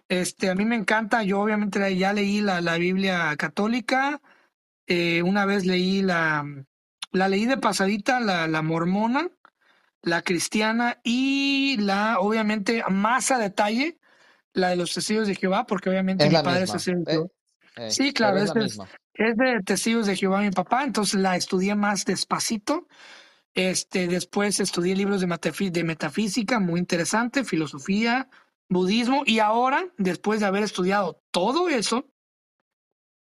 [0.08, 1.22] Este, a mí me encanta.
[1.22, 4.20] Yo obviamente ya leí la, la Biblia católica.
[4.86, 6.44] Eh, una vez leí la,
[7.12, 9.30] la leí de pasadita, la, la mormona,
[10.02, 13.98] la cristiana y la, obviamente, más a detalle,
[14.54, 16.72] la de los testigos de Jehová, porque obviamente Es mi padre es misma.
[16.72, 17.28] testigo de Eh, Jehová.
[17.76, 18.80] eh, Sí, claro, es es, es,
[19.14, 22.86] es de testigos de Jehová mi papá, entonces la estudié más despacito.
[23.54, 28.28] Este, después estudié libros de, de metafísica, muy interesante, filosofía,
[28.68, 32.06] budismo, y ahora, después de haber estudiado todo eso,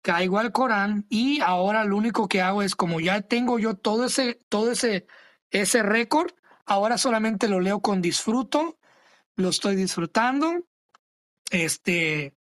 [0.02, 4.06] caigo al Corán y ahora lo único que hago es como ya tengo yo todo
[4.06, 5.06] ese, todo ese,
[5.50, 6.32] ese récord,
[6.66, 8.78] ahora solamente lo leo con disfruto,
[9.36, 10.66] lo estoy disfrutando,
[11.50, 12.34] este,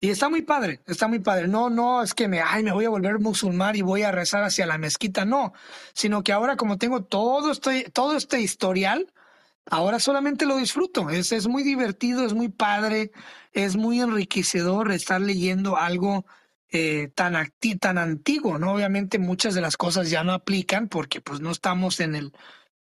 [0.00, 1.48] y está muy padre, está muy padre.
[1.48, 4.44] No, no es que me, ay, me voy a volver musulmán y voy a rezar
[4.44, 5.54] hacia la mezquita, no,
[5.94, 9.12] sino que ahora como tengo todo este, todo este historial,
[9.64, 11.10] ahora solamente lo disfruto.
[11.10, 13.12] Es, es muy divertido, es muy padre,
[13.52, 16.26] es muy enriquecedor estar leyendo algo
[16.70, 17.34] eh, tan,
[17.80, 18.72] tan antiguo, ¿no?
[18.74, 22.32] Obviamente muchas de las cosas ya no aplican porque pues no estamos en el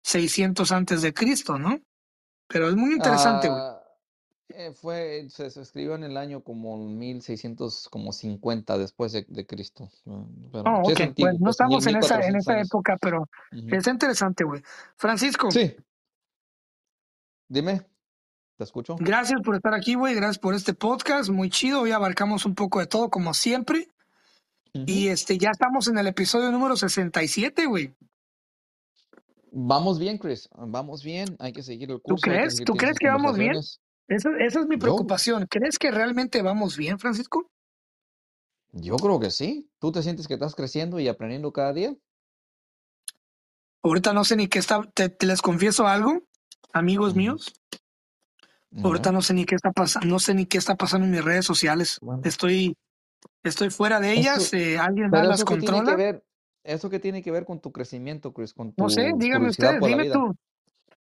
[0.02, 1.80] 600 antes de Cristo, ¿no?
[2.48, 3.60] Pero es muy interesante, güey.
[3.60, 3.81] Ah,
[4.56, 9.90] eh, fue, se, se escribió en el año como 1650 después de, de Cristo.
[10.04, 13.74] Pero Oh, es antiguo, no pues estamos en esa, en esa época, pero Ujú.
[13.74, 14.62] está interesante, güey.
[14.96, 15.74] Francisco, Sí,
[17.48, 17.82] dime,
[18.56, 18.96] te escucho.
[18.98, 20.14] gracias por estar aquí, güey.
[20.14, 21.82] Gracias por este podcast, muy chido.
[21.82, 23.88] Hoy abarcamos un poco de todo, como siempre.
[24.74, 27.94] Y este, ya estamos en el episodio número 67, güey.
[29.54, 31.36] Vamos bien, Chris, vamos bien.
[31.38, 32.64] Hay que seguir el ¿Tú curso, que crees?
[32.64, 33.52] ¿Tú crees que vamos bien?
[34.14, 35.47] Esa, esa es mi Yo, preocupación.
[35.48, 37.51] ¿Crees que realmente vamos bien, Francisco?
[38.72, 39.70] yo creo que sí.
[39.78, 41.94] ¿Tú te sientes que estás creciendo y aprendiendo cada día?
[43.82, 46.22] Ahorita no sé ni qué está, te, te les confieso algo,
[46.72, 47.52] amigos míos.
[48.82, 51.24] Ahorita no sé ni qué está pasando, no sé ni qué está pasando en mis
[51.24, 51.98] redes sociales.
[52.01, 52.74] Bueno, Estoy,
[53.43, 54.39] estoy fuera de ellas.
[54.44, 55.97] eso, eh, alguien más las que que controla.
[55.97, 56.24] ver,
[56.64, 59.74] eso que tiene que ver con tu crecimiento, Chris, con No sé, tu díganme curiosidad
[59.74, 60.36] ustedes, por la dime tú.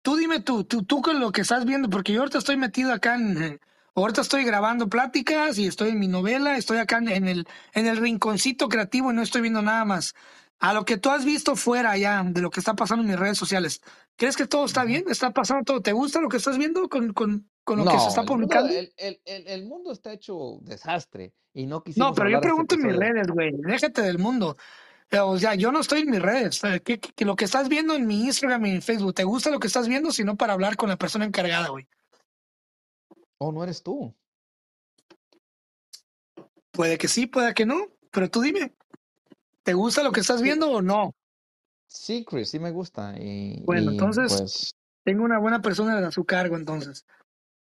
[0.06, 2.94] Tú dime tú, tú, tú con lo que estás viendo, porque yo ahorita estoy metido
[2.94, 3.60] acá en,
[3.96, 7.98] ahorita estoy grabando pláticas y estoy en mi novela, estoy acá en, el, en el
[7.98, 10.14] rinconcito creativo y no estoy viendo nada más.
[10.60, 13.20] A lo que tú has visto fuera ya de lo que está pasando en mis
[13.20, 13.82] redes sociales,
[14.18, 15.06] ¿crees que todo está bien?
[15.10, 15.82] ¿Está pasando todo?
[15.82, 18.32] ¿Te gusta lo que estás viendo con, con, con lo que se No, está el
[18.32, 18.70] mundo, publicando?
[18.70, 22.76] el, el, el, el mundo está hecho desastre y no No, quisimos pero yo pregunto
[22.76, 24.58] en mis redes, güey, déjate del mundo.
[25.12, 26.64] O sea, yo no estoy en mis redes.
[26.64, 29.24] Eh, ¿Qué, qué- qué- lo que estás viendo en mi Instagram y en Facebook, ¿te
[29.24, 30.12] gusta lo que estás viendo?
[30.12, 31.88] Sino para hablar con la persona encargada, güey.
[33.38, 34.14] Oh, no eres tú.
[36.72, 38.74] Puede que sí, puede que no, pero tú dime,
[39.64, 41.14] ¿te gusta lo que estás Sí, viendo o no?
[41.88, 46.12] sí, Chris, sí me gusta y, Bueno, y entonces pues tengo una buena persona a
[46.12, 47.06] su cargo, entonces.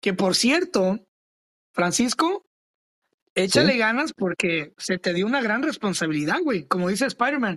[0.01, 0.99] Que por cierto,
[1.71, 2.45] Francisco,
[3.37, 3.77] échale sí.
[3.77, 6.65] ganas porque se te dio una gran responsabilidad, güey.
[6.65, 7.55] Como dice Spider-Man,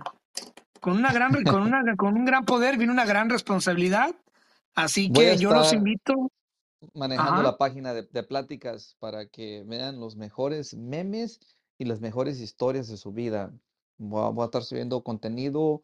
[0.79, 4.15] con una gran, con una, con un gran poder viene una gran responsabilidad.
[4.75, 6.31] Así Voy que yo los invito.
[6.93, 7.43] manejando Ajá.
[7.43, 11.39] la página de, de pláticas para que vean los mejores memes
[11.77, 13.51] y las mejores historias de su vida.
[13.97, 15.83] Voy a, voy a estar subiendo contenido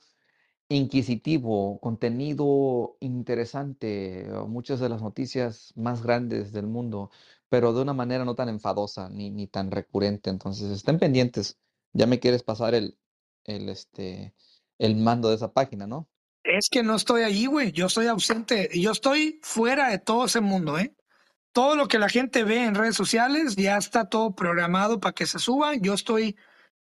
[0.69, 7.09] inquisitivo, contenido interesante, muchas de las noticias más grandes del mundo,
[7.49, 10.29] pero de una manera no tan enfadosa ni, ni tan recurrente.
[10.29, 11.57] Entonces, estén pendientes.
[11.93, 12.97] Ya me quieres pasar el,
[13.45, 14.33] el, este,
[14.77, 16.09] el mando de esa página, ¿no?
[16.43, 17.71] Es que no estoy allí, güey.
[17.71, 18.69] Yo estoy ausente.
[18.73, 20.95] Yo estoy fuera de todo ese mundo, ¿eh?
[21.51, 25.25] Todo lo que la gente ve en redes sociales ya está todo programado para que
[25.25, 25.75] se suba.
[25.75, 26.37] Yo estoy,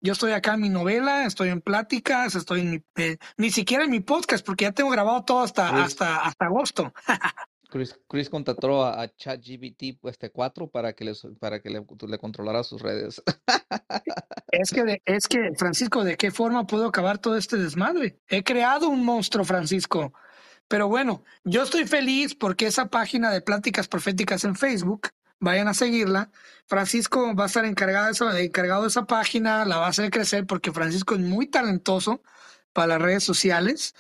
[0.01, 3.83] yo estoy acá en mi novela, estoy en pláticas, estoy en mi, eh, ni siquiera
[3.83, 6.93] en mi podcast, porque ya tengo grabado todo hasta, Chris, hasta, hasta agosto.
[7.75, 11.85] Chris, Chris contrató a, a ChatGPT este 4 para que, les, para que le,
[12.17, 13.21] controlara sus redes.
[14.47, 18.21] Es que, es que, Francisco, ¿de qué forma puedo acabar todo este desmadre?
[18.29, 20.13] He creado un monstruo, Francisco.
[20.69, 25.09] Pero bueno, yo estoy feliz porque esa página de Pláticas Proféticas en Facebook,
[25.41, 26.31] vayan a seguirla.
[26.67, 30.45] Francisco va a estar encargado de, encargado de esa página, la va a hacer crecer
[30.45, 32.21] porque Francisco es muy talentoso
[32.75, 33.95] para las redes sociales.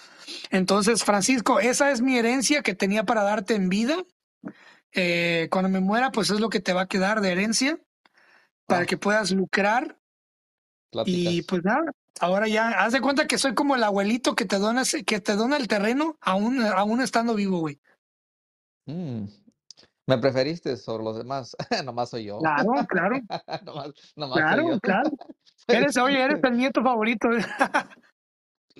[0.51, 3.95] Entonces, Francisco, esa es mi herencia que tenía para darte en vida.
[4.91, 7.79] Eh, cuando me muera, pues es lo que te va a quedar de herencia
[8.67, 9.97] para Ah, que puedas lucrar
[10.91, 11.45] y pláticas.
[11.47, 14.83] pues nada, ahora ya, haz de cuenta que soy como el abuelito que te dona,
[15.05, 17.79] que te dona el terreno aún, aún estando vivo, güey.
[18.87, 19.25] Mm,
[20.07, 21.55] Me preferiste sobre los demás.
[21.85, 22.39] Nomás soy yo.
[22.39, 23.19] Claro, claro,
[23.65, 24.79] Nomás, nomás soy claro, yo.
[24.81, 25.09] claro.
[25.55, 27.29] Soy- Eres, oye, eres el nieto favorito.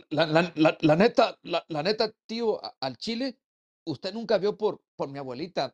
[0.10, 3.38] La, la, la, la neta, la, la neta, tío, al chile,
[3.86, 5.74] usted nunca vio por, por mi abuelita.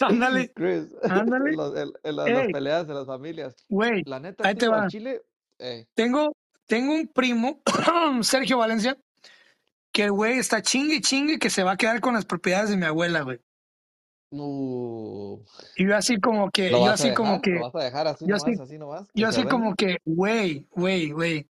[0.00, 1.50] Ándale, Chris, ándale.
[1.50, 3.54] en, los- en- en las, peleas de las familias.
[3.68, 5.22] güey, La neta, ahí te al chile,
[5.94, 6.32] Tengo,
[6.66, 7.60] tengo un primo,
[8.22, 8.98] Sergio Valencia,
[9.92, 12.76] que el güey está chingue chingue que se va a quedar con las propiedades de
[12.76, 13.40] mi abuela, güey.
[14.30, 15.40] No.
[15.76, 18.36] Y yo así como que, ¿Lo yo así como que, vas a dejar así yo
[18.36, 19.08] así, nomás, así nomás?
[19.12, 21.48] ¿Que yo se así como que, güey, güey, güey.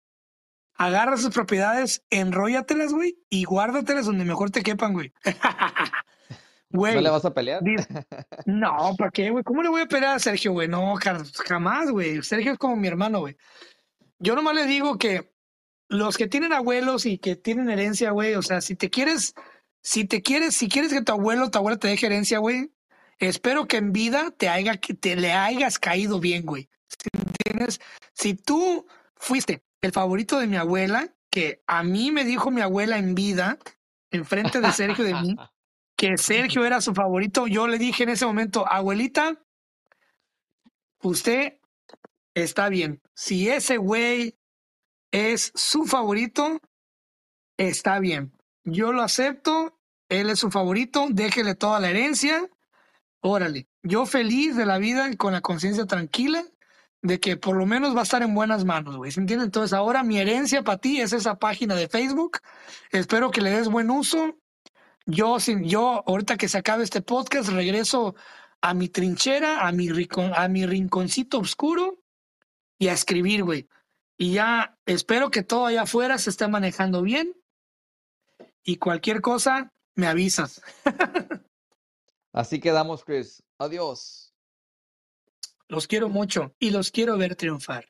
[0.74, 5.12] Agarra sus propiedades, enróllatelas, güey, y guárdatelas donde mejor te quepan, güey.
[6.70, 7.62] ¿No le Güey, vas a pelear?
[8.46, 9.42] no, ¿para qué, güey?
[9.42, 10.68] ¿Cómo le voy a pelear a Sergio, güey?
[10.68, 10.94] No,
[11.46, 12.22] jamás, güey.
[12.22, 13.36] Sergio es como mi hermano, güey.
[14.20, 15.32] Yo nomás le digo que
[15.88, 19.34] los que tienen abuelos y que tienen herencia, güey, o sea, si te quieres,
[19.82, 22.72] si te quieres, si quieres que tu abuelo tu abuela te deje herencia, güey,
[23.18, 26.68] espero que en vida te haya, que te le hayas caído bien, güey.
[27.12, 27.80] ¿Entiendes?
[28.12, 28.86] Si tú
[29.16, 33.58] fuiste el favorito de mi abuela, que a mí me dijo mi abuela en vida,
[34.10, 35.36] enfrente de Sergio de mí,
[35.96, 39.38] que Sergio era su favorito, yo le dije en ese momento, abuelita,
[41.02, 41.58] usted
[42.34, 43.00] está bien.
[43.14, 44.38] Si ese güey
[45.12, 46.60] es su favorito,
[47.56, 48.32] está bien.
[48.70, 49.78] Yo lo acepto,
[50.08, 52.48] él es su favorito, déjele toda la herencia,
[53.20, 53.68] órale.
[53.82, 56.44] Yo feliz de la vida y con la conciencia tranquila
[57.02, 59.10] de que por lo menos va a estar en buenas manos, güey.
[59.10, 59.44] ¿Se entiende?
[59.44, 62.38] Entonces ahora mi herencia para ti es esa página de Facebook.
[62.90, 64.36] Espero que le des buen uso.
[65.06, 68.14] Yo, sin, yo ahorita que se acabe este podcast, regreso
[68.60, 72.02] a mi trinchera, a mi, rincon, a mi rinconcito oscuro
[72.78, 73.68] y a escribir, güey.
[74.18, 77.34] Y ya espero que todo allá afuera se esté manejando bien.
[78.64, 80.62] Y cualquier cosa, me avisas.
[82.32, 83.42] Así quedamos, Chris.
[83.58, 84.32] Adiós.
[85.68, 87.89] Los quiero mucho y los quiero ver triunfar.